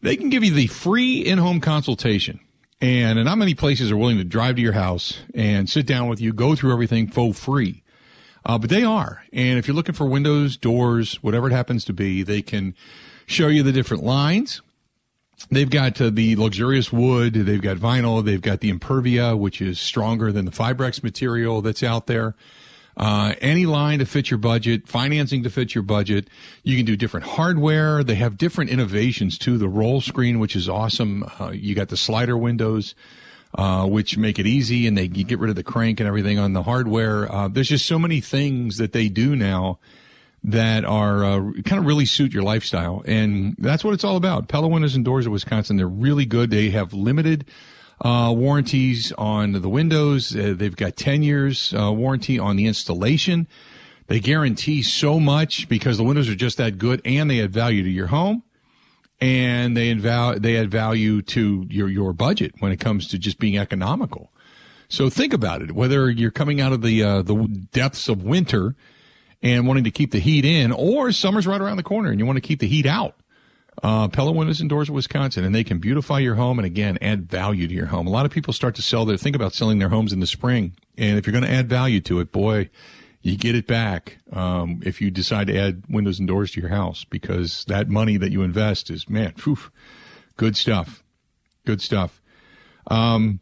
they 0.03 0.17
can 0.17 0.31
give 0.31 0.45
you 0.45 0.53
the 0.53 0.69
free 0.69 1.21
in-home 1.21 1.61
consultation. 1.61 2.41
And, 2.81 3.19
and 3.19 3.27
not 3.27 3.37
many 3.37 3.55
places 3.55 3.91
are 3.91 3.97
willing 3.97 4.19
to 4.19 4.25
drive 4.25 4.57
to 4.57 4.63
your 4.63 4.73
house 4.73 5.21
and 5.35 5.69
sit 5.69 5.87
down 5.87 6.09
with 6.09 6.21
you, 6.21 6.33
go 6.33 6.55
through 6.55 6.73
everything 6.73 7.09
for 7.09 7.35
free. 7.35 7.80
Uh, 8.45 8.59
but 8.59 8.71
they 8.71 8.83
are. 8.83 9.23
And 9.33 9.59
if 9.59 9.69
you're 9.69 9.75
looking 9.75 9.95
for 9.95 10.07
windows, 10.07 10.57
doors, 10.57 11.23
whatever 11.23 11.49
it 11.49 11.53
happens 11.53 11.85
to 11.87 11.93
be, 11.93 12.23
they 12.23 12.43
can 12.43 12.75
show 13.27 13.49
you 13.49 13.63
the 13.63 13.73
different 13.73 14.03
lines. 14.03 14.63
They've 15.51 15.71
got 15.71 16.01
uh, 16.01 16.11
the 16.11 16.37
luxurious 16.37 16.93
wood. 16.93 17.35
They've 17.35 17.63
got 17.63 17.79
vinyl. 17.79 18.25
They've 18.25 18.41
got 18.41 18.61
the 18.61 18.73
Impervia, 18.73 19.39
which 19.39 19.63
is 19.63 19.79
stronger 19.79 20.33
than 20.33 20.45
the 20.45 20.51
Fibrex 20.51 21.03
material 21.03 21.63
that's 21.63 21.83
out 21.83 22.07
there. 22.07 22.35
Uh, 22.97 23.35
any 23.41 23.65
line 23.65 24.01
to 24.01 24.05
fit 24.05 24.31
your 24.31 24.39
budget, 24.39 24.87
financing 24.87 25.43
to 25.43 25.49
fit 25.49 25.75
your 25.75 25.83
budget. 25.83 26.29
You 26.63 26.77
can 26.77 26.85
do 26.85 26.97
different 26.97 27.25
hardware. 27.25 28.05
They 28.05 28.17
have 28.17 28.37
different 28.37 28.71
innovations 28.71 29.39
too. 29.39 29.57
The 29.57 29.69
roll 29.69 30.01
screen, 30.01 30.39
which 30.39 30.55
is 30.55 30.69
awesome. 30.69 31.25
Uh, 31.39 31.51
you 31.51 31.75
got 31.75 31.89
the 31.89 31.97
slider 31.97 32.37
windows 32.37 32.95
uh, 33.55 33.87
which 33.87 34.17
make 34.17 34.39
it 34.39 34.47
easy 34.47 34.87
and 34.87 34.97
they 34.97 35.09
get 35.09 35.39
rid 35.39 35.51
of 35.51 35.57
the 35.57 35.63
crank 35.63 36.01
and 36.01 36.07
everything 36.07 36.39
on 36.39 36.53
the 36.53 36.63
hardware. 36.63 37.31
Uh, 37.31 37.49
there's 37.49 37.69
just 37.69 37.87
so 37.87 37.99
many 37.99 38.21
things 38.21 38.77
that 38.77 38.93
they 38.93 39.09
do 39.09 39.35
now 39.35 39.79
that 40.43 40.85
are 40.85 41.25
uh, 41.25 41.41
kind 41.65 41.79
of 41.79 41.85
really 41.85 42.07
suit 42.07 42.33
your 42.33 42.43
lifestyle. 42.43 43.03
And 43.07 43.57
that's 43.59 43.85
what 43.85 43.93
it's 43.93 44.05
all 44.05 44.17
about. 44.17 44.49
Pella 44.49 44.69
Windows 44.69 44.95
and 44.95 45.05
Doors 45.05 45.27
of 45.27 45.33
Wisconsin, 45.33 45.77
they're 45.77 45.87
really 45.87 46.25
good. 46.25 46.51
They 46.51 46.71
have 46.71 46.93
limited 46.93 47.45
uh, 48.01 48.33
warranties 48.35 49.13
on 49.19 49.53
the 49.53 49.69
windows. 49.69 50.35
Uh, 50.35 50.55
they've 50.57 50.77
got 50.77 50.97
10 50.97 51.23
years 51.23 51.75
uh, 51.75 51.93
warranty 51.93 52.39
on 52.39 52.57
the 52.57 52.67
installation. 52.67 53.47
They 54.07 54.21
guarantee 54.21 54.83
so 54.83 55.21
much 55.21 55.69
because 55.69 55.99
the 55.99 56.05
windows 56.05 56.29
are 56.29 56.35
just 56.35 56.57
that 56.57 56.79
good 56.79 57.03
and 57.05 57.31
they 57.31 57.43
add 57.43 57.53
value 57.53 57.83
to 57.83 57.91
your 57.91 58.09
home 58.09 58.43
and 59.21 59.77
they 59.77 59.91
add, 59.91 60.43
they 60.43 60.57
add 60.57 60.71
value 60.71 61.23
to 61.23 61.67
your, 61.69 61.89
your 61.89 62.13
budget 62.13 62.55
when 62.61 62.73
it 62.73 62.81
comes 62.81 63.09
to 63.09 63.19
just 63.19 63.39
being 63.39 63.59
economical. 63.59 64.31
So 64.89 65.09
think 65.09 65.33
about 65.33 65.63
it. 65.63 65.73
Whether 65.73 66.11
you're 66.11 66.31
coming 66.31 66.61
out 66.61 66.73
of 66.73 66.83
the, 66.83 67.03
uh, 67.03 67.23
the 67.23 67.35
depths 67.73 68.09
of 68.09 68.25
winter 68.25 68.75
and 69.43 69.67
wanting 69.67 69.85
to 69.85 69.91
keep 69.91 70.11
the 70.11 70.19
heat 70.19 70.45
in 70.45 70.73
or 70.73 71.13
summer's 71.13 71.47
right 71.47 71.61
around 71.61 71.77
the 71.77 71.83
corner 71.83 72.11
and 72.11 72.19
you 72.19 72.27
want 72.27 72.37
to 72.37 72.41
keep 72.41 72.61
the 72.61 72.67
heat 72.67 72.87
out. 72.87 73.15
Uh, 73.83 74.09
Pella 74.09 74.33
Windows 74.33 74.61
and 74.61 74.69
Doors 74.69 74.89
of 74.91 74.95
Wisconsin, 74.95 75.43
and 75.43 75.55
they 75.55 75.65
can 75.65 75.79
beautify 75.79 76.19
your 76.19 76.35
home 76.35 76.59
and 76.59 76.67
again 76.67 76.99
add 77.01 77.31
value 77.31 77.67
to 77.67 77.73
your 77.73 77.87
home. 77.87 78.07
A 78.07 78.11
lot 78.11 78.27
of 78.27 78.33
people 78.33 78.53
start 78.53 78.75
to 78.75 78.83
sell 78.83 79.07
their 79.07 79.17
think 79.17 79.35
about 79.35 79.55
selling 79.55 79.79
their 79.79 79.89
homes 79.89 80.13
in 80.13 80.21
the 80.21 80.27
spring, 80.27 80.73
and 80.99 81.17
if 81.17 81.27
you're 81.27 81.33
going 81.33 81.45
to 81.45 81.51
add 81.51 81.69
value 81.69 82.01
to 82.01 82.21
it, 82.21 82.31
boy, 82.31 82.69
you 83.23 83.37
get 83.37 83.55
it 83.55 83.67
back 83.67 84.19
um, 84.33 84.81
if 84.85 85.01
you 85.01 85.11
decide 85.11 85.47
to 85.49 85.59
add 85.59 85.85
windows 85.89 86.19
and 86.19 86.27
doors 86.27 86.53
to 86.53 86.61
your 86.61 86.71
house 86.71 87.05
because 87.05 87.65
that 87.67 87.89
money 87.89 88.17
that 88.17 88.33
you 88.33 88.43
invest 88.43 88.91
is 88.91 89.09
man, 89.09 89.35
whew, 89.45 89.59
good 90.37 90.57
stuff, 90.57 91.03
good 91.67 91.83
stuff. 91.83 92.23
Um, 92.87 93.41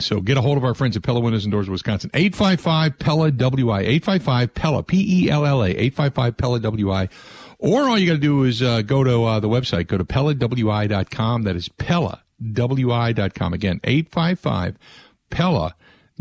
so 0.00 0.20
get 0.20 0.36
a 0.36 0.40
hold 0.40 0.56
of 0.56 0.64
our 0.64 0.74
friends 0.74 0.96
at 0.96 1.02
Pella 1.02 1.20
Windows 1.20 1.44
and 1.44 1.52
Doors 1.52 1.68
of 1.68 1.72
Wisconsin. 1.72 2.10
855 2.14 2.98
Pella 2.98 3.30
WI. 3.30 3.80
855 3.80 4.54
Pella, 4.54 4.82
P 4.82 5.24
E 5.24 5.30
L 5.30 5.46
L 5.46 5.62
A. 5.62 5.68
855 5.68 6.36
Pella 6.36 6.60
WI. 6.60 7.08
Or 7.58 7.88
all 7.88 7.98
you 7.98 8.06
got 8.06 8.14
to 8.14 8.18
do 8.18 8.42
is 8.42 8.60
uh, 8.60 8.82
go 8.82 9.04
to 9.04 9.24
uh, 9.24 9.40
the 9.40 9.48
website. 9.48 9.86
Go 9.86 9.96
to 9.96 10.04
PellaWI.com. 10.04 11.42
That 11.44 11.56
is 11.56 11.68
PellaWI.com. 11.68 13.52
Again, 13.52 13.80
855 13.84 14.76
Pella 15.30 15.74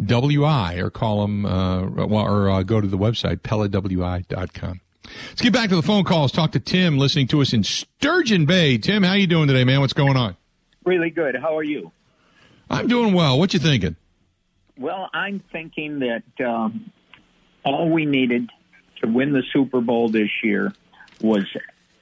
WI 0.03 0.75
or 0.75 0.89
call 0.89 1.21
them, 1.21 1.45
uh, 1.45 1.81
or 1.83 2.49
uh, 2.49 2.63
go 2.63 2.81
to 2.81 2.87
the 2.87 2.97
website, 2.97 3.37
PellaWI.com. 3.41 4.81
Let's 5.29 5.41
get 5.41 5.53
back 5.53 5.69
to 5.69 5.75
the 5.75 5.81
phone 5.81 6.03
calls. 6.03 6.31
Talk 6.31 6.53
to 6.53 6.59
Tim 6.59 6.97
listening 6.97 7.27
to 7.27 7.41
us 7.41 7.53
in 7.53 7.63
Sturgeon 7.63 8.45
Bay. 8.45 8.77
Tim, 8.77 9.03
how 9.03 9.13
you 9.13 9.27
doing 9.27 9.47
today, 9.47 9.63
man? 9.63 9.81
What's 9.81 9.93
going 9.93 10.17
on? 10.17 10.35
Really 10.85 11.09
good. 11.09 11.35
How 11.35 11.57
are 11.57 11.63
you? 11.63 11.91
I'm 12.69 12.87
doing 12.87 13.13
well. 13.13 13.37
What 13.37 13.53
you 13.53 13.59
thinking? 13.59 13.95
Well, 14.77 15.09
I'm 15.13 15.39
thinking 15.51 15.99
that 15.99 16.23
um, 16.43 16.91
all 17.63 17.89
we 17.89 18.05
needed 18.05 18.49
to 19.01 19.07
win 19.07 19.33
the 19.33 19.43
Super 19.51 19.81
Bowl 19.81 20.09
this 20.09 20.29
year 20.43 20.73
was 21.21 21.45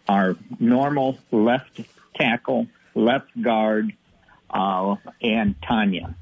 our 0.07 0.37
normal 0.59 1.17
left 1.31 1.81
tackle, 2.15 2.67
left 2.95 3.29
guard, 3.41 3.91
uh, 4.49 4.95
and 5.21 5.59
Tonyan. 5.61 6.15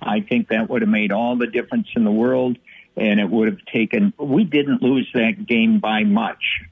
I 0.00 0.20
think 0.20 0.48
that 0.48 0.68
would 0.70 0.82
have 0.82 0.88
made 0.88 1.12
all 1.12 1.36
the 1.36 1.46
difference 1.46 1.88
in 1.96 2.04
the 2.04 2.10
world, 2.10 2.58
and 2.96 3.20
it 3.20 3.28
would 3.28 3.48
have 3.48 3.64
taken. 3.72 4.12
We 4.18 4.44
didn't 4.44 4.82
lose 4.82 5.08
that 5.14 5.46
game 5.46 5.80
by 5.80 6.04
much, 6.04 6.62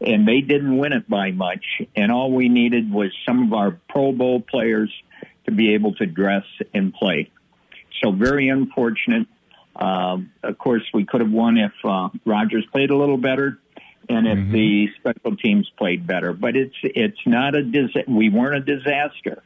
and 0.00 0.26
they 0.26 0.40
didn't 0.40 0.78
win 0.78 0.92
it 0.92 1.08
by 1.08 1.30
much. 1.32 1.64
And 1.94 2.10
all 2.10 2.32
we 2.32 2.48
needed 2.48 2.90
was 2.92 3.10
some 3.26 3.44
of 3.44 3.52
our 3.52 3.78
Pro 3.88 4.12
Bowl 4.12 4.40
players 4.40 4.92
to 5.44 5.52
be 5.52 5.74
able 5.74 5.94
to 5.96 6.06
dress 6.06 6.44
and 6.72 6.92
play. 6.94 7.30
So 8.02 8.10
very 8.10 8.48
unfortunate. 8.48 9.26
Uh, 9.74 10.18
of 10.42 10.58
course, 10.58 10.82
we 10.92 11.04
could 11.04 11.20
have 11.20 11.30
won 11.30 11.56
if 11.56 11.72
uh, 11.84 12.08
Rodgers 12.24 12.66
played 12.72 12.90
a 12.90 12.96
little 12.96 13.16
better, 13.16 13.58
and 14.08 14.26
if 14.26 14.38
mm-hmm. 14.38 14.52
the 14.52 14.88
special 14.98 15.36
teams 15.36 15.70
played 15.78 16.06
better. 16.06 16.32
But 16.32 16.56
it's 16.56 16.74
it's 16.82 17.26
not 17.26 17.54
a 17.54 17.62
dis- 17.62 18.04
we 18.06 18.28
weren't 18.28 18.56
a 18.56 18.76
disaster. 18.76 19.42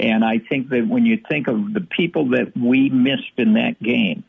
And 0.00 0.24
I 0.24 0.38
think 0.38 0.70
that 0.70 0.88
when 0.88 1.04
you 1.04 1.20
think 1.28 1.46
of 1.46 1.74
the 1.74 1.82
people 1.82 2.30
that 2.30 2.56
we 2.56 2.88
missed 2.88 3.36
in 3.36 3.52
that 3.52 3.82
game 3.82 4.24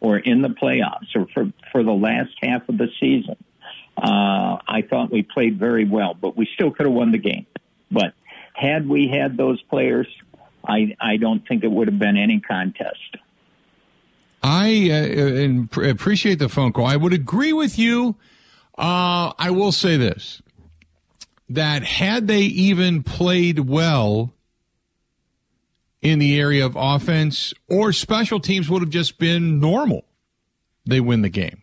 or 0.00 0.18
in 0.18 0.42
the 0.42 0.50
playoffs 0.50 1.16
or 1.16 1.26
for, 1.32 1.50
for 1.72 1.82
the 1.82 1.92
last 1.92 2.32
half 2.42 2.68
of 2.68 2.76
the 2.76 2.88
season, 3.00 3.36
uh, 3.96 4.58
I 4.68 4.82
thought 4.88 5.10
we 5.10 5.22
played 5.22 5.58
very 5.58 5.86
well, 5.86 6.12
but 6.12 6.36
we 6.36 6.46
still 6.52 6.70
could 6.72 6.84
have 6.84 6.94
won 6.94 7.10
the 7.10 7.18
game. 7.18 7.46
But 7.90 8.12
had 8.52 8.86
we 8.86 9.08
had 9.08 9.38
those 9.38 9.62
players, 9.62 10.06
I, 10.62 10.94
I 11.00 11.16
don't 11.16 11.46
think 11.48 11.64
it 11.64 11.70
would 11.70 11.88
have 11.88 11.98
been 11.98 12.18
any 12.18 12.40
contest. 12.40 13.16
I 14.42 14.90
uh, 14.90 15.88
appreciate 15.88 16.38
the 16.38 16.50
phone 16.50 16.74
call. 16.74 16.84
I 16.84 16.96
would 16.96 17.14
agree 17.14 17.54
with 17.54 17.78
you. 17.78 18.16
Uh, 18.76 19.32
I 19.38 19.50
will 19.52 19.72
say 19.72 19.96
this. 19.96 20.42
that 21.48 21.82
had 21.82 22.26
they 22.26 22.40
even 22.42 23.02
played 23.02 23.60
well 23.60 24.34
in 26.04 26.18
the 26.18 26.38
area 26.38 26.64
of 26.64 26.76
offense 26.76 27.54
or 27.66 27.90
special 27.90 28.38
teams 28.38 28.68
would 28.68 28.82
have 28.82 28.90
just 28.90 29.18
been 29.18 29.58
normal, 29.58 30.04
they 30.84 31.00
win 31.00 31.22
the 31.22 31.30
game. 31.30 31.62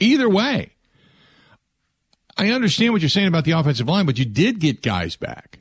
Either 0.00 0.28
way, 0.28 0.72
I 2.36 2.50
understand 2.50 2.92
what 2.92 3.00
you're 3.00 3.08
saying 3.08 3.28
about 3.28 3.44
the 3.44 3.52
offensive 3.52 3.88
line, 3.88 4.06
but 4.06 4.18
you 4.18 4.24
did 4.24 4.58
get 4.58 4.82
guys 4.82 5.14
back. 5.14 5.60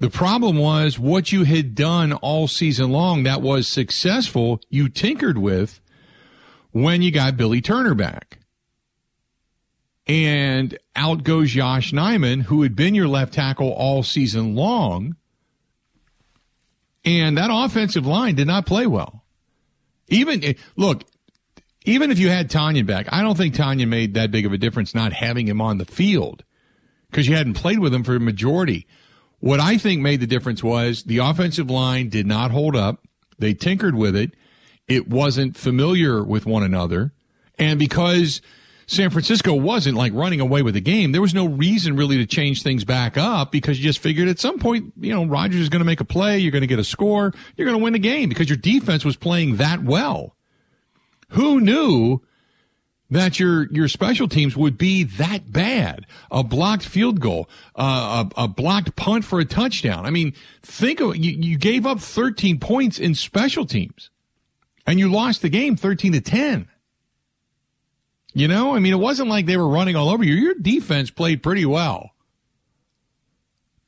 The 0.00 0.10
problem 0.10 0.56
was 0.56 0.98
what 0.98 1.30
you 1.30 1.44
had 1.44 1.74
done 1.74 2.12
all 2.14 2.48
season 2.48 2.90
long 2.90 3.22
that 3.22 3.40
was 3.40 3.68
successful, 3.68 4.60
you 4.68 4.88
tinkered 4.88 5.38
with 5.38 5.80
when 6.72 7.00
you 7.00 7.12
got 7.12 7.36
Billy 7.36 7.60
Turner 7.60 7.94
back. 7.94 8.38
And 10.06 10.78
out 10.96 11.22
goes 11.22 11.54
Yosh 11.54 11.92
Nijman, 11.92 12.44
who 12.44 12.62
had 12.62 12.74
been 12.74 12.94
your 12.94 13.08
left 13.08 13.34
tackle 13.34 13.70
all 13.72 14.02
season 14.02 14.54
long. 14.54 15.16
And 17.08 17.38
that 17.38 17.48
offensive 17.50 18.06
line 18.06 18.34
did 18.34 18.46
not 18.46 18.66
play 18.66 18.86
well. 18.86 19.24
Even, 20.08 20.44
eh, 20.44 20.52
look, 20.76 21.04
even 21.86 22.10
if 22.10 22.18
you 22.18 22.28
had 22.28 22.50
Tonyan 22.50 22.84
back, 22.84 23.06
I 23.10 23.22
don't 23.22 23.36
think 23.36 23.54
Tonyan 23.54 23.88
made 23.88 24.12
that 24.12 24.30
big 24.30 24.44
of 24.44 24.52
a 24.52 24.58
difference 24.58 24.94
not 24.94 25.14
having 25.14 25.48
him 25.48 25.58
on 25.58 25.78
the 25.78 25.86
field 25.86 26.44
because 27.10 27.26
you 27.26 27.34
hadn't 27.34 27.54
played 27.54 27.78
with 27.78 27.94
him 27.94 28.04
for 28.04 28.14
a 28.14 28.20
majority. 28.20 28.86
What 29.38 29.58
I 29.58 29.78
think 29.78 30.02
made 30.02 30.20
the 30.20 30.26
difference 30.26 30.62
was 30.62 31.04
the 31.04 31.16
offensive 31.16 31.70
line 31.70 32.10
did 32.10 32.26
not 32.26 32.50
hold 32.50 32.76
up. 32.76 33.06
They 33.38 33.54
tinkered 33.54 33.94
with 33.94 34.14
it. 34.14 34.34
It 34.86 35.08
wasn't 35.08 35.56
familiar 35.56 36.22
with 36.22 36.44
one 36.44 36.62
another. 36.62 37.14
And 37.58 37.78
because 37.78 38.42
San 38.88 39.10
Francisco 39.10 39.52
wasn't 39.52 39.98
like 39.98 40.14
running 40.14 40.40
away 40.40 40.62
with 40.62 40.72
the 40.72 40.80
game, 40.80 41.12
there 41.12 41.20
was 41.20 41.34
no 41.34 41.46
reason 41.46 41.94
really 41.94 42.16
to 42.16 42.26
change 42.26 42.62
things 42.62 42.84
back 42.84 43.18
up 43.18 43.52
because 43.52 43.78
you 43.78 43.84
just 43.84 43.98
figured 43.98 44.28
at 44.28 44.38
some 44.38 44.58
point, 44.58 44.94
you 44.98 45.14
know, 45.14 45.26
Rodgers 45.26 45.60
is 45.60 45.68
going 45.68 45.80
to 45.80 45.84
make 45.84 46.00
a 46.00 46.06
play. 46.06 46.38
You're 46.38 46.50
going 46.50 46.62
to 46.62 46.66
get 46.66 46.78
a 46.78 46.84
score. 46.84 47.34
You're 47.56 47.66
going 47.66 47.78
to 47.78 47.84
win 47.84 47.92
the 47.92 47.98
game 47.98 48.30
because 48.30 48.48
your 48.48 48.56
defense 48.56 49.04
was 49.04 49.14
playing 49.14 49.56
that 49.56 49.84
well. 49.84 50.34
Who 51.32 51.60
knew 51.60 52.22
that 53.10 53.38
your 53.38 53.70
your 53.70 53.88
special 53.88 54.26
teams 54.26 54.56
would 54.56 54.78
be 54.78 55.04
that 55.04 55.52
bad? 55.52 56.06
A 56.30 56.42
blocked 56.42 56.86
field 56.86 57.20
goal, 57.20 57.46
uh, 57.76 58.24
a, 58.38 58.44
a 58.44 58.48
blocked 58.48 58.96
punt 58.96 59.26
for 59.26 59.38
a 59.38 59.44
touchdown. 59.44 60.06
I 60.06 60.10
mean, 60.10 60.32
think 60.62 61.00
of 61.00 61.14
you, 61.14 61.32
you 61.32 61.58
gave 61.58 61.84
up 61.84 62.00
13 62.00 62.58
points 62.58 62.98
in 62.98 63.14
special 63.14 63.66
teams, 63.66 64.08
and 64.86 64.98
you 64.98 65.12
lost 65.12 65.42
the 65.42 65.50
game 65.50 65.76
13 65.76 66.12
to 66.12 66.22
10. 66.22 66.68
You 68.38 68.46
know, 68.46 68.72
I 68.72 68.78
mean, 68.78 68.92
it 68.92 69.00
wasn't 69.00 69.30
like 69.30 69.46
they 69.46 69.56
were 69.56 69.68
running 69.68 69.96
all 69.96 70.10
over 70.10 70.22
you. 70.22 70.34
Your 70.34 70.54
defense 70.54 71.10
played 71.10 71.42
pretty 71.42 71.66
well. 71.66 72.10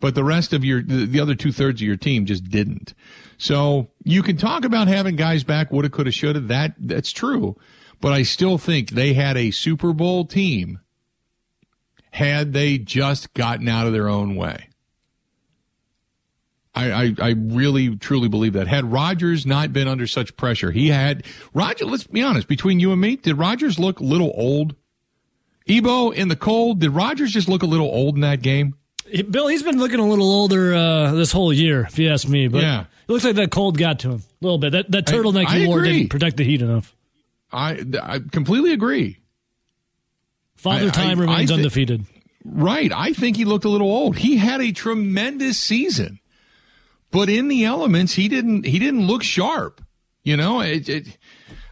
But 0.00 0.16
the 0.16 0.24
rest 0.24 0.52
of 0.52 0.64
your, 0.64 0.82
the 0.82 1.20
other 1.20 1.36
two 1.36 1.52
thirds 1.52 1.80
of 1.80 1.86
your 1.86 1.96
team 1.96 2.26
just 2.26 2.50
didn't. 2.50 2.92
So 3.38 3.90
you 4.02 4.24
can 4.24 4.36
talk 4.36 4.64
about 4.64 4.88
having 4.88 5.14
guys 5.14 5.44
back, 5.44 5.70
woulda, 5.70 5.88
coulda, 5.88 6.10
shoulda. 6.10 6.40
That, 6.40 6.74
that's 6.78 7.12
true. 7.12 7.56
But 8.00 8.12
I 8.12 8.24
still 8.24 8.58
think 8.58 8.90
they 8.90 9.12
had 9.12 9.36
a 9.36 9.52
Super 9.52 9.92
Bowl 9.92 10.24
team 10.24 10.80
had 12.10 12.52
they 12.52 12.76
just 12.76 13.32
gotten 13.34 13.68
out 13.68 13.86
of 13.86 13.92
their 13.92 14.08
own 14.08 14.34
way. 14.34 14.69
I, 16.74 16.92
I, 16.92 17.14
I, 17.20 17.28
really 17.30 17.96
truly 17.96 18.28
believe 18.28 18.52
that. 18.52 18.68
Had 18.68 18.92
Rodgers 18.92 19.44
not 19.44 19.72
been 19.72 19.88
under 19.88 20.06
such 20.06 20.36
pressure, 20.36 20.70
he 20.70 20.88
had 20.88 21.24
Roger. 21.52 21.84
Let's 21.84 22.06
be 22.06 22.22
honest. 22.22 22.46
Between 22.46 22.78
you 22.78 22.92
and 22.92 23.00
me, 23.00 23.16
did 23.16 23.34
Rodgers 23.34 23.78
look 23.78 23.98
a 23.98 24.04
little 24.04 24.32
old? 24.36 24.76
Ebo 25.68 26.10
in 26.10 26.28
the 26.28 26.36
cold. 26.36 26.80
Did 26.80 26.90
Rodgers 26.90 27.32
just 27.32 27.48
look 27.48 27.62
a 27.62 27.66
little 27.66 27.88
old 27.88 28.14
in 28.14 28.20
that 28.20 28.42
game? 28.42 28.76
Bill, 29.30 29.48
he's 29.48 29.62
been 29.62 29.78
looking 29.78 29.98
a 29.98 30.06
little 30.06 30.30
older 30.30 30.72
uh, 30.74 31.12
this 31.12 31.32
whole 31.32 31.52
year, 31.52 31.82
if 31.82 31.98
you 31.98 32.10
ask 32.10 32.28
me. 32.28 32.46
But 32.46 32.62
yeah. 32.62 32.82
it 32.82 33.12
looks 33.12 33.24
like 33.24 33.34
that 33.36 33.50
cold 33.50 33.76
got 33.76 34.00
to 34.00 34.12
him 34.12 34.22
a 34.40 34.44
little 34.44 34.58
bit. 34.58 34.72
That 34.72 34.90
that 34.92 35.06
turtleneck 35.06 35.46
I, 35.46 35.58
he 35.58 35.66
wore 35.66 35.82
didn't 35.82 36.08
protect 36.08 36.36
the 36.36 36.44
heat 36.44 36.62
enough. 36.62 36.94
I 37.52 37.84
I 38.00 38.20
completely 38.20 38.72
agree. 38.72 39.18
Father 40.54 40.90
Time 40.90 41.18
remains 41.18 41.48
th- 41.48 41.58
undefeated. 41.58 42.04
Right. 42.44 42.92
I 42.92 43.12
think 43.12 43.36
he 43.36 43.44
looked 43.44 43.64
a 43.64 43.68
little 43.68 43.90
old. 43.90 44.18
He 44.18 44.36
had 44.36 44.60
a 44.60 44.72
tremendous 44.72 45.58
season. 45.58 46.19
But 47.10 47.28
in 47.28 47.48
the 47.48 47.64
elements, 47.64 48.14
he 48.14 48.28
didn't 48.28 48.64
he 48.66 48.78
didn't 48.78 49.06
look 49.06 49.22
sharp. 49.22 49.82
You 50.22 50.36
know, 50.36 50.60
it, 50.60 50.88
it, 50.88 51.18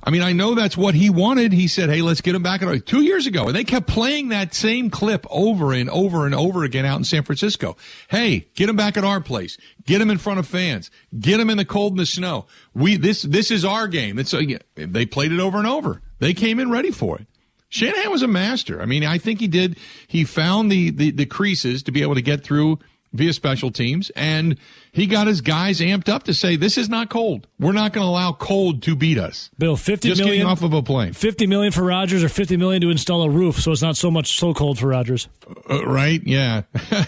I 0.02 0.10
mean, 0.10 0.22
I 0.22 0.32
know 0.32 0.54
that's 0.54 0.76
what 0.76 0.94
he 0.94 1.10
wanted. 1.10 1.52
He 1.52 1.68
said, 1.68 1.90
"Hey, 1.90 2.00
let's 2.00 2.20
get 2.20 2.34
him 2.34 2.42
back." 2.42 2.62
Two 2.86 3.02
years 3.02 3.26
ago, 3.26 3.46
and 3.46 3.54
they 3.54 3.64
kept 3.64 3.86
playing 3.86 4.28
that 4.28 4.54
same 4.54 4.90
clip 4.90 5.26
over 5.30 5.72
and 5.72 5.90
over 5.90 6.24
and 6.24 6.34
over 6.34 6.64
again 6.64 6.86
out 6.86 6.96
in 6.96 7.04
San 7.04 7.24
Francisco. 7.24 7.76
Hey, 8.08 8.48
get 8.54 8.68
him 8.68 8.76
back 8.76 8.96
at 8.96 9.04
our 9.04 9.20
place. 9.20 9.58
Get 9.84 10.00
him 10.00 10.10
in 10.10 10.18
front 10.18 10.38
of 10.38 10.46
fans. 10.46 10.90
Get 11.18 11.38
him 11.38 11.50
in 11.50 11.58
the 11.58 11.64
cold 11.64 11.92
and 11.92 12.00
the 12.00 12.06
snow. 12.06 12.46
We 12.74 12.96
this 12.96 13.22
this 13.22 13.50
is 13.50 13.64
our 13.64 13.86
game. 13.86 14.18
It's 14.18 14.32
a, 14.32 14.58
they 14.76 15.04
played 15.04 15.32
it 15.32 15.40
over 15.40 15.58
and 15.58 15.66
over. 15.66 16.00
They 16.20 16.32
came 16.32 16.58
in 16.58 16.70
ready 16.70 16.90
for 16.90 17.18
it. 17.18 17.26
Shanahan 17.68 18.10
was 18.10 18.22
a 18.22 18.28
master. 18.28 18.80
I 18.80 18.86
mean, 18.86 19.04
I 19.04 19.18
think 19.18 19.40
he 19.40 19.48
did. 19.48 19.76
He 20.06 20.24
found 20.24 20.72
the 20.72 20.90
the, 20.90 21.10
the 21.10 21.26
creases 21.26 21.82
to 21.82 21.92
be 21.92 22.02
able 22.02 22.14
to 22.14 22.22
get 22.22 22.42
through 22.42 22.78
via 23.12 23.32
special 23.32 23.70
teams, 23.70 24.10
and 24.10 24.58
he 24.92 25.06
got 25.06 25.26
his 25.26 25.40
guys 25.40 25.80
amped 25.80 26.08
up 26.08 26.24
to 26.24 26.34
say, 26.34 26.56
"This 26.56 26.78
is 26.78 26.88
not 26.88 27.10
cold. 27.10 27.46
We're 27.58 27.72
not 27.72 27.92
going 27.92 28.04
to 28.04 28.10
allow 28.10 28.32
cold 28.32 28.82
to 28.82 28.96
beat 28.96 29.18
us." 29.18 29.50
Bill, 29.58 29.76
fifty 29.76 30.08
Just 30.08 30.22
million 30.22 30.46
off 30.46 30.62
of 30.62 30.72
a 30.72 30.82
plane. 30.82 31.12
Fifty 31.12 31.46
million 31.46 31.72
for 31.72 31.82
Rodgers, 31.82 32.22
or 32.22 32.28
fifty 32.28 32.56
million 32.56 32.82
to 32.82 32.90
install 32.90 33.22
a 33.22 33.30
roof, 33.30 33.60
so 33.60 33.72
it's 33.72 33.82
not 33.82 33.96
so 33.96 34.10
much 34.10 34.38
so 34.38 34.54
cold 34.54 34.78
for 34.78 34.88
Rodgers. 34.88 35.28
Uh, 35.68 35.86
right? 35.86 36.20
Yeah. 36.24 36.62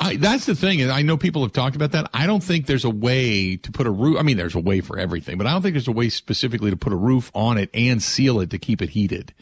I, 0.00 0.14
that's 0.14 0.46
the 0.46 0.54
thing, 0.54 0.80
and 0.80 0.92
I 0.92 1.02
know 1.02 1.16
people 1.16 1.42
have 1.42 1.52
talked 1.52 1.74
about 1.74 1.90
that. 1.90 2.08
I 2.14 2.26
don't 2.26 2.42
think 2.42 2.66
there's 2.66 2.84
a 2.84 2.90
way 2.90 3.56
to 3.56 3.72
put 3.72 3.88
a 3.88 3.90
roof. 3.90 4.16
I 4.16 4.22
mean, 4.22 4.36
there's 4.36 4.54
a 4.54 4.60
way 4.60 4.80
for 4.80 4.96
everything, 4.96 5.38
but 5.38 5.48
I 5.48 5.50
don't 5.50 5.60
think 5.60 5.74
there's 5.74 5.88
a 5.88 5.92
way 5.92 6.08
specifically 6.08 6.70
to 6.70 6.76
put 6.76 6.92
a 6.92 6.96
roof 6.96 7.32
on 7.34 7.58
it 7.58 7.68
and 7.74 8.00
seal 8.00 8.38
it 8.38 8.50
to 8.50 8.58
keep 8.58 8.80
it 8.80 8.90
heated 8.90 9.34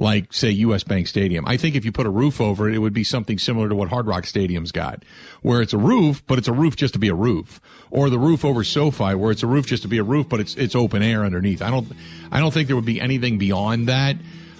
like 0.00 0.32
say 0.32 0.50
US 0.50 0.82
Bank 0.82 1.06
Stadium. 1.06 1.46
I 1.46 1.56
think 1.58 1.76
if 1.76 1.84
you 1.84 1.92
put 1.92 2.06
a 2.06 2.10
roof 2.10 2.40
over 2.40 2.68
it, 2.68 2.74
it 2.74 2.78
would 2.78 2.94
be 2.94 3.04
something 3.04 3.38
similar 3.38 3.68
to 3.68 3.74
what 3.76 3.90
Hard 3.90 4.06
Rock 4.06 4.26
Stadium's 4.26 4.72
got, 4.72 5.04
where 5.42 5.60
it's 5.60 5.74
a 5.74 5.78
roof, 5.78 6.26
but 6.26 6.38
it's 6.38 6.48
a 6.48 6.52
roof 6.52 6.74
just 6.74 6.94
to 6.94 6.98
be 6.98 7.08
a 7.08 7.14
roof, 7.14 7.60
or 7.90 8.08
the 8.08 8.18
roof 8.18 8.44
over 8.44 8.64
SoFi, 8.64 9.14
where 9.14 9.30
it's 9.30 9.42
a 9.42 9.46
roof 9.46 9.66
just 9.66 9.82
to 9.82 9.88
be 9.88 9.98
a 9.98 10.02
roof, 10.02 10.28
but 10.28 10.40
it's 10.40 10.56
it's 10.56 10.74
open 10.74 11.02
air 11.02 11.24
underneath. 11.24 11.62
I 11.62 11.70
don't 11.70 11.86
I 12.32 12.40
don't 12.40 12.52
think 12.52 12.66
there 12.66 12.76
would 12.76 12.86
be 12.86 13.00
anything 13.00 13.38
beyond 13.38 13.88
that. 13.88 14.16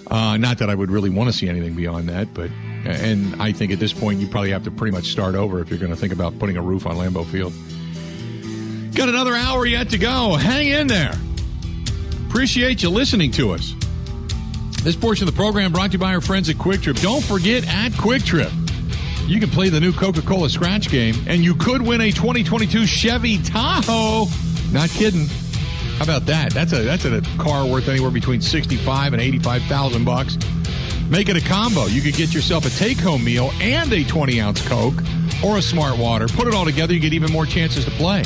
Uh, 0.06 0.36
not 0.36 0.58
that 0.58 0.68
I 0.68 0.74
would 0.74 0.90
really 0.90 1.10
want 1.10 1.30
to 1.30 1.32
see 1.32 1.48
anything 1.48 1.74
beyond 1.74 2.08
that, 2.10 2.34
but 2.34 2.50
and 2.84 3.40
I 3.40 3.52
think 3.52 3.72
at 3.72 3.78
this 3.78 3.94
point 3.94 4.20
you 4.20 4.26
probably 4.26 4.50
have 4.50 4.64
to 4.64 4.70
pretty 4.70 4.94
much 4.94 5.06
start 5.06 5.34
over 5.34 5.60
if 5.60 5.70
you're 5.70 5.78
going 5.78 5.92
to 5.92 5.96
think 5.96 6.12
about 6.12 6.38
putting 6.38 6.56
a 6.56 6.62
roof 6.62 6.86
on 6.86 6.96
Lambeau 6.96 7.24
Field. 7.24 7.54
Got 8.94 9.08
another 9.08 9.34
hour 9.34 9.64
yet 9.64 9.90
to 9.90 9.98
go. 9.98 10.34
Hang 10.34 10.66
in 10.66 10.86
there. 10.86 11.14
Appreciate 12.28 12.82
you 12.82 12.90
listening 12.90 13.30
to 13.32 13.52
us. 13.52 13.74
This 14.82 14.96
portion 14.96 15.28
of 15.28 15.34
the 15.34 15.36
program 15.38 15.72
brought 15.72 15.88
to 15.88 15.92
you 15.92 15.98
by 15.98 16.14
our 16.14 16.22
friends 16.22 16.48
at 16.48 16.56
Kwik 16.56 16.82
Trip. 16.82 16.96
Don't 16.96 17.22
forget 17.22 17.68
at 17.68 17.92
Kwik 17.92 18.24
Trip, 18.24 18.50
you 19.26 19.38
can 19.38 19.50
play 19.50 19.68
the 19.68 19.78
new 19.78 19.92
Coca 19.92 20.22
Cola 20.22 20.48
Scratch 20.48 20.88
game, 20.88 21.14
and 21.26 21.44
you 21.44 21.54
could 21.54 21.82
win 21.82 22.00
a 22.00 22.10
2022 22.10 22.86
Chevy 22.86 23.38
Tahoe. 23.42 24.26
Not 24.72 24.88
kidding. 24.88 25.26
How 25.98 26.04
about 26.04 26.24
that? 26.26 26.54
That's 26.54 26.72
a 26.72 26.82
that's 26.82 27.04
a 27.04 27.20
car 27.38 27.66
worth 27.66 27.88
anywhere 27.88 28.10
between 28.10 28.40
sixty-five 28.40 29.12
and 29.12 29.20
eighty-five 29.20 29.62
thousand 29.64 30.04
bucks. 30.06 30.38
Make 31.10 31.28
it 31.28 31.36
a 31.36 31.46
combo. 31.46 31.84
You 31.84 32.00
could 32.00 32.14
get 32.14 32.32
yourself 32.32 32.64
a 32.64 32.70
take-home 32.70 33.22
meal 33.22 33.50
and 33.60 33.92
a 33.92 34.04
20-ounce 34.04 34.66
Coke 34.66 34.94
or 35.44 35.58
a 35.58 35.62
Smart 35.62 35.98
Water. 35.98 36.26
Put 36.28 36.46
it 36.46 36.54
all 36.54 36.64
together, 36.64 36.94
you 36.94 37.00
get 37.00 37.12
even 37.12 37.32
more 37.32 37.44
chances 37.44 37.84
to 37.84 37.90
play. 37.90 38.22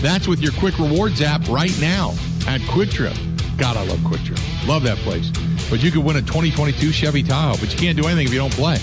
That's 0.00 0.26
with 0.26 0.40
your 0.40 0.52
Kwik 0.52 0.78
Rewards 0.78 1.20
app 1.22 1.46
right 1.48 1.78
now 1.80 2.12
at 2.48 2.60
Kwik 2.62 2.90
Trip. 2.90 3.14
God, 3.58 3.76
I 3.76 3.84
love 3.84 3.98
Kwik 4.00 4.24
Trip. 4.24 4.38
Love 4.66 4.82
that 4.82 4.96
place. 4.98 5.30
But 5.72 5.82
you 5.82 5.90
could 5.90 6.04
win 6.04 6.16
a 6.16 6.20
2022 6.20 6.92
Chevy 6.92 7.22
Tahoe, 7.22 7.56
but 7.58 7.72
you 7.72 7.78
can't 7.78 7.96
do 7.96 8.06
anything 8.06 8.26
if 8.26 8.32
you 8.34 8.38
don't 8.38 8.52
play. 8.52 8.76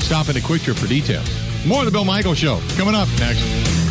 Stop 0.00 0.28
into 0.28 0.40
Kwik 0.40 0.60
Trip 0.60 0.76
for 0.76 0.88
details. 0.88 1.24
More 1.64 1.78
of 1.78 1.84
the 1.84 1.92
Bill 1.92 2.04
Michael 2.04 2.34
Show 2.34 2.58
coming 2.76 2.96
up 2.96 3.06
next. 3.20 3.85